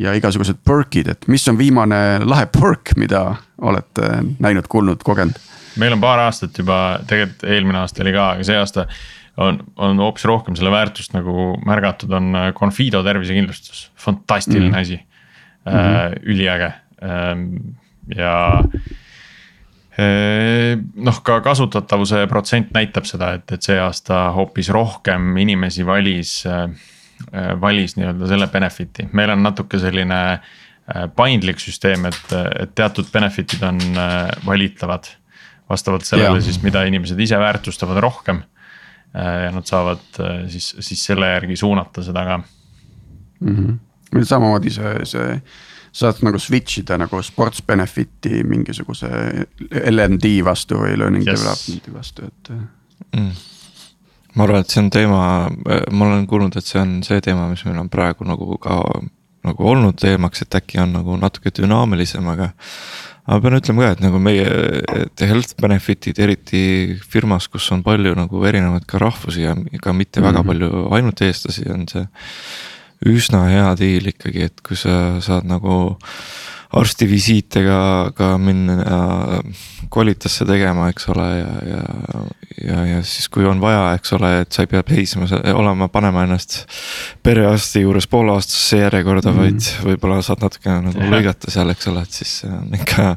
ja 0.00 0.14
igasugused 0.16 0.62
perk'id, 0.64 1.10
et 1.12 1.28
mis 1.28 1.46
on 1.50 1.58
viimane 1.60 2.20
lahe 2.24 2.46
perk, 2.52 2.94
mida 2.96 3.24
olete 3.58 4.12
näinud, 4.40 4.68
kuulnud, 4.68 5.02
kogenud? 5.04 5.38
meil 5.80 5.94
on 5.94 6.02
paar 6.02 6.24
aastat 6.26 6.56
juba, 6.58 7.00
tegelikult 7.08 7.44
eelmine 7.46 7.78
aasta 7.82 8.02
oli 8.02 8.12
ka, 8.14 8.30
aga 8.34 8.46
see 8.46 8.56
aasta 8.58 8.86
on, 9.40 9.60
on 9.80 10.00
hoopis 10.02 10.24
rohkem 10.28 10.56
selle 10.58 10.72
väärtust 10.74 11.14
nagu 11.14 11.52
märgatud, 11.66 12.12
on 12.16 12.34
äh, 12.36 12.48
Confido 12.56 13.04
tervisekindlustus, 13.06 13.90
fantastiline 13.96 14.68
mm 14.68 14.74
-hmm. 14.74 14.80
asi 14.80 14.96
mm, 14.96 15.72
-hmm. 15.72 16.20
üliäge 16.22 16.72
ähm, 17.02 17.76
ja 18.16 18.64
noh, 20.00 21.20
ka 21.26 21.40
kasutatavuse 21.44 22.24
protsent 22.30 22.72
näitab 22.76 23.08
seda, 23.08 23.34
et, 23.38 23.52
et 23.52 23.66
see 23.66 23.78
aasta 23.80 24.30
hoopis 24.36 24.70
rohkem 24.72 25.36
inimesi 25.42 25.86
valis, 25.86 26.34
valis 27.60 27.96
nii-öelda 27.98 28.28
selle 28.30 28.48
benefit'i, 28.52 29.08
meil 29.16 29.34
on 29.34 29.42
natuke 29.44 29.80
selline 29.82 30.20
paindlik 31.16 31.60
süsteem, 31.62 32.06
et, 32.10 32.22
et 32.62 32.72
teatud 32.74 33.10
benefit'id 33.12 33.66
on 33.66 33.80
valitavad. 34.46 35.10
vastavalt 35.70 36.04
sellele 36.04 36.40
ja. 36.40 36.42
siis, 36.42 36.62
mida 36.62 36.82
inimesed 36.82 37.20
ise 37.20 37.38
väärtustavad 37.38 38.00
rohkem. 38.02 38.42
ja 39.14 39.50
nad 39.50 39.66
saavad 39.66 40.18
siis, 40.48 40.76
siis 40.80 41.04
selle 41.04 41.26
järgi 41.26 41.56
suunata 41.56 42.02
seda 42.02 42.24
ka 42.24 42.36
mm. 43.40 43.56
-hmm. 43.56 44.24
samamoodi 44.24 44.70
see, 44.70 45.04
see 45.04 45.40
saad 45.92 46.20
nagu 46.26 46.38
switch 46.38 46.82
ida 46.82 46.98
nagu 47.00 47.22
sports 47.26 47.62
benefit'i 47.66 48.44
mingisuguse 48.46 49.10
LMD 49.90 50.36
vastu 50.46 50.80
või 50.82 50.98
learning 50.98 51.26
yes. 51.26 51.40
development'i 51.40 51.94
vastu, 51.94 52.28
et 52.30 52.52
mm.. 53.16 53.30
ma 54.36 54.46
arvan, 54.46 54.64
et 54.64 54.74
see 54.74 54.82
on 54.84 54.90
teema, 54.94 55.22
ma 55.90 56.10
olen 56.10 56.28
kuulnud, 56.30 56.56
et 56.56 56.66
see 56.66 56.80
on 56.82 57.00
see 57.06 57.22
teema, 57.24 57.48
mis 57.50 57.64
meil 57.66 57.82
on 57.82 57.90
praegu 57.92 58.28
nagu 58.28 58.58
ka 58.62 58.82
nagu 59.46 59.68
olnud 59.72 59.96
teemaks, 60.00 60.42
et 60.44 60.56
äkki 60.58 60.80
on 60.82 60.92
nagu 60.98 61.16
natuke 61.20 61.52
dünaamilisem, 61.56 62.26
aga. 62.28 62.50
aga 63.24 63.38
pean 63.44 63.56
ütlema 63.56 63.86
ka, 63.86 63.92
et 63.94 64.02
nagu 64.04 64.20
meie, 64.22 64.48
et 65.04 65.22
health 65.24 65.54
benefit'id, 65.60 66.18
eriti 66.20 66.62
firmas, 67.12 67.48
kus 67.48 67.70
on 67.72 67.84
palju 67.86 68.12
nagu 68.18 68.44
erinevaid 68.48 68.84
ka 68.90 69.00
rahvusi 69.00 69.46
ja 69.46 69.54
ka 69.80 69.94
mitte 69.96 70.20
mm 70.20 70.24
-hmm. 70.24 70.28
väga 70.28 70.42
mhm. 70.42 70.46
palju 70.46 70.94
ainult 70.96 71.22
eestlasi, 71.22 71.70
on 71.72 71.88
see 71.88 72.06
üsna 73.08 73.46
hea 73.48 73.68
diil 73.80 74.12
ikkagi, 74.12 74.50
et 74.50 74.62
kui 74.66 74.76
sa 74.78 75.20
saad 75.24 75.48
nagu 75.48 75.96
arstivisiitega 76.70 78.12
ka 78.14 78.34
minna 78.38 78.98
koolitusse 79.90 80.44
tegema, 80.46 80.86
eks 80.92 81.08
ole, 81.10 81.26
ja, 81.40 81.54
ja. 81.66 81.80
ja, 82.62 82.84
ja 82.92 83.00
siis, 83.02 83.26
kui 83.32 83.46
on 83.48 83.58
vaja, 83.62 83.88
eks 83.98 84.14
ole, 84.14 84.30
et 84.44 84.54
sa 84.54 84.62
ei 84.62 84.70
pea 84.70 84.84
seisma, 84.86 85.26
olema, 85.54 85.88
panema 85.90 86.22
ennast 86.28 86.60
perearsti 87.26 87.82
juures 87.82 88.06
pooleaastasesse 88.10 88.84
järjekorda 88.84 89.32
mm., 89.32 89.40
vaid 89.42 89.72
võib-olla 89.88 90.20
saad 90.22 90.44
natuke 90.46 90.76
nagu 90.86 91.10
lõigata 91.10 91.50
seal, 91.50 91.74
eks 91.74 91.90
ole, 91.90 92.06
et 92.06 92.20
siis 92.20 92.36
see 92.44 92.52
on 92.54 92.78
ikka. 92.78 93.10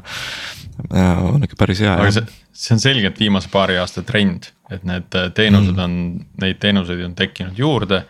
on 1.30 1.46
ikka 1.46 1.54
päris 1.58 1.84
hea. 1.84 1.94
aga 1.94 2.10
see, 2.10 2.26
see 2.50 2.74
on 2.74 2.82
selgelt 2.82 3.20
viimase 3.22 3.46
paari 3.52 3.78
aasta 3.78 4.02
trend, 4.02 4.50
et 4.74 4.82
need 4.82 5.14
teenused 5.38 5.76
mm. 5.76 5.84
on, 5.84 6.26
neid 6.42 6.58
teenuseid 6.58 7.06
on 7.06 7.14
tekkinud 7.14 7.58
juurde 7.58 8.02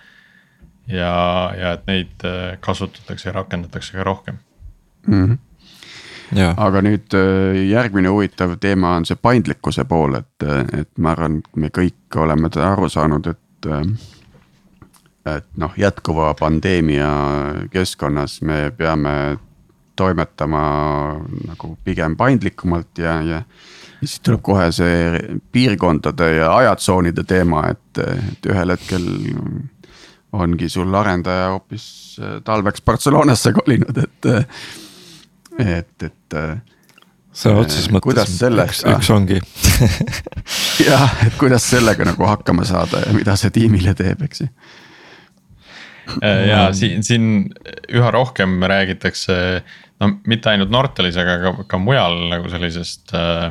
ja, 0.89 1.53
ja 1.59 1.73
et 1.73 1.87
neid 1.87 2.25
äh, 2.25 2.57
kasutatakse 2.61 3.29
ja 3.29 3.35
rakendatakse 3.39 3.97
ka 3.97 4.05
rohkem 4.05 4.39
mm. 5.07 5.25
-hmm. 5.25 5.39
Ja. 6.35 6.55
aga 6.57 6.83
nüüd 6.83 7.15
äh, 7.15 7.69
järgmine 7.69 8.09
huvitav 8.09 8.57
teema 8.61 8.97
on 8.97 9.05
see 9.05 9.17
paindlikkuse 9.17 9.85
pool, 9.85 10.15
et, 10.15 10.43
äh, 10.43 10.81
et 10.81 10.91
ma 10.99 11.13
arvan, 11.13 11.43
me 11.57 11.69
kõik 11.69 12.17
oleme 12.17 12.51
aru 12.61 12.89
saanud, 12.89 13.27
et. 13.27 13.67
et 15.27 15.47
noh, 15.57 15.73
jätkuva 15.77 16.35
pandeemia 16.35 17.09
keskkonnas 17.73 18.43
me 18.43 18.71
peame 18.77 19.39
toimetama 19.97 20.61
nagu 21.47 21.79
pigem 21.85 22.17
paindlikumalt 22.17 22.99
ja, 22.99 23.23
ja. 23.23 23.37
ja 23.37 23.43
siis 24.07 24.21
tuleb 24.21 24.43
kohe 24.43 24.73
see 24.73 25.21
piirkondade 25.53 26.29
ja 26.37 26.57
ajatsoonide 26.57 27.25
teema, 27.29 27.69
et, 27.73 28.01
et 28.05 28.49
ühel 28.51 28.75
hetkel 28.75 29.07
ongi 30.35 30.69
sul 30.73 30.95
arendaja 30.99 31.51
hoopis 31.55 31.87
äh, 32.21 32.39
talveks 32.45 32.83
Barcelonasse 32.85 33.53
kolinud, 33.57 33.99
et, 34.05 34.31
äh, 34.31 34.47
et, 35.79 35.97
et. 36.03 36.39
Äh, 36.39 36.55
sõna 37.35 37.65
otseses 37.65 37.89
mõttes 37.91 38.37
üks, 38.47 38.85
üks 38.87 39.09
ongi 39.11 39.41
jah, 40.89 41.17
et 41.27 41.35
kuidas 41.35 41.65
sellega 41.67 42.07
nagu 42.07 42.29
hakkama 42.31 42.63
saada 42.69 43.01
ja 43.03 43.15
mida 43.17 43.35
see 43.41 43.51
tiimile 43.57 43.91
teeb, 43.99 44.23
eks 44.23 44.45
ju. 44.45 44.47
ja 46.23 46.69
siin, 46.79 47.03
siin 47.03 47.27
üha 47.91 48.13
rohkem 48.15 48.63
räägitakse, 48.71 49.35
no 49.99 50.13
mitte 50.31 50.53
ainult 50.53 50.71
Nortalis, 50.71 51.19
aga 51.19 51.41
ka, 51.43 51.67
ka 51.75 51.83
mujal 51.83 52.21
nagu 52.31 52.55
sellisest 52.55 53.17
äh, 53.19 53.51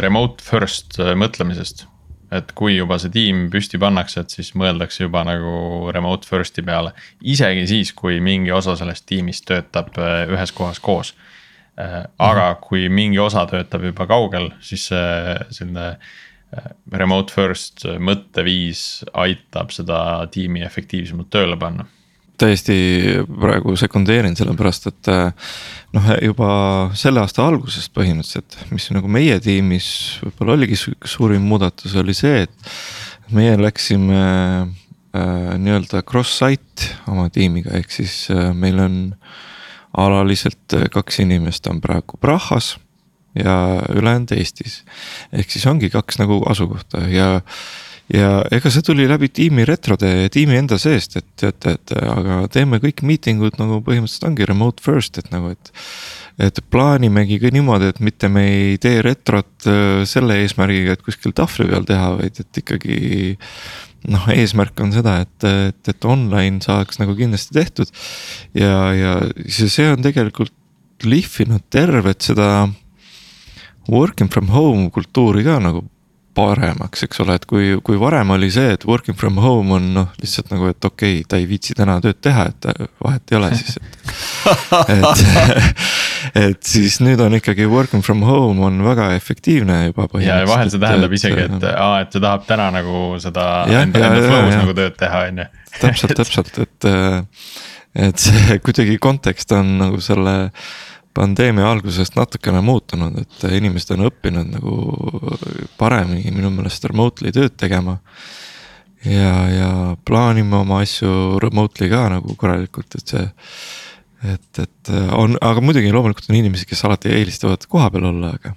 remote 0.00 0.40
first 0.44 0.96
mõtlemisest. 0.96 1.84
Et 2.30 2.52
kui 2.56 2.76
juba 2.76 2.98
see 3.02 3.12
tiim 3.14 3.48
püsti 3.52 3.78
pannakse, 3.80 4.22
et 4.22 4.34
siis 4.34 4.52
mõeldakse 4.58 5.04
juba 5.04 5.24
nagu 5.26 5.90
remote 5.94 6.28
first'i 6.28 6.62
peale. 6.66 6.92
isegi 7.20 7.66
siis, 7.66 7.92
kui 7.92 8.20
mingi 8.20 8.52
osa 8.54 8.76
sellest 8.78 9.06
tiimist 9.06 9.46
töötab 9.50 9.94
ühes 9.98 10.54
kohas 10.56 10.80
koos. 10.80 11.14
aga 12.18 12.54
kui 12.60 12.88
mingi 12.88 13.18
osa 13.18 13.46
töötab 13.46 13.84
juba 13.84 14.06
kaugel, 14.06 14.50
siis 14.60 14.90
see 14.90 15.38
selline 15.50 15.94
remote 16.92 17.32
first 17.32 17.86
mõtteviis 17.86 19.04
aitab 19.14 19.70
seda 19.70 20.26
tiimi 20.34 20.64
efektiivsemalt 20.66 21.30
tööle 21.30 21.56
panna 21.56 21.86
täiesti 22.40 22.76
praegu 23.28 23.76
sekundeerin, 23.78 24.36
sellepärast 24.38 24.88
et 24.90 25.10
noh, 25.96 26.10
juba 26.24 26.50
selle 26.98 27.22
aasta 27.22 27.44
algusest 27.46 27.92
põhimõtteliselt, 27.96 28.58
mis 28.72 28.88
nagu 28.94 29.10
meie 29.12 29.38
tiimis 29.42 29.90
võib-olla 30.24 30.56
oligi 30.58 30.78
suurim 30.80 31.44
muudatus, 31.50 31.96
oli 32.00 32.16
see, 32.16 32.46
et 32.46 32.74
meie 33.36 33.56
läksime 33.60 34.20
äh, 34.20 35.54
nii-öelda 35.60 36.02
cross-site 36.06 36.90
oma 37.10 37.28
tiimiga, 37.32 37.74
ehk 37.78 37.92
siis 37.94 38.22
äh, 38.34 38.50
meil 38.56 38.80
on 38.82 39.00
alaliselt 40.00 40.78
kaks 40.94 41.20
inimest 41.24 41.66
on 41.66 41.80
praegu 41.82 42.18
Prahas 42.22 42.76
ja 43.34 43.82
ülejäänud 43.94 44.32
Eestis. 44.36 44.84
ehk 45.32 45.50
siis 45.50 45.66
ongi 45.66 45.90
kaks 45.90 46.18
nagu 46.18 46.40
asukohta 46.50 47.06
ja, 47.10 47.40
ja 48.14 48.30
ega 48.52 48.70
see 48.72 48.84
tuli 48.84 49.06
läbi 49.08 49.30
tiimi 49.32 49.64
retrode 49.68 50.28
tiimi 50.34 50.58
enda 50.58 50.78
seest, 50.80 51.16
et 51.20 51.28
teate, 51.38 51.76
et 51.76 51.94
aga 52.00 52.42
teeme 52.52 52.80
kõik 52.82 53.04
miitingud 53.06 53.58
nagu 53.60 53.80
põhimõtteliselt 53.86 54.26
ongi 54.30 54.48
remote 54.48 54.84
first, 54.84 55.20
et 55.20 55.30
nagu, 55.34 55.52
et. 55.54 55.72
et 56.40 56.60
plaanimegi 56.72 57.36
ka 57.42 57.50
niimoodi, 57.52 57.90
et 57.92 58.00
mitte 58.00 58.30
me 58.32 58.46
ei 58.48 58.78
tee 58.80 59.02
retrot 59.04 59.68
äh, 59.68 60.02
selle 60.08 60.40
eesmärgiga, 60.42 60.96
et 60.96 61.04
kuskil 61.04 61.34
tahvli 61.36 61.68
peal 61.70 61.86
teha, 61.88 62.14
vaid 62.16 62.40
et 62.42 62.62
ikkagi. 62.62 63.36
noh, 64.10 64.24
eesmärk 64.32 64.80
on 64.80 64.94
seda, 64.94 65.18
et, 65.26 65.44
et, 65.44 65.92
et 65.92 66.04
online 66.08 66.64
saaks 66.64 66.96
nagu 67.02 67.12
kindlasti 67.18 67.52
tehtud 67.52 67.90
ja, 68.56 68.94
ja 68.96 69.10
see 69.52 69.90
on 69.92 70.00
tegelikult 70.00 70.56
lihvinud 71.04 71.66
tervet 71.68 72.24
seda 72.24 72.70
working 73.92 74.32
from 74.32 74.48
home 74.54 74.88
kultuuri 74.94 75.44
ka 75.44 75.58
nagu 75.60 75.84
paremaks, 76.40 77.04
eks 77.06 77.20
ole, 77.24 77.36
et 77.38 77.46
kui, 77.48 77.72
kui 77.86 77.98
varem 78.00 78.32
oli 78.34 78.50
see, 78.52 78.74
et 78.76 78.84
working 78.88 79.16
from 79.18 79.38
home 79.42 79.76
on 79.76 79.88
noh, 79.94 80.08
lihtsalt 80.20 80.50
nagu, 80.52 80.70
et 80.72 80.88
okei 80.88 81.20
okay,, 81.20 81.26
ta 81.28 81.40
ei 81.40 81.46
viitsi 81.50 81.76
täna 81.78 81.98
tööd 82.04 82.20
teha, 82.24 82.48
et 82.50 82.68
vahet 83.04 83.32
ei 83.32 83.38
ole 83.38 83.50
siis, 83.58 83.78
et. 83.78 84.00
et, 84.96 85.24
et 86.44 86.60
siis 86.66 87.00
nüüd 87.04 87.22
on 87.24 87.36
ikkagi 87.38 87.68
working 87.70 88.04
from 88.06 88.24
home 88.26 88.64
on 88.66 88.82
väga 88.84 89.10
efektiivne 89.16 89.80
juba 89.90 90.06
põhimõtteliselt. 90.06 90.44
ja 90.44 90.50
vahel 90.50 90.72
see 90.72 90.82
tähendab 90.82 91.14
et, 91.14 91.20
isegi, 91.20 91.46
et 91.46 91.66
aa, 91.72 91.96
et 92.04 92.12
ta 92.14 92.22
tahab 92.26 92.46
täna 92.48 92.68
nagu 92.80 93.00
seda 93.22 93.48
ja, 93.70 93.84
enda, 93.86 94.04
enda 94.10 94.22
flow's 94.26 94.60
nagu 94.60 94.76
tööd 94.76 95.00
teha, 95.00 95.24
on 95.30 95.42
ju. 95.42 95.48
täpselt, 95.80 96.16
täpselt, 96.18 96.62
et, 96.66 96.90
et 98.08 98.28
see 98.28 98.56
kuidagi 98.66 99.00
kontekst 99.02 99.56
on 99.56 99.76
nagu 99.80 100.00
selle 100.04 100.36
pandeemia 101.14 101.70
algusest 101.70 102.14
natukene 102.18 102.60
muutunud, 102.64 103.16
et 103.18 103.46
inimesed 103.50 103.94
on 103.96 104.06
õppinud 104.08 104.52
nagu 104.54 104.74
paremini 105.80 106.30
minu 106.34 106.52
meelest 106.54 106.86
remotely 106.86 107.32
tööd 107.34 107.56
tegema. 107.58 107.98
ja, 109.04 109.34
ja 109.50 109.70
plaanime 110.04 110.60
oma 110.60 110.82
asju 110.84 111.40
remotely 111.42 111.90
ka 111.90 112.06
nagu 112.14 112.36
korralikult, 112.36 112.94
et 112.94 113.14
see. 113.14 113.26
et, 114.34 114.58
et 114.58 114.92
on, 115.16 115.38
aga 115.40 115.62
muidugi 115.64 115.92
loomulikult 115.92 116.30
on 116.30 116.36
inimesi, 116.36 116.68
kes 116.68 116.84
alati 116.84 117.14
eelistavad 117.16 117.64
kohapeal 117.66 118.10
olla, 118.12 118.34
aga 118.36 118.52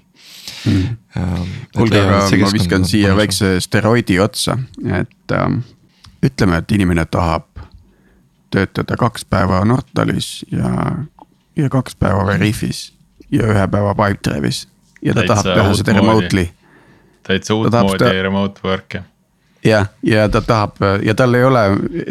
mm.. 0.66 0.98
kuulge, 1.78 2.02
aga 2.04 2.42
ma 2.44 2.52
viskan 2.54 2.86
siia 2.86 3.16
väikse 3.18 3.56
steroidi 3.64 4.20
otsa, 4.20 4.58
et 5.02 5.38
ähm, 5.38 5.62
ütleme, 6.24 6.60
et 6.60 6.76
inimene 6.76 7.06
tahab 7.10 7.48
töötada 8.54 8.98
kaks 9.00 9.26
päeva 9.26 9.64
Nortalis 9.66 10.44
ja 10.52 10.70
ja 11.56 11.70
kaks 11.70 11.96
päeva 11.96 12.26
Veriffis 12.28 12.94
ja 13.32 13.48
ühe 13.50 13.68
päeva 13.68 13.96
Pipedrive'is 13.98 14.68
ja 15.02 15.14
ta 15.14 15.22
täitsa 15.22 15.44
tahab 15.44 15.58
teha 15.58 15.74
seda 15.80 15.94
remotely. 15.94 16.48
täitsa 17.28 17.54
uutmoodi 17.54 17.98
ta... 17.98 18.12
remote 18.22 18.62
work'i. 18.64 19.04
jah, 19.66 19.88
ja 20.04 20.30
ta 20.30 20.42
tahab 20.42 20.78
ja 21.04 21.16
tal 21.16 21.34
ei 21.34 21.44
ole 21.44 21.64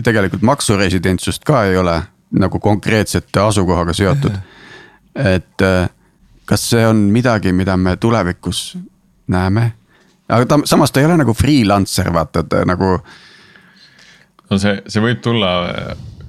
tegelikult 0.05 0.43
maksuresidentsust 0.43 1.45
ka 1.45 1.65
ei 1.65 1.77
ole 1.77 2.03
nagu 2.33 2.59
konkreetsete 2.59 3.41
asukohaga 3.41 3.93
seotud. 3.93 4.39
et 5.15 5.67
kas 6.45 6.71
see 6.71 6.87
on 6.87 6.97
midagi, 6.97 7.53
mida 7.53 7.77
me 7.77 7.97
tulevikus 7.97 8.79
näeme? 9.27 9.73
aga 10.29 10.47
ta 10.47 10.59
samas 10.65 10.93
ta 10.93 11.01
ei 11.01 11.07
ole 11.07 11.17
nagu 11.21 11.35
freelancer, 11.35 12.13
vaata 12.13 12.43
ta 12.43 12.65
nagu. 12.69 12.99
no 14.51 14.59
see, 14.59 14.83
see 14.89 15.03
võib 15.05 15.21
tulla, 15.25 15.53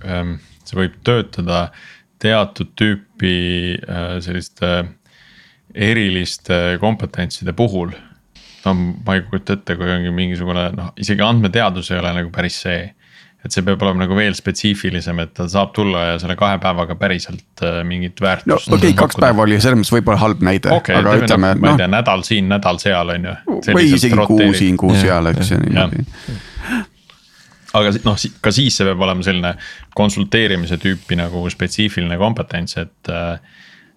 ähm, 0.03 0.38
see 0.64 0.80
võib 0.80 0.99
töötada 1.03 1.68
teatud 2.24 2.74
tüüpi 2.80 3.36
äh, 3.84 4.17
selliste 4.24 4.74
eriliste 5.74 6.78
kompetentside 6.82 7.53
puhul. 7.57 7.93
no 8.63 8.74
ma 8.74 9.17
ei 9.17 9.24
kujuta 9.28 9.57
ette, 9.57 9.76
kui 9.76 9.89
ongi 9.91 10.11
mingisugune 10.15 10.67
noh, 10.78 10.91
isegi 10.99 11.24
andmeteadus 11.26 11.91
ei 11.91 11.99
ole 11.99 12.13
nagu 12.19 12.30
päris 12.34 12.61
see. 12.63 12.84
et 13.43 13.51
see 13.51 13.65
peab 13.67 13.82
olema 13.84 14.05
nagu 14.05 14.15
veel 14.15 14.38
spetsiifilisem, 14.38 15.17
et 15.19 15.34
ta 15.36 15.49
saab 15.51 15.74
tulla 15.76 16.05
ja 16.13 16.19
selle 16.21 16.38
kahe 16.39 16.61
päevaga 16.63 16.95
päriselt 16.95 17.63
äh, 17.65 17.82
mingit 17.88 18.21
väärtust. 18.24 18.69
no 18.71 18.78
okei 18.78 18.93
okay,, 18.93 18.99
kaks 19.01 19.19
päeva 19.19 19.43
oli 19.43 19.59
selles 19.59 19.82
mõttes 19.82 19.95
võib-olla 19.97 20.21
halb 20.21 20.45
näide 20.47 20.71
okay,. 20.71 21.01
aga 21.01 21.17
ütleme, 21.19 21.51
noh. 21.57 21.65
ma 21.65 21.74
ei 21.74 21.84
tea, 21.84 21.91
nädal 21.91 22.24
siin, 22.28 22.47
nädal 22.53 22.80
seal 22.84 23.11
on 23.17 23.30
ju. 23.30 23.36
või 23.74 23.91
isegi 23.97 24.30
kuu 24.32 24.49
siin, 24.55 24.80
kuu 24.80 24.95
seal, 24.95 25.34
eks 25.34 25.55
ju 25.55 25.59
niimoodi 25.65 26.07
aga 27.74 27.95
noh, 28.05 28.19
ka 28.43 28.53
siis 28.53 28.78
see 28.78 28.88
peab 28.88 29.01
olema 29.01 29.26
selline 29.26 29.55
konsulteerimise 29.97 30.78
tüüpi 30.82 31.17
nagu 31.19 31.45
spetsiifiline 31.53 32.19
kompetents, 32.21 32.78
et. 32.82 33.13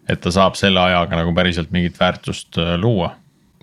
et 0.07 0.20
ta 0.22 0.31
saab 0.31 0.55
selle 0.55 0.79
ajaga 0.79 1.16
nagu 1.18 1.33
päriselt 1.35 1.72
mingit 1.74 1.97
väärtust 1.99 2.61
äh, 2.62 2.77
luua 2.79 3.09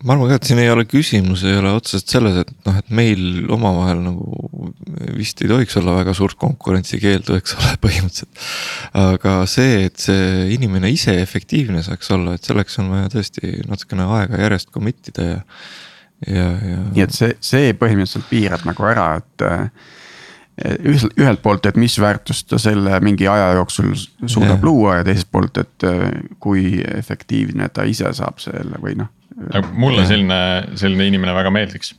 ma 0.03 0.16
arvan 0.16 0.34
ka, 0.34 0.38
et 0.39 0.49
siin 0.49 0.59
ei 0.59 0.72
ole 0.72 0.84
küsimus, 0.89 1.45
ei 1.47 1.55
ole 1.55 1.72
otseselt 1.78 2.11
selles, 2.11 2.39
et 2.41 2.51
noh, 2.68 2.76
et 2.82 2.89
meil 2.91 3.45
omavahel 3.53 4.01
nagu 4.03 4.72
vist 5.16 5.39
ei 5.43 5.49
tohiks 5.51 5.78
olla 5.80 5.95
väga 5.99 6.16
suurt 6.18 6.36
konkurentsikeeldu, 6.41 7.38
eks 7.39 7.55
ole, 7.55 7.72
põhimõtteliselt. 7.86 8.43
aga 8.99 9.38
see, 9.49 9.86
et 9.88 10.03
see 10.03 10.49
inimene 10.57 10.91
ise 10.91 11.16
efektiivne 11.22 11.84
saaks 11.86 12.11
olla, 12.16 12.36
et 12.36 12.51
selleks 12.51 12.80
on 12.84 12.91
vaja 12.93 13.14
tõesti 13.16 13.55
natukene 13.70 14.07
aega 14.20 14.43
järjest 14.43 14.74
commit 14.76 15.11
ida 15.14 15.30
ja. 15.30 15.41
ja, 16.28 16.47
ja. 16.74 16.80
nii 16.91 17.05
et 17.07 17.16
see, 17.16 17.36
see 17.43 17.74
põhimõtteliselt 17.80 18.28
piirab 18.32 18.68
nagu 18.68 18.89
ära, 18.91 19.09
et 19.24 19.47
ühelt 20.62 21.41
poolt, 21.41 21.66
et 21.66 21.78
mis 21.82 21.95
väärtust 21.97 22.47
ta 22.51 22.60
selle 22.62 22.99
mingi 23.01 23.26
aja 23.30 23.54
jooksul 23.58 23.95
suudab 23.97 24.60
yeah. 24.60 24.64
luua 24.64 24.95
ja 24.99 25.06
teiselt 25.08 25.32
poolt, 25.34 25.58
et 25.58 25.86
äh, 25.89 26.04
kui 26.43 26.76
efektiivne 26.93 27.70
ta 27.74 27.88
ise 27.89 28.12
saab 28.14 28.41
selle 28.43 28.78
või 28.82 28.93
noh. 28.99 29.10
mulle 29.74 30.06
selline, 30.06 30.39
selline 30.78 31.08
inimene 31.10 31.34
väga 31.34 31.49
meeldiks 31.54 31.95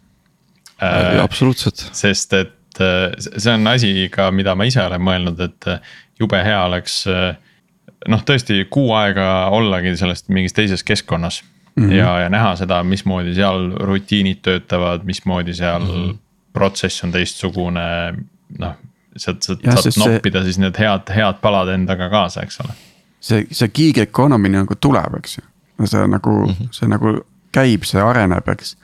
äh,. 0.78 1.18
absoluutselt. 1.22 1.82
sest 1.98 2.36
et 2.38 2.78
äh, 2.78 3.08
see 3.18 3.50
on 3.50 3.66
asi 3.72 4.06
ka, 4.14 4.30
mida 4.30 4.54
ma 4.54 4.68
ise 4.70 4.84
olen 4.84 5.02
mõelnud, 5.02 5.42
et 5.42 5.70
äh, 5.72 5.96
jube 6.22 6.38
hea 6.46 6.60
oleks 6.68 7.00
noh, 7.10 8.22
tõesti 8.22 8.60
kuu 8.70 8.92
aega 8.94 9.48
ollagi 9.50 9.96
sellest 9.98 10.30
mingis 10.30 10.54
teises 10.54 10.86
keskkonnas 10.86 11.40
mm. 11.74 11.88
-hmm. 11.88 11.96
ja, 11.96 12.12
ja 12.22 12.28
näha 12.30 12.54
seda, 12.60 12.84
mismoodi 12.86 13.34
seal 13.34 13.72
rutiinid 13.82 14.44
töötavad, 14.46 15.02
mismoodi 15.02 15.58
seal 15.58 15.82
mm 15.82 15.90
-hmm. 15.90 16.14
protsess 16.52 17.02
on 17.04 17.12
teistsugune 17.12 18.14
noh, 18.58 18.76
sealt 19.16 19.46
saad, 19.46 19.64
saad 19.64 19.98
noppida 20.00 20.42
see, 20.42 20.52
siis 20.52 20.60
need 20.62 20.78
head, 20.80 21.10
head 21.14 21.40
palad 21.42 21.70
endaga 21.74 22.08
kaasa, 22.12 22.44
eks 22.46 22.60
ole. 22.64 22.76
see, 23.20 23.46
see 23.50 23.72
gig 23.74 24.00
economy 24.02 24.52
nagu 24.52 24.78
tuleb, 24.80 25.18
eks 25.20 25.38
ju, 25.38 25.44
see 25.84 26.06
nagu 26.10 26.38
mm, 26.44 26.54
-hmm. 26.54 26.70
see 26.74 26.90
nagu 26.90 27.16
käib, 27.54 27.86
see 27.88 28.02
areneb, 28.02 28.48
eks. 28.56 28.76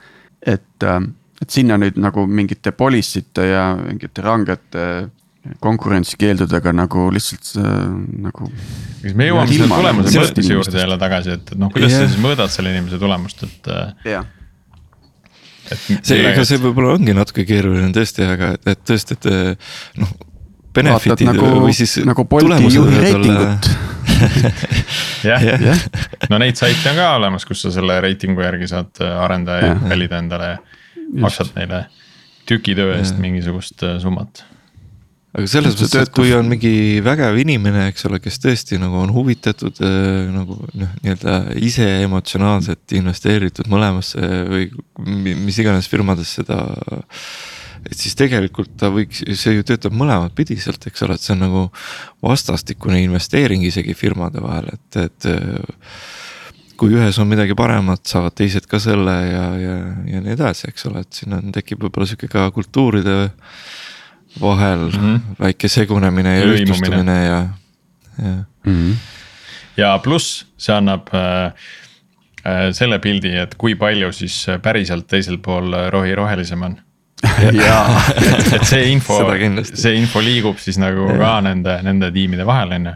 et, 0.46 0.86
ähm, 0.86 1.12
et 1.42 1.50
sinna 1.50 1.78
nüüd 1.80 1.98
nagu 2.00 2.26
mingite 2.26 2.72
policy 2.72 3.24
te 3.34 3.48
ja 3.50 3.70
mingite 3.76 4.22
rangete 4.22 4.86
konkurentsikeeldudega 5.60 6.72
nagu 6.76 7.06
lihtsalt 7.12 7.54
nagu. 8.20 8.50
kas 9.02 9.14
me 9.16 9.30
jõuame 9.30 9.48
selle 9.48 9.70
tulemuse 9.72 10.18
mõõtmise 10.18 10.52
juurde 10.52 10.82
jälle 10.82 10.98
tagasi, 11.00 11.38
et, 11.38 11.52
et 11.52 11.58
noh, 11.58 11.72
kuidas 11.72 11.94
yeah. 11.94 12.04
sa 12.04 12.12
siis 12.12 12.20
mõõdad 12.22 12.52
selle 12.52 12.74
inimese 12.74 13.00
tulemust, 13.00 13.42
et 13.48 13.72
yeah 14.04 14.28
see, 15.76 16.18
ega 16.18 16.44
see 16.46 16.60
võib-olla 16.62 16.96
ongi 16.96 17.14
natuke 17.16 17.44
keeruline 17.48 17.92
tõesti, 17.96 18.26
aga 18.26 18.54
et, 18.56 18.66
et 18.74 18.82
tõesti, 18.92 19.18
et 19.18 19.30
eh, 19.30 19.70
noh. 20.00 20.18
Benefit'id 20.70 21.26
nagu, 21.26 21.48
või 21.64 21.72
siis 21.74 21.96
nagu 22.06 22.22
Bolti 22.30 22.68
juhi 22.70 23.00
reitingut 23.02 23.66
jah 25.26 25.42
ja. 25.42 25.56
ja., 25.58 25.74
no 26.30 26.38
neid 26.38 26.60
saite 26.60 26.92
on 26.92 27.00
ka 27.00 27.08
olemas, 27.16 27.42
kus 27.48 27.64
sa 27.64 27.72
selle 27.74 27.96
reitingu 28.04 28.44
järgi 28.44 28.68
saad 28.70 29.02
eh, 29.02 29.16
arendajaid 29.24 29.82
valida 29.90 30.20
endale 30.22 30.52
ja 30.52 30.60
maksad 31.26 31.50
neile 31.56 31.84
tükitöö 32.46 32.94
eest 33.00 33.18
mingisugust 33.18 33.82
eh, 33.82 33.98
summat 34.02 34.44
aga 35.30 35.46
selles 35.50 35.76
mõttes, 35.76 35.94
et 36.00 36.12
kui 36.14 36.32
on 36.34 36.48
mingi 36.50 36.72
vägev 37.06 37.38
inimene, 37.42 37.86
eks 37.90 38.08
ole, 38.08 38.18
kes 38.22 38.40
tõesti 38.42 38.80
nagu 38.82 38.98
on 39.02 39.12
huvitatud 39.14 39.78
äh, 39.86 40.26
nagu 40.34 40.58
noh, 40.74 40.92
nii-öelda 41.04 41.36
ise 41.62 41.86
emotsionaalselt 42.06 42.96
investeeritud 42.98 43.70
mõlemasse 43.70 44.30
või 44.50 44.68
mis 45.46 45.60
iganes 45.62 45.88
firmadesse 45.90 46.44
ta. 46.48 46.60
et 47.86 47.96
siis 47.96 48.16
tegelikult 48.18 48.74
ta 48.80 48.90
võiks, 48.92 49.22
see 49.38 49.54
ju 49.54 49.66
töötab 49.66 49.94
mõlemat 49.96 50.34
pidi 50.36 50.58
sealt, 50.60 50.86
eks 50.90 51.06
ole, 51.06 51.14
et 51.14 51.24
see 51.24 51.36
on 51.36 51.44
nagu 51.46 51.66
vastastikune 52.26 52.98
investeering 53.04 53.62
isegi 53.64 53.94
firmade 53.94 54.42
vahel, 54.42 54.72
et, 54.74 54.98
et 55.06 55.30
kui 56.80 56.96
ühes 56.96 57.18
on 57.20 57.28
midagi 57.28 57.54
paremat, 57.56 58.02
saavad 58.08 58.34
teised 58.40 58.66
ka 58.68 58.80
selle 58.80 59.14
ja, 59.28 59.46
ja, 59.60 59.76
ja 60.10 60.24
nii 60.24 60.32
edasi, 60.32 60.70
eks 60.72 60.88
ole, 60.88 61.04
et 61.04 61.22
siin 61.22 61.36
on, 61.36 61.52
tekib 61.54 61.84
võib-olla 61.84 62.08
sihuke 62.08 62.30
ka 62.32 62.46
kultuuride 62.56 63.16
vahel 64.40 64.78
mm 64.78 64.90
-hmm. 64.90 65.20
väike 65.40 65.68
segunemine 65.68 66.38
ja 66.38 66.46
ühtlustumine 66.46 67.24
ja, 67.24 67.48
ja 68.22 68.34
mm. 68.64 68.74
-hmm. 68.74 68.94
ja 69.76 69.98
pluss 69.98 70.46
see 70.56 70.76
annab 70.76 71.08
äh, 71.14 71.52
äh, 72.44 72.72
selle 72.72 72.98
pildi, 72.98 73.36
et 73.36 73.54
kui 73.54 73.74
palju 73.74 74.12
siis 74.12 74.46
päriselt 74.62 75.06
teisel 75.06 75.38
pool 75.38 75.74
rohi 75.90 76.14
rohelisem 76.14 76.62
on 76.62 76.80
jaa, 77.64 78.02
et 78.54 78.64
see 78.64 78.92
info, 78.92 79.18
see 79.74 79.94
info 79.94 80.20
liigub 80.20 80.58
siis 80.58 80.78
nagu 80.78 81.08
ja. 81.10 81.18
ka 81.18 81.40
nende, 81.40 81.82
nende 81.82 82.12
tiimide 82.12 82.46
vahel, 82.46 82.72
on 82.72 82.86
ju. 82.86 82.94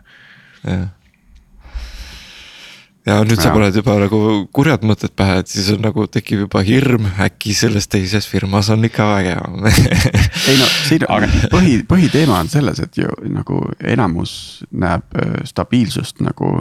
Ja 3.05 3.19
nüüd 3.25 3.37
ja. 3.37 3.43
sa 3.45 3.53
paned 3.53 3.77
juba 3.77 3.95
nagu 4.01 4.19
kurjad 4.55 4.85
mõtted 4.89 5.13
pähe, 5.17 5.37
et 5.43 5.51
siis 5.53 5.69
on 5.75 5.83
nagu 5.85 6.07
tekib 6.11 6.45
juba 6.47 6.63
hirm, 6.65 7.07
äkki 7.21 7.53
selles 7.57 7.89
teises 7.93 8.27
firmas 8.29 8.71
on 8.73 8.87
ikka 8.89 9.07
vägevam 9.11 9.67
ei 10.51 10.57
no 10.57 10.69
siin 10.89 11.05
Aga... 11.13 11.29
põhi, 11.55 11.77
põhiteema 11.89 12.39
on 12.41 12.51
selles, 12.53 12.81
et 12.85 13.01
ju 13.03 13.11
nagu 13.29 13.61
enamus 13.95 14.37
näeb 14.73 15.19
stabiilsust 15.49 16.23
nagu 16.25 16.53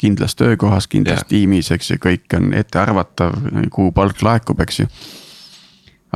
kindlas 0.00 0.36
töökohas, 0.40 0.88
kindlas 0.90 1.24
ja. 1.24 1.30
tiimis, 1.34 1.72
eks 1.76 1.92
ju, 1.94 2.00
kõik 2.00 2.38
on 2.38 2.54
ettearvatav, 2.56 3.36
kuhu 3.72 3.92
palk 3.96 4.24
laekub, 4.24 4.62
eks 4.64 4.82
ju. 4.84 4.88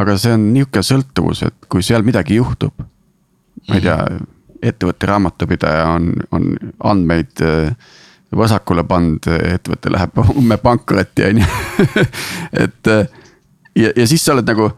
aga 0.00 0.16
see 0.20 0.32
on 0.38 0.48
nihuke 0.54 0.80
sõltuvus, 0.86 1.44
et 1.50 1.68
kui 1.68 1.84
seal 1.84 2.06
midagi 2.06 2.40
juhtub, 2.40 2.72
ma 3.68 3.76
ei 3.76 3.84
tea, 3.84 4.00
ettevõtte 4.64 5.08
raamatupidaja 5.10 5.84
on, 5.92 6.08
on 6.32 6.48
andmeid 6.88 7.44
äh, 7.44 7.92
vasakule 8.38 8.84
pannud, 8.88 9.28
ettevõte 9.28 9.92
läheb 9.92 10.22
homme 10.30 10.58
pankrotti, 10.62 11.28
on 11.28 11.42
ju. 11.42 12.08
et 12.64 12.94
ja, 13.76 13.92
ja 13.96 14.08
siis 14.08 14.24
sa 14.24 14.34
oled 14.34 14.48
nagu, 14.48 14.70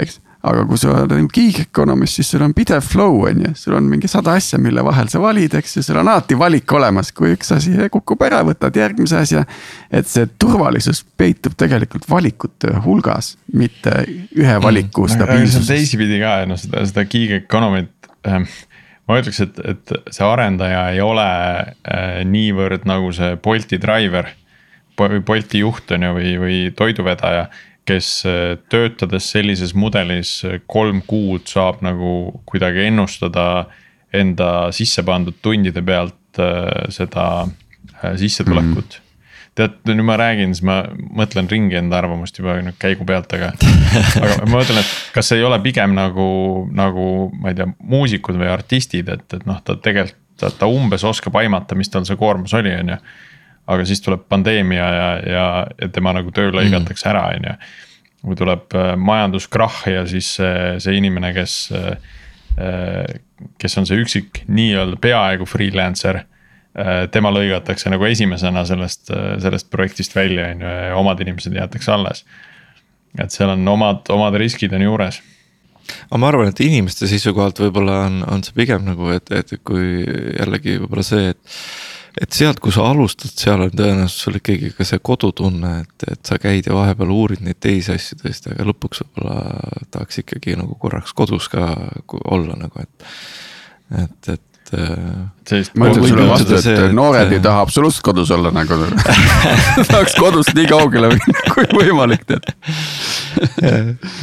eks, 0.00 0.20
aga 0.42 0.64
kui 0.66 0.80
sa 0.80 0.90
oled 0.90 1.12
nagu 1.14 1.28
gig 1.32 1.60
economist, 1.62 2.18
siis 2.18 2.32
sul 2.32 2.42
on 2.44 2.54
pidev 2.56 2.82
flow, 2.84 3.20
on 3.28 3.44
ju, 3.46 3.52
sul 3.58 3.76
on 3.78 3.86
mingi 3.90 4.10
sada 4.10 4.34
asja, 4.38 4.58
mille 4.62 4.82
vahel 4.84 5.10
sa 5.12 5.20
valid, 5.22 5.54
eks 5.60 5.78
ju, 5.78 5.84
sul 5.86 6.00
on 6.00 6.10
alati 6.10 6.38
valik 6.38 6.74
olemas, 6.78 7.12
kui 7.16 7.34
üks 7.36 7.54
asi 7.56 7.76
kukub 7.92 8.24
ära, 8.26 8.42
võtad 8.46 8.76
järgmise 8.78 9.20
asja. 9.20 9.44
et 9.90 10.08
see 10.10 10.26
turvalisus 10.40 11.04
peitub 11.18 11.54
tegelikult 11.58 12.08
valikute 12.10 12.74
hulgas, 12.86 13.36
mitte 13.54 14.02
ühe 14.08 14.58
valiku 14.62 15.06
mm, 15.06 15.14
stabiilsuses. 15.16 15.70
teisipidi 15.70 16.20
ka, 16.22 16.42
noh 16.50 16.60
seda, 16.60 16.84
seda 16.90 17.06
gig 17.06 17.38
economy't 17.42 18.12
ähm 18.26 18.50
ma 19.08 19.18
ütleks, 19.20 19.40
et, 19.44 19.58
et 19.66 19.92
see 20.14 20.26
arendaja 20.26 20.86
ei 20.94 21.02
ole 21.04 21.26
äh, 21.26 22.22
niivõrd 22.28 22.86
nagu 22.88 23.12
see 23.14 23.36
Bolti 23.42 23.80
driver. 23.82 24.30
Bolti 24.98 25.62
juht 25.62 25.90
on 25.94 26.06
ju, 26.06 26.14
või, 26.18 26.32
või 26.40 26.58
toiduvedaja, 26.78 27.46
kes 27.88 28.10
äh, 28.28 28.42
töötades 28.72 29.30
sellises 29.34 29.74
mudelis 29.74 30.38
äh, 30.46 30.60
kolm 30.66 31.02
kuud 31.08 31.48
saab 31.50 31.82
nagu 31.84 32.42
kuidagi 32.48 32.86
ennustada 32.90 33.66
enda 34.12 34.70
sisse 34.76 35.02
pandud 35.06 35.38
tundide 35.42 35.80
pealt 35.82 36.18
seda 36.92 37.24
sissetulekut 38.16 38.96
mm. 38.98 39.01
Tead, 39.58 39.74
nüüd 39.88 40.06
ma 40.06 40.16
räägin, 40.20 40.54
siis 40.56 40.64
ma 40.64 40.78
mõtlen 41.16 41.48
ringi 41.50 41.76
enda 41.80 41.98
arvamust 42.00 42.38
juba 42.38 42.56
nüüd 42.64 42.78
käigu 42.80 43.04
pealt, 43.08 43.32
aga. 43.36 43.52
aga 44.22 44.38
ma 44.46 44.56
mõtlen, 44.56 44.80
et 44.80 44.92
kas 45.14 45.32
ei 45.36 45.44
ole 45.44 45.58
pigem 45.64 45.96
nagu, 45.96 46.26
nagu 46.72 47.06
ma 47.36 47.52
ei 47.52 47.58
tea, 47.58 47.68
muusikud 47.92 48.38
või 48.40 48.48
artistid, 48.52 49.12
et, 49.12 49.26
et 49.36 49.44
noh, 49.48 49.60
ta 49.64 49.76
tegelikult, 49.76 50.18
ta, 50.40 50.66
umbes 50.66 51.04
oskab 51.06 51.36
aimata, 51.38 51.76
mis 51.78 51.92
tal 51.92 52.06
see 52.08 52.18
koormus 52.18 52.54
oli, 52.58 52.72
on 52.74 52.94
ju. 52.94 52.98
aga 53.72 53.84
siis 53.86 54.00
tuleb 54.02 54.24
pandeemia 54.32 54.88
ja, 54.96 55.10
ja, 55.22 55.44
ja 55.78 55.88
tema 55.94 56.14
nagu 56.16 56.32
töö 56.34 56.50
lõigatakse 56.56 57.12
ära, 57.12 57.28
on 57.36 57.50
ju. 57.50 57.54
või 58.30 58.40
tuleb 58.40 58.74
äh, 58.78 58.94
majanduskrahh 58.96 59.84
ja 59.92 60.02
siis 60.08 60.32
see, 60.38 60.56
see 60.82 60.96
inimene, 60.96 61.34
kes, 61.36 61.56
äh, 61.76 63.20
kes 63.60 63.78
on 63.78 63.86
see 63.86 64.00
üksik 64.00 64.44
nii-öelda 64.48 64.98
peaaegu 65.02 65.46
freelancer 65.46 66.22
Äh, 66.22 66.31
tema 67.12 67.32
lõigatakse 67.32 67.90
nagu 67.92 68.06
esimesena 68.08 68.64
sellest, 68.68 69.10
äh, 69.12 69.36
sellest 69.42 69.68
projektist 69.72 70.16
välja, 70.16 70.48
on 70.54 70.64
ju, 70.64 70.72
ja 70.88 70.96
omad 70.96 71.20
inimesed 71.20 71.54
jäetakse 71.56 71.92
alles. 71.92 72.24
et 73.20 73.30
seal 73.30 73.50
on 73.52 73.68
omad, 73.68 74.06
omad 74.08 74.36
riskid 74.40 74.72
on 74.72 74.82
juures. 74.82 75.20
aga 76.08 76.18
ma 76.18 76.30
arvan, 76.32 76.48
et 76.48 76.60
inimeste 76.64 77.08
seisukohalt 77.10 77.60
võib-olla 77.60 78.06
on, 78.06 78.22
on 78.24 78.44
see 78.44 78.56
pigem 78.56 78.86
nagu, 78.88 79.10
et, 79.12 79.28
et 79.36 79.52
kui 79.64 80.04
jällegi 80.38 80.78
võib-olla 80.80 81.04
see, 81.04 81.34
et. 81.34 81.58
et 82.22 82.32
sealt, 82.32 82.60
kus 82.60 82.78
sa 82.78 82.86
alustad, 82.88 83.34
seal 83.36 83.66
on 83.66 83.74
tõenäoliselt 83.76 84.24
sul 84.24 84.38
ikkagi 84.40 84.70
ka 84.76 84.86
see 84.88 85.02
kodutunne, 85.04 85.74
et, 85.84 86.06
et 86.12 86.24
sa 86.24 86.38
käid 86.40 86.70
ja 86.70 86.76
vahepeal 86.76 87.12
uurid 87.12 87.44
neid 87.44 87.60
teisi 87.60 87.92
asju 87.92 88.22
tõesti, 88.22 88.54
aga 88.54 88.64
lõpuks 88.70 89.04
võib-olla 89.04 89.36
tahaks 89.92 90.24
ikkagi 90.24 90.56
nagu 90.56 90.78
korraks 90.80 91.12
kodus 91.12 91.50
ka 91.52 91.68
olla 92.24 92.56
nagu, 92.64 92.80
et. 92.80 93.12
et, 94.04 94.32
et 94.38 94.51
et. 94.72 95.70
ma 95.76 95.88
ütlen 95.90 96.06
sulle 96.08 96.26
vastu, 96.28 96.54
et 96.56 96.64
see, 96.64 96.84
noored 96.96 97.28
et... 97.28 97.36
ei 97.36 97.42
taha 97.44 97.64
absoluutselt 97.66 98.04
kodus 98.06 98.30
olla 98.34 98.52
nagu 98.54 98.78
tahaks 99.90 100.14
kodust 100.18 100.52
nii 100.56 100.68
kaugele 100.70 101.10
minna 101.12 101.42
kui 101.52 101.66
võimalik, 101.76 102.24
tead. 102.28 102.46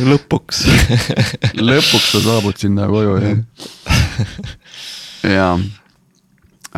lõpuks 0.09 0.63
lõpuks 1.69 2.07
sa 2.15 2.23
saabud 2.25 2.61
sinna 2.61 2.87
koju 2.89 3.17
jah. 3.23 3.67
ja, 5.37 5.49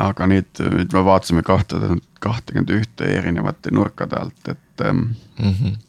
aga 0.07 0.27
nüüd, 0.31 0.51
nüüd 0.59 0.97
me 0.97 1.05
vaatasime 1.07 1.45
kahte, 1.47 1.79
kahtekümmet 2.23 2.75
ühte 2.75 3.07
erinevate 3.19 3.73
nurkade 3.75 4.19
alt, 4.19 4.51
et 4.51 4.85
mm. 4.91 5.15
-hmm. 5.39 5.79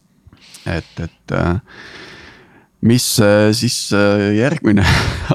et, 0.78 0.94
et 1.08 1.36
äh, 1.38 1.58
mis 2.80 3.06
äh, 3.20 3.50
siis 3.52 3.90
äh, 3.94 4.34
järgmine 4.36 4.86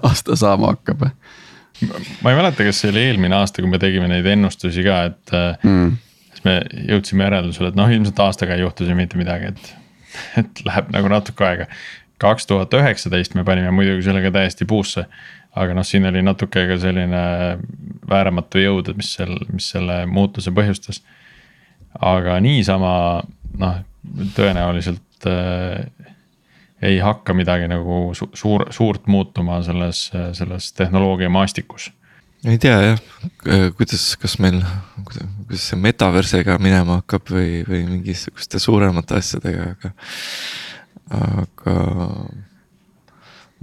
aasta 0.04 0.36
saama 0.36 0.76
hakkab 0.76 1.10
ma 1.86 2.32
ei 2.32 2.38
mäleta, 2.38 2.66
kas 2.66 2.82
see 2.82 2.92
oli 2.92 3.04
eelmine 3.10 3.38
aasta, 3.38 3.62
kui 3.62 3.72
me 3.72 3.80
tegime 3.82 4.10
neid 4.12 4.26
ennustusi 4.30 4.84
ka, 4.86 5.00
et 5.12 5.34
mm.. 5.64 5.96
siis 6.32 6.46
me 6.48 6.58
jõudsime 6.94 7.28
järeldusele, 7.28 7.72
et 7.72 7.80
noh, 7.80 7.92
ilmselt 7.94 8.22
aastaga 8.26 8.58
ei 8.58 8.64
juhtu 8.66 8.88
siin 8.88 9.00
mitte 9.00 9.20
midagi, 9.20 9.54
et, 9.54 9.74
et 10.42 10.64
läheb 10.68 10.94
nagu 10.96 11.12
natuke 11.14 11.48
aega. 11.48 11.68
kaks 12.18 12.50
tuhat 12.50 12.74
üheksateist 12.74 13.36
me 13.38 13.44
panime 13.46 13.72
muidugi 13.72 14.08
sellega 14.08 14.32
täiesti 14.34 14.66
puusse. 14.66 15.06
aga 15.58 15.74
noh, 15.74 15.86
siin 15.86 16.06
oli 16.06 16.22
natuke 16.22 16.68
ka 16.70 16.80
selline 16.82 17.22
vääramatu 18.10 18.62
jõud, 18.62 18.90
et 18.90 18.98
mis 18.98 19.14
seal, 19.18 19.38
mis 19.54 19.70
selle 19.74 20.06
muutuse 20.06 20.52
põhjustas. 20.52 21.02
aga 22.02 22.40
niisama 22.42 23.24
noh, 23.58 23.84
tõenäoliselt 24.38 25.30
äh, 25.30 25.86
ei 26.82 27.00
hakka 27.02 27.34
midagi 27.34 27.68
nagu 27.70 28.12
su 28.18 28.30
suur, 28.38 28.68
suurt 28.74 29.08
muutuma 29.10 29.62
selles, 29.66 30.08
selles 30.38 30.72
tehnoloogia 30.78 31.30
maastikus. 31.30 31.92
ei 32.46 32.58
tea 32.62 32.76
jah, 32.82 33.00
kuidas, 33.78 34.10
kas 34.22 34.38
meil, 34.44 34.60
kuidas 35.04 35.70
see 35.70 35.80
metaversega 35.82 36.60
minema 36.62 37.02
hakkab 37.02 37.32
või, 37.34 37.64
või 37.68 37.86
mingisuguste 37.88 38.62
suuremate 38.62 39.18
asjadega, 39.18 39.72
aga, 39.74 39.94
aga. 41.18 41.78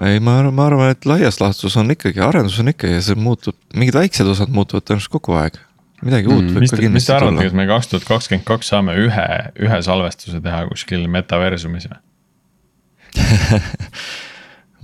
ei, 0.08 0.18
ma 0.18 0.40
arvan, 0.40 0.56
ma 0.56 0.66
arvan, 0.66 0.90
et 0.96 1.06
laias 1.06 1.38
laastus 1.42 1.78
on 1.80 1.94
ikkagi, 1.94 2.18
arendus 2.24 2.58
on 2.62 2.74
ikka 2.74 2.90
ja 2.96 3.04
see 3.04 3.18
muutub, 3.18 3.56
mingid 3.76 3.94
väiksed 4.00 4.34
osad 4.34 4.50
muutuvad 4.50 4.88
tõenäoliselt 4.88 5.14
kogu 5.14 5.38
aeg 5.38 5.60
midagi 6.04 6.28
uut 6.28 6.42
mm, 6.42 6.56
võib 6.58 6.72
ka 6.72 6.80
kindlasti 6.80 6.90
tulla. 6.90 6.96
mis 6.98 7.06
te 7.06 7.14
arvate, 7.14 7.46
kas 7.46 7.54
me 7.56 7.68
kaks 7.70 7.92
tuhat 7.92 8.08
kakskümmend 8.08 8.48
kaks 8.48 8.72
saame 8.74 8.98
ühe, 9.00 9.28
ühe 9.62 9.78
salvestuse 9.86 10.42
teha 10.44 10.64
kuskil 10.72 11.06
metaversumis 11.14 11.86
või? 11.92 12.02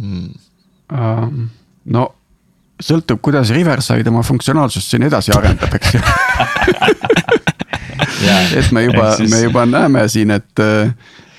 Um, 0.01 1.49
no 1.85 2.09
sõltub, 2.81 3.21
kuidas 3.23 3.51
Riverside 3.55 4.09
oma 4.11 4.23
funktsionaalsust 4.27 4.91
siin 4.95 5.03
edasi 5.09 5.33
arendab, 5.37 5.75
eks 5.77 5.95
ju 5.95 6.01
et 8.57 8.73
me 8.73 8.83
juba, 8.85 9.17
siis... 9.17 9.31
me 9.31 9.41
juba 9.43 9.67
näeme 9.67 10.09
siin, 10.09 10.31
et, 10.35 10.61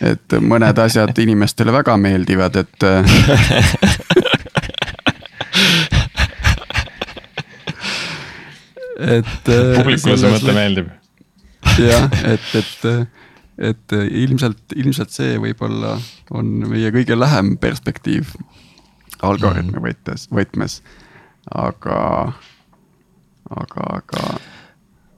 et 0.01 0.33
mõned 0.41 0.77
asjad 0.83 1.17
inimestele 1.23 1.71
väga 1.73 1.97
meeldivad, 1.97 2.55
et 2.61 2.83
et. 9.01 9.43
publikule 9.77 10.17
see 10.17 10.31
mõte 10.35 10.53
meeldib. 10.55 10.87
jah, 11.81 12.09
et, 12.27 12.55
et 12.61 12.77
et 13.61 13.95
ilmselt, 13.97 14.63
ilmselt 14.75 15.13
see 15.13 15.37
võib-olla 15.41 15.95
on 16.37 16.53
meie 16.71 16.91
kõige 16.93 17.17
lähem 17.17 17.55
perspektiiv. 17.61 18.33
algoritmi 19.21 19.77
mm. 19.77 19.83
võttes, 19.85 20.27
võtmes, 20.33 20.79
aga, 21.53 21.99
aga, 23.49 23.83
aga. 23.99 24.23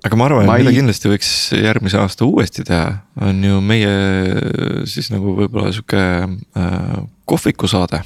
aga 0.03 0.19
ma 0.19 0.27
arvan, 0.27 0.47
et 0.49 0.63
mida 0.63 0.73
ei... 0.73 0.79
kindlasti 0.81 1.11
võiks 1.13 1.29
järgmise 1.55 2.01
aasta 2.01 2.27
uuesti 2.27 2.65
teha, 2.67 2.97
on 3.21 3.39
ju 3.43 3.61
meie 3.63 3.93
siis 4.91 5.07
nagu 5.13 5.37
võib-olla 5.39 5.71
sihuke 5.71 6.03
äh, 6.03 6.99
kohvikusaade 7.25 8.03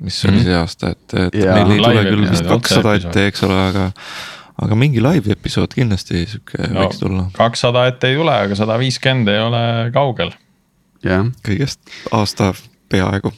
mis 0.00 0.24
oli 0.24 0.32
mm 0.32 0.38
-hmm. 0.38 0.44
see 0.44 0.54
aasta, 0.54 0.90
et, 0.90 1.14
et 1.14 1.34
ja, 1.44 1.54
meil 1.54 1.70
ei 1.70 1.82
tule 1.82 2.04
küll 2.04 2.30
vist 2.30 2.46
kakssada 2.48 2.94
ette, 2.94 3.26
eks 3.26 3.42
ole, 3.46 3.58
aga. 3.68 3.90
Aga 4.62 4.76
mingi 4.78 5.02
live 5.02 5.32
episood 5.34 5.74
kindlasti 5.74 6.24
sihuke 6.30 6.68
no, 6.68 6.84
võiks 6.84 7.00
tulla. 7.00 7.26
kakssada 7.34 7.88
ette 7.90 8.12
ei 8.12 8.18
tule, 8.18 8.36
aga 8.46 8.58
sada 8.58 8.78
viiskümmend 8.80 9.32
ei 9.32 9.42
ole 9.42 9.64
kaugel. 9.94 10.30
jah, 11.04 11.26
kõigest 11.46 11.82
aasta 12.14 12.52
peaaegu 12.92 13.32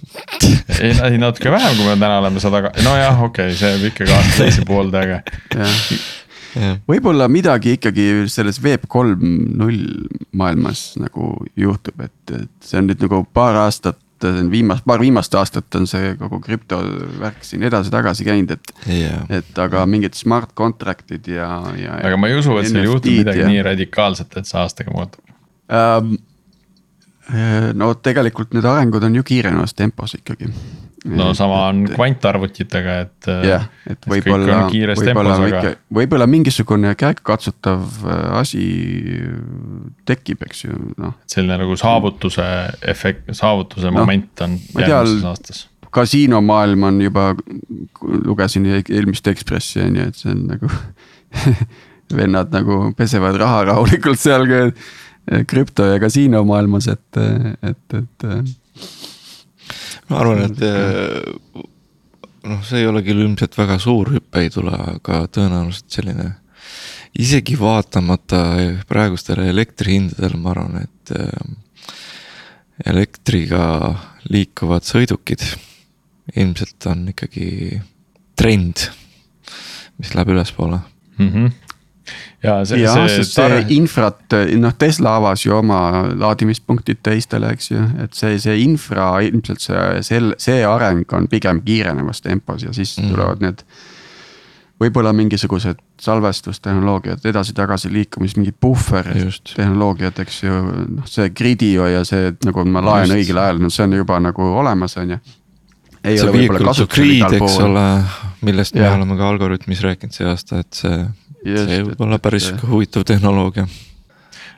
ei, 0.81 0.93
ei 0.93 1.19
natuke 1.23 1.53
vähem, 1.53 1.79
kui 1.79 1.89
me 1.89 1.97
täna 1.97 2.21
oleme 2.21 2.43
sada, 2.43 2.69
nojah, 2.85 3.25
okei 3.29 3.51
okay,, 3.51 3.59
see 3.59 3.73
jääb 3.73 3.91
ikkagi 3.93 4.17
aasta 4.19 4.39
teise 4.45 4.69
poolde, 4.69 5.05
aga 5.07 5.23
võib-olla 6.89 7.29
midagi 7.33 7.77
ikkagi 7.77 8.27
selles 8.33 8.61
Web 8.64 8.87
kolm 8.93 9.23
null 9.59 10.09
maailmas 10.37 10.95
nagu 11.01 11.35
juhtub, 11.59 12.01
et, 12.05 12.35
et 12.43 12.53
see 12.64 12.81
on 12.81 12.91
nüüd 12.91 13.03
nagu 13.05 13.23
paar 13.37 13.59
aastat 13.67 14.01
viimast, 14.51 14.85
paar 14.87 15.01
viimast 15.01 15.35
aastat 15.35 15.75
on 15.79 15.87
see 15.91 16.14
kogu 16.21 16.41
krüptovärk 16.45 17.45
siin 17.45 17.67
edasi-tagasi 17.69 18.27
käinud, 18.27 18.55
et 18.57 18.89
yeah.. 18.89 19.27
et 19.41 19.59
aga 19.62 19.85
mingid 19.91 20.17
smart 20.19 20.55
contract'id 20.57 21.29
ja, 21.31 21.51
ja. 21.81 21.99
aga 22.07 22.17
ma 22.21 22.31
ei 22.31 22.39
usu, 22.39 22.57
et 22.61 22.71
seal 22.71 22.89
juhtub 22.89 23.12
midagi 23.12 23.45
ja... 23.45 23.51
nii 23.51 23.67
radikaalset, 23.67 24.39
et 24.41 24.49
see 24.49 24.61
aastaga 24.62 24.95
muutub 24.95 25.37
ähm,. 25.73 26.17
no 27.75 27.93
tegelikult 27.99 28.55
need 28.55 28.67
arengud 28.71 29.05
on 29.05 29.17
ju 29.19 29.25
kiirenevas 29.27 29.75
tempos 29.75 30.14
ikkagi. 30.14 30.53
No 31.07 31.31
sama 31.35 31.61
on 31.71 31.85
kvantarvutitega, 31.91 32.97
et. 33.05 33.29
jah, 33.47 33.67
et 33.91 34.09
võib-olla, 34.11 34.59
võib-olla 34.71 35.37
aga... 35.47 35.73
võib-olla 35.99 36.29
mingisugune 36.31 36.95
käegakatsutav 36.99 37.87
äh, 38.07 38.27
asi 38.41 38.67
tekib, 40.09 40.43
eks 40.49 40.67
ju, 40.67 40.81
noh. 41.01 41.17
selline 41.31 41.61
nagu 41.63 41.79
saavutuse 41.81 42.47
efekt, 42.95 43.31
saavutuse 43.37 43.91
no, 43.91 44.01
moment 44.03 44.45
on 44.47 44.59
järgmises 44.81 45.27
aastas. 45.31 45.65
kasiinomaailm 45.97 46.91
on 46.91 47.01
juba, 47.05 47.31
lugesin 48.27 48.69
eelmist 48.83 49.29
Ekspressi 49.33 49.85
on 49.87 50.01
ju, 50.01 50.11
et 50.11 50.23
see 50.23 50.35
on 50.35 50.47
nagu 50.51 50.71
vennad 52.21 52.53
nagu 52.55 52.85
pesevad 52.99 53.39
raha 53.41 53.65
rahulikult 53.73 54.21
seal 54.21 54.47
krüpto 55.51 55.89
ja 55.91 55.99
kasiinomaailmas, 56.03 56.87
et, 56.93 57.25
et, 57.67 57.99
et. 57.99 58.31
Ma 60.11 60.21
arvan, 60.23 60.45
et 60.47 60.61
noh, 62.47 62.63
see 62.67 62.83
ei 62.83 62.89
ole 62.89 63.03
küll 63.07 63.25
ilmselt 63.25 63.57
väga 63.59 63.79
suur 63.83 64.13
hüpe 64.15 64.45
ei 64.45 64.51
tule, 64.55 64.75
aga 64.97 65.25
tõenäoliselt 65.33 65.91
selline 65.99 66.29
isegi 67.17 67.57
vaatamata 67.59 68.43
praegustele 68.89 69.49
elektrihindadele, 69.51 70.41
ma 70.41 70.53
arvan, 70.53 70.83
et 70.85 71.15
äh, 71.17 71.97
elektriga 72.87 73.63
liikuvad 74.31 74.85
sõidukid 74.87 75.45
ilmselt 76.37 76.89
on 76.91 77.07
ikkagi 77.13 77.79
trend, 78.37 78.89
mis 79.97 80.13
läheb 80.15 80.35
ülespoole 80.35 80.81
mm. 81.19 81.31
-hmm 81.31 81.66
ja 82.43 82.59
see, 82.69 82.83
ja, 82.83 82.95
see, 83.09 83.25
see 83.27 83.59
infrat, 83.77 84.37
noh 84.61 84.77
Tesla 84.79 85.17
avas 85.21 85.47
ju 85.47 85.57
oma 85.57 85.81
laadimispunktid 86.15 87.03
teistele, 87.07 87.51
eks 87.57 87.71
ju, 87.73 87.83
et 88.05 88.17
see, 88.17 88.39
see 88.43 88.57
infra 88.63 89.11
ilmselt 89.27 89.65
see, 89.65 89.83
sel-, 90.07 90.35
see 90.43 90.63
areng 90.67 91.05
on 91.17 91.29
pigem 91.33 91.63
kiirenemas 91.67 92.23
tempos 92.25 92.67
ja 92.67 92.75
siis 92.77 92.97
mm. 93.01 93.13
tulevad 93.15 93.45
need 93.45 93.67
võib-olla 94.81 95.13
mingisugused 95.17 95.81
salvestustehnoloogiad, 96.03 97.25
edasi-tagasi 97.25 97.89
liikumis, 97.93 98.37
mingid 98.37 98.59
puhver 98.61 99.09
tehnoloogiad, 99.55 100.19
eks 100.27 100.43
ju, 100.45 100.59
noh, 100.99 101.09
see 101.09 101.31
Gridio 101.37 101.87
ja 101.89 102.05
see, 102.05 102.35
nagu 102.45 102.65
ma 102.69 102.85
laen 102.85 103.09
Just. 103.09 103.17
õigel 103.17 103.41
ajal, 103.41 103.63
no 103.63 103.73
see 103.73 103.87
on 103.87 103.97
juba 103.97 104.21
nagu 104.21 104.51
olemas, 104.61 104.99
on 105.01 105.15
ju. 105.17 105.21
ei 106.05 106.19
see 106.19 106.27
ole 106.27 106.35
võib-olla 106.37 106.69
kasutusel 106.69 107.15
igal 107.17 107.39
pool. 107.39 107.49
eks 107.49 107.63
ole, 107.65 107.87
millest 108.49 108.77
ja. 108.77 108.91
me 108.91 109.01
oleme 109.01 109.17
ka 109.19 109.31
Algorütmis 109.33 109.81
rääkinud 109.87 110.19
see 110.19 110.29
aasta, 110.29 110.61
et 110.67 110.83
see, 110.83 111.01
see 111.47 111.83
võib 111.91 112.03
olla 112.07 112.19
päris 112.23 112.51
et, 112.51 112.65
huvitav 112.67 113.07
tehnoloogia. 113.09 113.67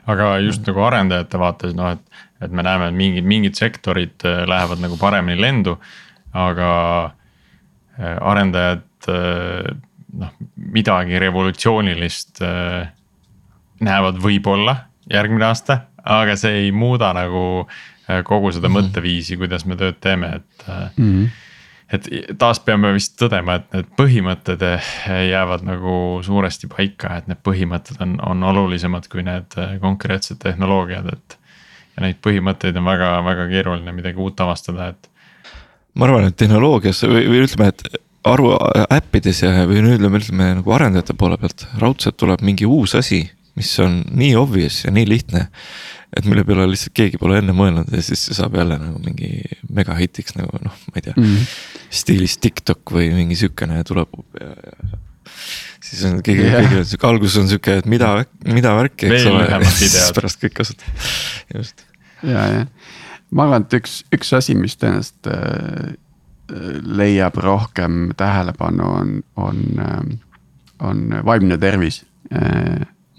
aga 0.09 0.37
just 0.43 0.67
nagu 0.67 0.83
arendajate 0.87 1.41
vaates 1.41 1.75
noh, 1.77 1.93
et, 1.95 2.23
et 2.41 2.51
me 2.51 2.65
näeme, 2.65 2.89
et 2.89 2.97
mingid, 2.97 3.27
mingid 3.27 3.59
sektorid 3.59 4.25
äh, 4.27 4.43
lähevad 4.49 4.81
nagu 4.83 4.97
paremini 4.97 5.41
lendu, 5.41 5.77
aga 6.33 6.71
äh, 7.99 8.15
arendajad 8.31 9.11
äh, 9.11 9.75
noh, 10.19 10.33
midagi 10.55 11.19
revolutsioonilist 11.21 12.41
äh, 12.45 12.89
näevad 13.85 14.19
võib-olla 14.21 14.75
järgmine 15.09 15.47
aasta, 15.47 15.85
aga 16.03 16.35
see 16.39 16.65
ei 16.65 16.71
muuda 16.75 17.11
nagu 17.17 17.43
äh, 17.65 18.23
kogu 18.23 18.51
seda 18.51 18.67
mm 18.67 18.75
-hmm. 18.75 18.89
mõtteviisi, 18.89 19.37
kuidas 19.37 19.65
me 19.65 19.75
tööd 19.75 20.01
teeme, 20.01 20.35
et 20.41 20.67
mm. 20.67 21.05
-hmm 21.05 21.45
et 21.93 22.07
taas 22.39 22.59
peame 22.63 22.91
vist 22.93 23.15
tõdema, 23.19 23.59
et 23.59 23.71
need 23.73 23.91
põhimõtted 23.99 24.63
jäävad 25.29 25.65
nagu 25.67 25.93
suuresti 26.25 26.69
paika, 26.71 27.15
et 27.17 27.29
need 27.31 27.41
põhimõtted 27.45 28.01
on, 28.05 28.17
on 28.25 28.45
olulisemad 28.51 29.09
kui 29.11 29.25
need 29.25 29.57
konkreetsed 29.81 30.41
tehnoloogiad, 30.43 31.09
et. 31.13 31.39
ja 31.95 32.05
neid 32.05 32.19
põhimõtteid 32.25 32.77
on 32.77 32.91
väga-väga 32.91 33.47
keeruline 33.49 33.95
midagi 33.95 34.21
uut 34.21 34.39
avastada, 34.45 34.91
et. 34.93 35.09
ma 35.95 36.09
arvan, 36.09 36.29
et 36.29 36.37
tehnoloogias 36.37 37.03
või, 37.07 37.25
või 37.31 37.43
ütleme, 37.47 37.73
et 37.73 37.99
aru 38.29 38.53
äppides 38.91 39.43
ja, 39.43 39.65
või 39.65 39.81
nüüd 39.83 39.97
ütleme, 39.97 40.21
ütleme 40.21 40.53
nagu 40.59 40.75
arendajate 40.75 41.15
poole 41.17 41.39
pealt, 41.41 41.65
raudselt 41.81 42.19
tuleb 42.19 42.43
mingi 42.45 42.67
uus 42.69 42.95
asi, 42.99 43.23
mis 43.59 43.71
on 43.83 44.01
nii 44.09 44.33
obvious 44.39 44.83
ja 44.85 44.93
nii 44.95 45.07
lihtne. 45.09 45.47
et 46.17 46.25
mille 46.25 46.41
peale 46.41 46.65
lihtsalt 46.65 46.95
keegi 46.97 47.19
pole 47.21 47.37
enne 47.37 47.53
mõelnud 47.53 47.91
ja 47.93 48.01
siis 48.01 48.23
see 48.25 48.37
saab 48.37 48.55
jälle 48.57 48.79
nagu 48.81 48.97
mingi 49.03 49.43
megahitiks 49.69 50.33
nagu 50.39 50.57
noh, 50.65 50.79
ma 50.89 50.97
ei 50.97 51.05
tea 51.05 51.13
mm. 51.15 51.27
-hmm. 51.35 51.51
stiilis 52.01 52.39
TikTok 52.41 52.95
või 52.95 53.11
mingi 53.13 53.37
sihukene 53.37 53.83
tuleb 53.85 54.17
ja, 54.41 54.49
ja 54.49 54.97
siis 55.89 56.05
on 56.09 56.17
keegi 56.25 56.47
yeah., 56.47 56.63
kõigil 56.63 56.81
on 56.81 56.87
sihuke, 56.89 57.07
alguses 57.11 57.37
on 57.41 57.51
sihuke, 57.51 57.77
et 57.81 57.89
mida, 57.89 58.09
mida 58.45 58.73
värki, 58.77 59.09
eks 59.09 59.29
ole, 59.29 59.45
ja 59.45 59.59
siis 59.79 59.95
pärast 60.17 60.41
kõik 60.41 60.57
kasutavad, 60.59 61.07
just. 61.55 61.85
ja, 62.23 62.45
ja 62.55 62.65
ma 63.31 63.45
arvan, 63.45 63.65
et 63.65 63.77
üks, 63.79 63.99
üks 64.15 64.33
asi, 64.37 64.55
mis 64.57 64.77
tõenäoliselt 64.79 65.29
äh, 65.31 65.91
leiab 66.99 67.37
rohkem 67.43 68.09
tähelepanu, 68.17 68.89
on, 69.01 69.11
on, 69.37 69.59
on 70.81 71.03
vaimne 71.25 71.59
tervis. 71.61 72.01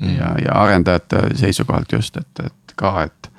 Mm. 0.01 0.17
ja, 0.17 0.31
ja 0.45 0.55
arendajate 0.63 1.23
seisukohalt 1.37 1.93
just, 1.93 2.17
et, 2.17 2.45
et 2.45 2.75
ka, 2.77 3.03
et. 3.05 3.31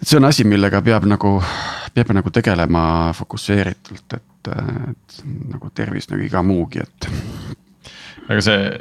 et 0.00 0.08
see 0.08 0.16
on 0.16 0.28
asi, 0.28 0.46
millega 0.48 0.80
peab 0.84 1.04
nagu, 1.10 1.34
peab 1.94 2.14
nagu 2.16 2.32
tegelema 2.32 2.84
fokusseeritult, 3.16 4.16
et, 4.16 4.50
et 4.54 5.20
nagu 5.52 5.70
tervis 5.74 6.08
nagu 6.08 6.24
iga 6.24 6.42
muugi, 6.42 6.80
et. 6.84 7.10
aga 8.28 8.40
see, 8.44 8.72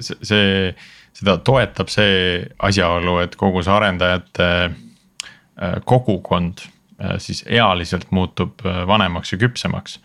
see, 0.00 0.18
see, 0.22 0.74
seda 1.14 1.38
toetab 1.46 1.92
see 1.92 2.42
asjaolu, 2.58 3.20
et 3.22 3.38
kogu 3.38 3.62
see 3.62 3.74
arendajate 3.74 4.50
äh, 4.64 5.78
kogukond 5.86 6.66
Äh, 7.04 7.18
siis 7.18 7.44
ealiselt 7.46 8.06
muutub 8.10 8.60
äh, 8.66 8.86
vanemaks 8.86 9.32
ja 9.32 9.38
küpsemaks. 9.38 10.00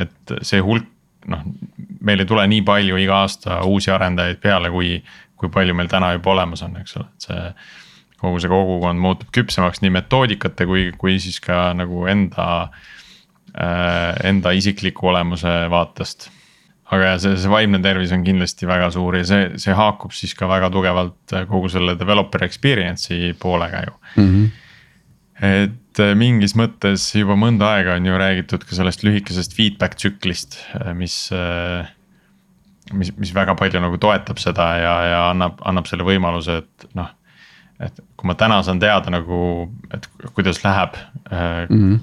et 0.00 0.32
see 0.42 0.58
hulk, 0.64 0.86
noh, 1.28 1.42
meil 2.02 2.22
ei 2.22 2.28
tule 2.28 2.46
nii 2.50 2.62
palju 2.66 2.98
iga 3.02 3.22
aasta 3.22 3.60
uusi 3.68 3.90
arendajaid 3.94 4.40
peale, 4.42 4.70
kui, 4.74 4.96
kui 5.38 5.50
palju 5.52 5.74
meil 5.78 5.90
täna 5.90 6.12
juba 6.16 6.34
olemas 6.34 6.62
on, 6.66 6.76
eks 6.82 6.98
ole, 7.00 7.08
et 7.14 7.28
see. 7.28 7.54
kogu 8.22 8.38
see 8.38 8.50
kogukond 8.52 9.02
muutub 9.02 9.32
küpsemaks 9.34 9.80
nii 9.82 9.90
metoodikate 9.96 10.66
kui, 10.70 10.92
kui 10.98 11.16
siis 11.18 11.40
ka 11.42 11.72
nagu 11.74 12.06
enda 12.06 12.46
äh,, 12.62 14.14
enda 14.30 14.52
isikliku 14.54 15.10
olemuse 15.10 15.50
vaatest 15.70 16.28
aga 16.92 17.16
see, 17.20 17.36
see 17.40 17.50
vaimne 17.50 17.80
tervis 17.82 18.12
on 18.14 18.24
kindlasti 18.26 18.68
väga 18.68 18.90
suur 18.94 19.16
ja 19.18 19.24
see, 19.26 19.48
see 19.62 19.74
haakub 19.76 20.12
siis 20.16 20.34
ka 20.38 20.48
väga 20.50 20.68
tugevalt 20.72 21.34
kogu 21.48 21.70
selle 21.72 21.96
developer 21.98 22.44
experience'i 22.46 23.32
poolega 23.40 23.84
ju 23.86 23.94
mm. 24.16 24.28
-hmm. 24.28 24.50
Et 25.40 26.00
äh, 26.02 26.12
mingis 26.18 26.54
mõttes 26.58 27.06
juba 27.16 27.36
mõnda 27.38 27.72
aega 27.76 27.96
on 27.96 28.06
ju 28.06 28.20
räägitud 28.20 28.66
ka 28.68 28.76
sellest 28.76 29.04
lühikesest 29.06 29.56
feedback 29.56 29.96
tsüklist, 30.00 30.60
äh, 30.80 30.92
mis. 30.98 31.24
Äh, 31.32 31.88
mis, 32.92 33.12
mis 33.16 33.30
väga 33.32 33.54
palju 33.56 33.80
nagu 33.80 33.96
toetab 33.96 34.40
seda 34.42 34.64
ja, 34.76 34.94
ja 35.06 35.18
annab, 35.30 35.60
annab 35.64 35.86
selle 35.88 36.04
võimaluse, 36.04 36.58
et 36.60 36.86
noh. 36.98 37.12
et 37.80 38.00
kui 38.18 38.28
ma 38.28 38.34
täna 38.36 38.58
saan 38.66 38.82
teada 38.82 39.08
nagu, 39.14 39.38
et 39.94 40.08
kuidas 40.34 40.60
läheb 40.64 40.98
mm. 41.30 41.68
-hmm 41.68 42.00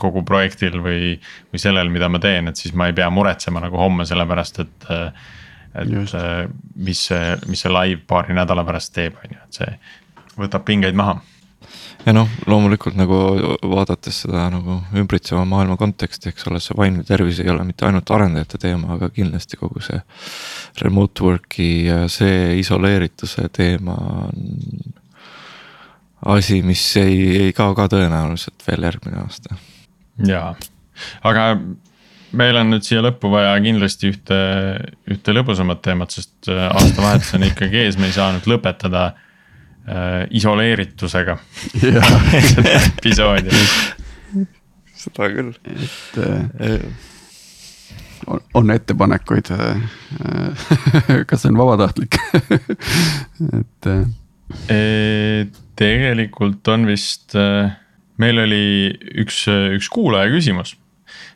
kogu 0.00 0.22
projektil 0.24 0.78
või, 0.80 1.18
või 1.52 1.60
sellel, 1.60 1.90
mida 1.92 2.08
ma 2.08 2.16
teen, 2.18 2.48
et 2.48 2.56
siis 2.56 2.72
ma 2.72 2.86
ei 2.88 2.94
pea 2.96 3.10
muretsema 3.12 3.60
nagu 3.60 3.76
homme 3.76 4.06
sellepärast, 4.08 4.60
et. 4.64 4.86
et 5.74 5.90
Just. 5.92 6.16
mis 6.74 7.02
see, 7.06 7.36
mis 7.46 7.60
see 7.60 7.70
live 7.70 8.00
paari 8.08 8.34
nädala 8.34 8.64
pärast 8.64 8.94
teeb, 8.94 9.18
on 9.20 9.34
ju, 9.36 9.42
et 9.44 9.58
see 9.60 10.40
võtab 10.40 10.64
pingeid 10.64 10.96
maha 10.96 11.18
ja 12.06 12.14
noh, 12.16 12.28
loomulikult 12.48 12.96
nagu 12.98 13.16
vaadates 13.70 14.22
seda 14.24 14.46
nagu 14.52 14.78
ümbritseva 14.96 15.42
maailma 15.48 15.76
konteksti, 15.80 16.32
eks 16.32 16.46
ole, 16.50 16.60
see 16.62 16.76
vaimne 16.78 17.04
tervis 17.06 17.40
ei 17.42 17.50
ole 17.52 17.64
mitte 17.68 17.86
ainult 17.88 18.10
arendajate 18.14 18.60
teema, 18.62 18.94
aga 18.96 19.10
kindlasti 19.14 19.60
kogu 19.60 19.82
see. 19.84 20.00
Remote 20.80 21.26
work'i 21.26 21.70
ja 21.88 22.06
see 22.12 22.56
isoleerituse 22.60 23.48
teema 23.52 23.96
on 24.28 24.96
asi, 26.36 26.62
mis 26.62 26.82
ei, 27.00 27.20
ei 27.46 27.52
kao 27.56 27.74
ka 27.76 27.88
tõenäoliselt 27.92 28.66
veel 28.66 28.88
järgmine 28.88 29.22
aasta. 29.22 29.56
jaa, 30.26 30.52
aga 31.24 31.46
meil 32.36 32.60
on 32.60 32.74
nüüd 32.74 32.84
siia 32.86 33.00
lõppu 33.04 33.30
vaja 33.32 33.54
kindlasti 33.62 34.10
ühte, 34.12 34.38
ühte 35.10 35.34
lõbusamat 35.34 35.80
teemat, 35.84 36.12
sest 36.14 36.50
äh, 36.52 36.68
aastavahetus 36.68 37.34
on 37.38 37.48
ikkagi 37.48 37.84
ees, 37.86 37.98
me 37.98 38.10
ei 38.10 38.16
saa 38.16 38.30
nüüd 38.34 38.48
lõpetada 38.50 39.10
äh, 39.90 40.24
isoleeritusega 40.30 41.36
seda 41.74 42.04
episoodi. 42.80 43.62
seda 45.00 45.30
küll. 45.34 45.52
et 45.74 46.20
äh, 46.24 46.80
on, 48.30 48.42
on 48.54 48.74
ettepanekuid 48.74 49.52
äh,, 49.56 49.82
kas 51.28 51.42
see 51.42 51.52
on 51.52 51.60
vabatahtlik 51.60 52.18
et 53.60 53.90
äh, 53.90 55.46
tegelikult 55.80 56.68
on 56.72 56.86
vist, 56.88 57.34
äh, 57.38 57.70
meil 58.20 58.42
oli 58.42 58.64
üks, 59.22 59.44
üks 59.48 59.88
kuulaja 59.92 60.30
küsimus. 60.32 60.76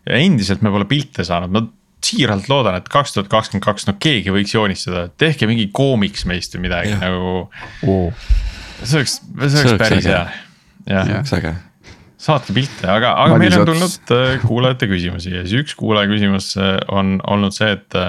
ja 0.05 0.21
endiselt 0.21 0.63
me 0.63 0.73
pole 0.75 0.87
pilte 0.91 1.25
saanud, 1.27 1.55
ma 1.55 1.65
siiralt 2.05 2.49
loodan, 2.51 2.79
et 2.81 2.89
kaks 2.93 3.15
tuhat 3.17 3.31
kakskümmend 3.33 3.65
kaks, 3.65 3.87
no 3.89 3.97
keegi 4.01 4.33
võiks 4.35 4.55
joonistada, 4.55 5.07
tehke 5.21 5.49
mingi 5.51 5.69
koomiks 5.75 6.27
meist 6.31 6.57
või 6.57 6.67
midagi 6.69 6.95
ja. 6.95 7.01
nagu 7.03 7.37
oh.. 7.91 8.27
see 8.83 9.01
oleks, 9.01 9.21
see 9.21 9.65
oleks 9.65 9.79
päris 9.81 10.11
hea, 10.11 10.25
jah. 10.91 11.15
oleks 11.19 11.37
äge 11.41 11.55
saatke 12.25 12.55
pilte, 12.57 12.89
aga, 12.89 13.13
aga 13.21 13.37
meil 13.41 13.57
on 13.59 13.69
tulnud 13.69 14.15
äh, 14.17 14.39
kuulajate 14.45 14.89
küsimusi 14.89 15.35
ja 15.35 15.43
siis 15.45 15.65
üks 15.65 15.77
kuulaja 15.79 16.09
küsimus 16.09 16.55
äh, 16.57 16.79
on 16.95 17.19
olnud 17.29 17.57
see, 17.57 17.75
et. 17.77 18.01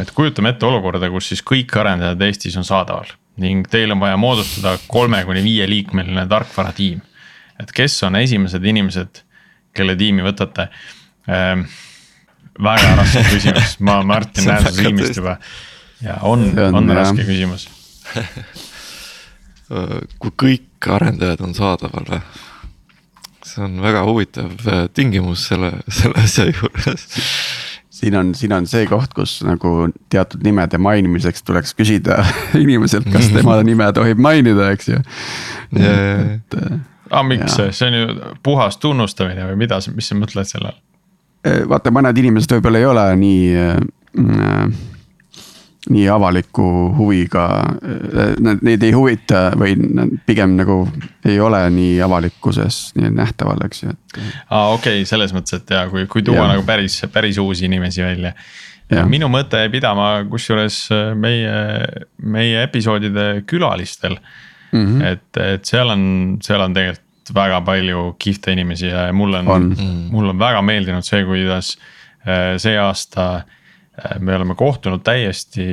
et 0.00 0.10
kujutame 0.16 0.54
ette 0.54 0.66
olukorda, 0.66 1.10
kus 1.12 1.28
siis 1.30 1.42
kõik 1.46 1.74
arendajad 1.78 2.22
Eestis 2.24 2.56
on 2.58 2.66
saadaval 2.66 3.12
ning 3.42 3.66
teil 3.70 3.92
on 3.92 4.00
vaja 4.02 4.16
moodustada 4.20 4.76
kolme 4.86 5.20
kuni 5.26 5.42
viie 5.44 5.66
liikmeline 5.68 6.26
tarkvaratiim. 6.30 7.02
et 7.60 7.72
kes 7.74 8.02
on 8.06 8.16
esimesed 8.16 8.64
inimesed, 8.64 9.24
kelle 9.74 9.96
tiimi 9.98 10.24
võtate 10.26 10.68
ähm,? 11.28 11.66
Väga 12.62 12.94
raske 13.00 13.24
küsimus, 13.32 13.78
ma 13.80 14.00
Martin 14.10 14.50
näen 14.50 14.68
su 14.68 14.74
silmist 14.78 15.20
juba 15.20 15.38
ja 16.04 16.18
on, 16.22 16.46
on, 16.58 16.82
on 16.82 16.96
raske 16.96 17.22
jah. 17.22 17.30
küsimus 17.30 17.68
kui 20.20 20.34
kõik 20.44 20.90
arendajad 20.94 21.40
on 21.44 21.54
saadaval 21.56 22.10
või? 22.16 22.24
see 23.44 23.62
on 23.64 23.78
väga 23.82 24.04
huvitav 24.08 24.66
äh, 24.70 24.86
tingimus 24.94 25.48
selle, 25.50 25.70
selle 25.88 26.24
asja 26.24 26.48
juures 26.50 27.06
siin 27.94 28.16
on, 28.18 28.32
siin 28.34 28.52
on 28.52 28.66
see 28.66 28.86
koht, 28.90 29.12
kus 29.16 29.38
nagu 29.46 29.88
teatud 30.12 30.42
nimede 30.44 30.78
mainimiseks 30.82 31.44
tuleks 31.46 31.74
küsida 31.78 32.22
inimeselt, 32.58 33.06
kas 33.12 33.30
tema 33.32 33.60
nime 33.66 33.86
tohib 33.94 34.20
mainida, 34.22 34.70
eks 34.74 34.90
ju. 34.90 35.02
ah, 37.10 37.22
miks, 37.26 37.54
see 37.54 37.88
on 37.88 37.98
ju 38.00 38.32
puhas 38.42 38.80
tunnustamine 38.82 39.46
või 39.52 39.60
mida, 39.64 39.78
mis 39.94 40.10
sa 40.10 40.18
mõtled 40.18 40.50
selle 40.50 40.72
all? 40.72 40.80
Vaata, 41.68 41.92
mõned 41.94 42.18
inimesed 42.18 42.56
võib-olla 42.56 42.80
ei 42.80 42.90
ole 42.90 43.06
nii 43.20 43.54
äh, 43.60 44.74
nii 45.90 46.04
avaliku 46.08 46.64
huviga, 46.96 47.46
neid 48.40 48.82
ei 48.86 48.92
huvita 48.94 49.50
või 49.58 49.74
pigem 50.26 50.54
nagu 50.56 50.78
ei 51.28 51.36
ole 51.40 51.60
nii 51.74 51.98
avalikkuses 52.04 52.94
nii 52.96 53.10
nähtaval, 53.12 53.60
eks 53.66 53.84
ju, 53.84 53.92
et. 53.92 54.22
aa, 54.48 54.70
okei 54.72 55.02
okay,, 55.02 55.08
selles 55.08 55.34
mõttes, 55.36 55.58
et 55.60 55.74
ja 55.76 55.84
kui, 55.92 56.06
kui 56.10 56.24
tuua 56.24 56.40
ja. 56.40 56.48
nagu 56.54 56.64
päris, 56.66 57.02
päris 57.12 57.40
uusi 57.42 57.68
inimesi 57.68 58.04
välja. 58.04 58.32
minu 59.10 59.28
mõte 59.32 59.60
jäi 59.60 59.72
pidama 59.72 60.08
kusjuures 60.30 60.78
meie, 61.20 61.54
meie 62.22 62.62
episoodide 62.62 63.44
külalistel 63.46 64.16
mm. 64.72 64.86
-hmm. 64.86 65.04
et, 65.12 65.42
et 65.54 65.64
seal 65.64 65.90
on, 65.90 66.38
seal 66.42 66.64
on 66.64 66.74
tegelikult 66.74 67.03
väga 67.34 67.60
palju 67.64 68.14
kihvte 68.18 68.52
inimesi 68.52 68.90
ja 68.90 69.08
mulle 69.16 69.40
on, 69.44 69.48
on., 69.48 69.68
mulle 70.12 70.34
on 70.34 70.38
väga 70.38 70.62
meeldinud 70.62 71.06
see, 71.06 71.24
kuidas 71.24 71.76
äh, 72.26 72.56
see 72.60 72.76
aasta 72.78 73.44
Äh, 73.98 74.18
me 74.18 74.34
oleme 74.36 74.54
kohtunud 74.58 75.04
täiesti 75.06 75.66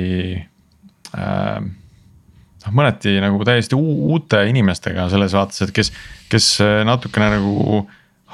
äh, 1.18 1.56
noh, 1.58 2.74
mõneti 2.76 3.16
nagu 3.22 3.42
täiesti 3.46 3.74
uute 3.74 4.44
inimestega 4.46 5.08
selles 5.10 5.34
vaates, 5.34 5.64
et 5.64 5.72
kes, 5.74 5.90
kes 6.30 6.52
äh, 6.62 6.82
natukene 6.86 7.32
nagu 7.34 7.80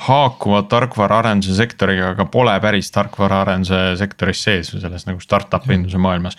haakuvad 0.08 0.68
tarkvaraarenduse 0.70 1.56
sektoriga, 1.56 2.12
aga 2.12 2.28
pole 2.30 2.52
päris 2.62 2.92
tarkvaraarenduse 2.94 3.96
sektoris 3.98 4.44
sees 4.44 4.74
või 4.74 4.84
selles 4.84 5.08
nagu 5.08 5.24
startup 5.24 5.64
induse 5.72 5.98
maailmas. 5.98 6.36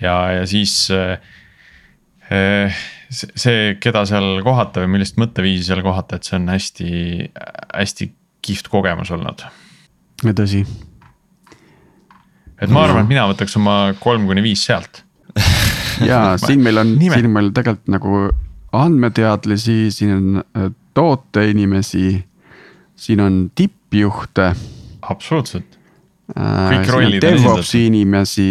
ja, 0.00 0.14
ja 0.38 0.46
siis 0.46 0.86
see, 2.28 3.76
keda 3.82 4.02
seal 4.08 4.40
kohata 4.46 4.82
või 4.82 4.96
millist 4.96 5.20
mõtteviisi 5.20 5.68
seal 5.68 5.84
kohata, 5.86 6.18
et 6.18 6.26
see 6.26 6.38
on 6.40 6.48
hästi, 6.50 6.90
hästi 7.70 8.10
kihvt 8.46 8.70
kogemus 8.72 9.12
olnud. 9.14 9.46
tõsi 10.26 10.64
et 12.60 12.72
ma 12.72 12.86
arvan, 12.86 13.04
et 13.04 13.12
mina 13.12 13.26
võtaks 13.30 13.56
oma 13.60 13.76
kolm 14.00 14.26
kuni 14.28 14.44
viis 14.44 14.64
sealt 14.66 15.02
ja 16.10 16.36
siin 16.40 16.62
meil 16.64 16.80
on, 16.80 16.96
siin 17.00 17.30
meil 17.32 17.52
tegelikult 17.56 17.92
nagu 17.92 18.22
andmeteadlasi, 18.76 19.76
siin 19.94 20.12
on 20.16 20.40
äh, 20.40 20.70
tooteinimesi, 20.96 22.24
siin 22.96 23.20
on 23.20 23.38
tippjuhte. 23.54 24.50
absoluutselt. 25.02 25.78
Äh, 26.36 26.72
kõik 26.72 26.92
rollid 26.92 27.24
on 27.24 27.38
esindatud. 27.38 27.70
inimesi. 27.80 28.48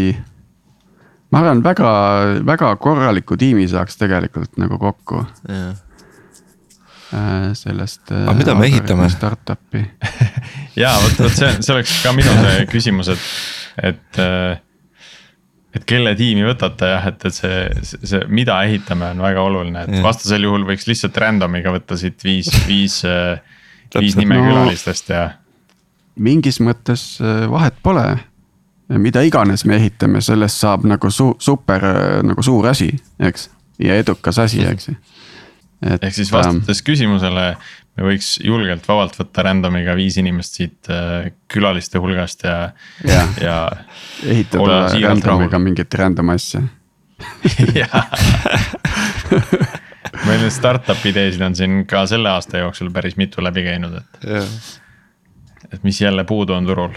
Ma 1.35 1.41
arvan, 1.41 1.63
väga, 1.65 1.89
väga 2.47 2.75
korraliku 2.79 3.35
tiimi 3.39 3.67
saaks 3.67 3.99
tegelikult 3.99 4.55
nagu 4.61 4.79
kokku. 4.79 5.25
Äh, 7.15 7.51
sellest. 7.55 8.07
aga 8.09 8.33
mida 8.39 8.55
me 8.57 8.65
ehitame? 8.69 9.05
Startup'i 9.13 9.83
ja 10.83 10.95
vot, 11.03 11.19
vot 11.27 11.35
see, 11.35 11.51
see 11.59 11.75
oleks 11.75 11.99
ka 12.03 12.15
minu 12.15 12.31
see 12.39 12.65
küsimus, 12.71 13.11
et 13.13 13.27
et, 13.83 14.19
äh, 14.19 14.57
et 15.75 15.85
kelle 15.87 16.15
tiimi 16.17 16.45
võtate 16.47 16.89
jah, 16.93 17.07
et, 17.11 17.25
et 17.27 17.35
see, 17.35 17.97
see, 17.99 18.21
mida 18.31 18.57
ehitame, 18.67 19.11
on 19.15 19.23
väga 19.25 19.43
oluline, 19.43 19.85
et 19.85 20.05
vastasel 20.05 20.47
juhul 20.47 20.65
võiks 20.67 20.87
lihtsalt 20.89 21.17
random'iga 21.21 21.73
võtta 21.75 21.99
siit 21.99 22.23
viis, 22.25 22.51
viis, 22.69 23.01
äh, 23.07 23.41
viis 23.99 24.17
nime 24.19 24.39
külalistest 24.39 25.11
ja. 25.13 25.25
mingis 26.15 26.61
mõttes 26.63 27.09
äh, 27.21 27.45
vahet 27.51 27.77
pole 27.83 28.07
mida 28.89 29.23
iganes 29.25 29.65
me 29.65 29.79
ehitame, 29.79 30.21
sellest 30.21 30.61
saab 30.61 30.85
nagu 30.89 31.09
su-, 31.11 31.35
super 31.41 31.81
nagu 32.25 32.43
suur 32.45 32.67
asi, 32.69 32.91
eks. 33.19 33.49
ja 33.81 33.97
edukas 34.01 34.39
asi, 34.43 34.61
eks 34.65 34.87
ju. 34.89 34.95
ehk 35.95 36.13
siis 36.15 36.31
vastates 36.33 36.81
ähm, 36.81 36.85
küsimusele, 36.91 37.45
me 37.97 38.07
võiks 38.09 38.35
julgelt 38.43 38.87
vabalt 38.87 39.17
võtta 39.19 39.45
random'iga 39.49 39.95
viis 39.97 40.17
inimest 40.21 40.59
siit 40.59 40.91
äh, 40.93 41.31
külaliste 41.51 42.01
hulgast 42.03 42.45
ja, 42.47 42.57
ja, 43.07 43.25
ja. 43.41 43.57
ehitada 44.25 44.85
random'iga 45.07 45.61
mingit 45.61 45.99
random 45.99 46.35
asja 46.35 46.63
meil 50.25 50.41
neid 50.41 50.53
startup 50.53 51.03
ideesid 51.07 51.43
on 51.45 51.55
siin 51.57 51.83
ka 51.89 52.05
selle 52.09 52.31
aasta 52.31 52.61
jooksul 52.63 52.91
päris 52.93 53.17
mitu 53.19 53.43
läbi 53.43 53.65
käinud, 53.65 53.97
et. 53.99 54.25
et 55.73 55.83
mis 55.83 56.01
jälle 56.01 56.23
puudu 56.23 56.53
on 56.53 56.65
turul. 56.65 56.95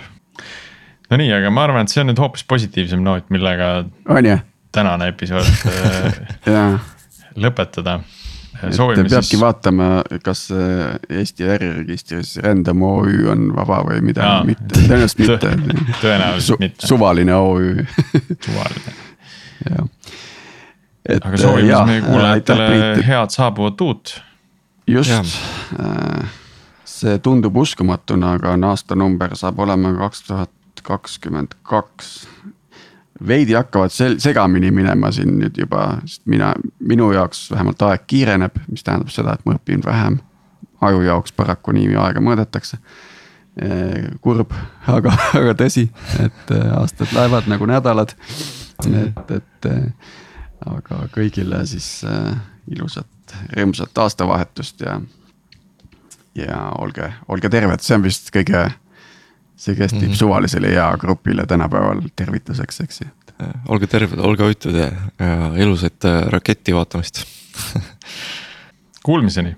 Nonii, 1.09 1.33
aga 1.33 1.51
ma 1.51 1.65
arvan, 1.65 1.87
et 1.87 1.93
see 1.93 2.03
on 2.03 2.11
nüüd 2.11 2.21
hoopis 2.21 2.45
positiivsem 2.49 3.01
noot, 3.05 3.31
millega. 3.33 3.87
tänane 4.73 5.09
episood 5.09 5.47
äh, 6.53 6.81
lõpetada 7.41 8.01
et 8.67 9.11
peabki 9.11 9.39
vaatama, 9.41 9.89
kas 10.25 10.49
Eesti 11.09 11.47
äriregistris 11.49 12.37
Random 12.43 12.83
OÜ 12.83 13.29
on 13.31 13.47
vaba 13.57 13.81
või 13.87 14.01
mida, 14.11 14.41
mitte, 14.47 14.67
tõenäoliselt 14.75 15.23
mitte. 15.23 15.53
tõenäoliselt 16.03 16.47
Su 16.47 16.59
mitte. 16.61 16.87
suvaline 16.87 17.35
OÜ 17.35 17.85
suvaline. 18.47 18.97
jah. 19.69 19.87
aga 21.23 21.41
soovime 21.41 21.71
siis 21.71 21.87
meie 21.93 22.03
kuulajatele 22.03 23.07
head 23.07 23.35
saabuvat 23.35 23.81
uut. 23.87 24.15
just, 24.87 25.41
äh, 25.79 26.39
see 26.85 27.19
tundub 27.23 27.57
uskumatuna, 27.57 28.35
aga 28.39 28.57
on 28.59 28.71
aastanumber 28.73 29.37
saab 29.39 29.59
olema 29.65 29.95
kaks 30.03 30.27
tuhat 30.27 30.53
kakskümmend 30.89 31.55
kaks 31.69 32.15
veidi 33.27 33.57
hakkavad 33.59 33.93
sel-, 33.93 34.19
segamini 34.23 34.71
minema 34.75 35.11
siin 35.15 35.37
nüüd 35.41 35.59
juba, 35.59 35.99
sest 36.07 36.25
mina, 36.31 36.53
minu 36.79 37.11
jaoks 37.15 37.49
vähemalt 37.53 37.83
aeg 37.89 38.07
kiireneb, 38.11 38.59
mis 38.71 38.87
tähendab 38.87 39.13
seda, 39.13 39.35
et 39.35 39.47
ma 39.47 39.59
õpin 39.59 39.85
vähem. 39.85 40.21
aju 40.81 41.01
jaoks 41.03 41.33
paraku 41.35 41.73
nii 41.75 41.97
aega 41.99 42.21
mõõdetakse. 42.23 42.79
kurb, 44.23 44.53
aga, 44.87 45.13
aga 45.35 45.55
tõsi, 45.59 45.89
et 46.23 46.53
äh, 46.55 46.69
aastad 46.79 47.11
lähevad 47.13 47.49
nagu 47.51 47.67
nädalad. 47.67 48.15
et, 48.87 49.31
et 49.31 49.67
äh, 49.67 50.13
aga 50.67 51.07
kõigile 51.15 51.65
siis 51.67 52.05
ilusat, 52.71 53.35
rõõmsat 53.57 53.99
aastavahetust 53.99 54.81
ja 54.87 55.01
ja 56.39 56.59
olge, 56.79 57.13
olge 57.29 57.51
terved, 57.51 57.83
see 57.83 57.97
on 57.97 58.05
vist 58.05 58.31
kõige, 58.35 58.69
see 59.59 59.75
kehtib 59.75 60.03
mm 60.03 60.13
-hmm. 60.13 60.19
suvalisele 60.19 60.73
eagrupile 60.75 61.47
tänapäeval 61.47 62.03
tervituseks, 62.17 62.81
eks 62.81 63.01
ju. 63.01 63.09
olge 63.69 63.87
terved, 63.87 64.19
olge 64.19 64.43
hoitud 64.43 64.75
ja, 64.75 64.91
ja 65.19 65.53
ilusaid 65.57 66.05
äh, 66.05 66.23
raketi 66.33 66.75
vaatamist 66.75 67.25
Kuulmiseni. 69.09 69.57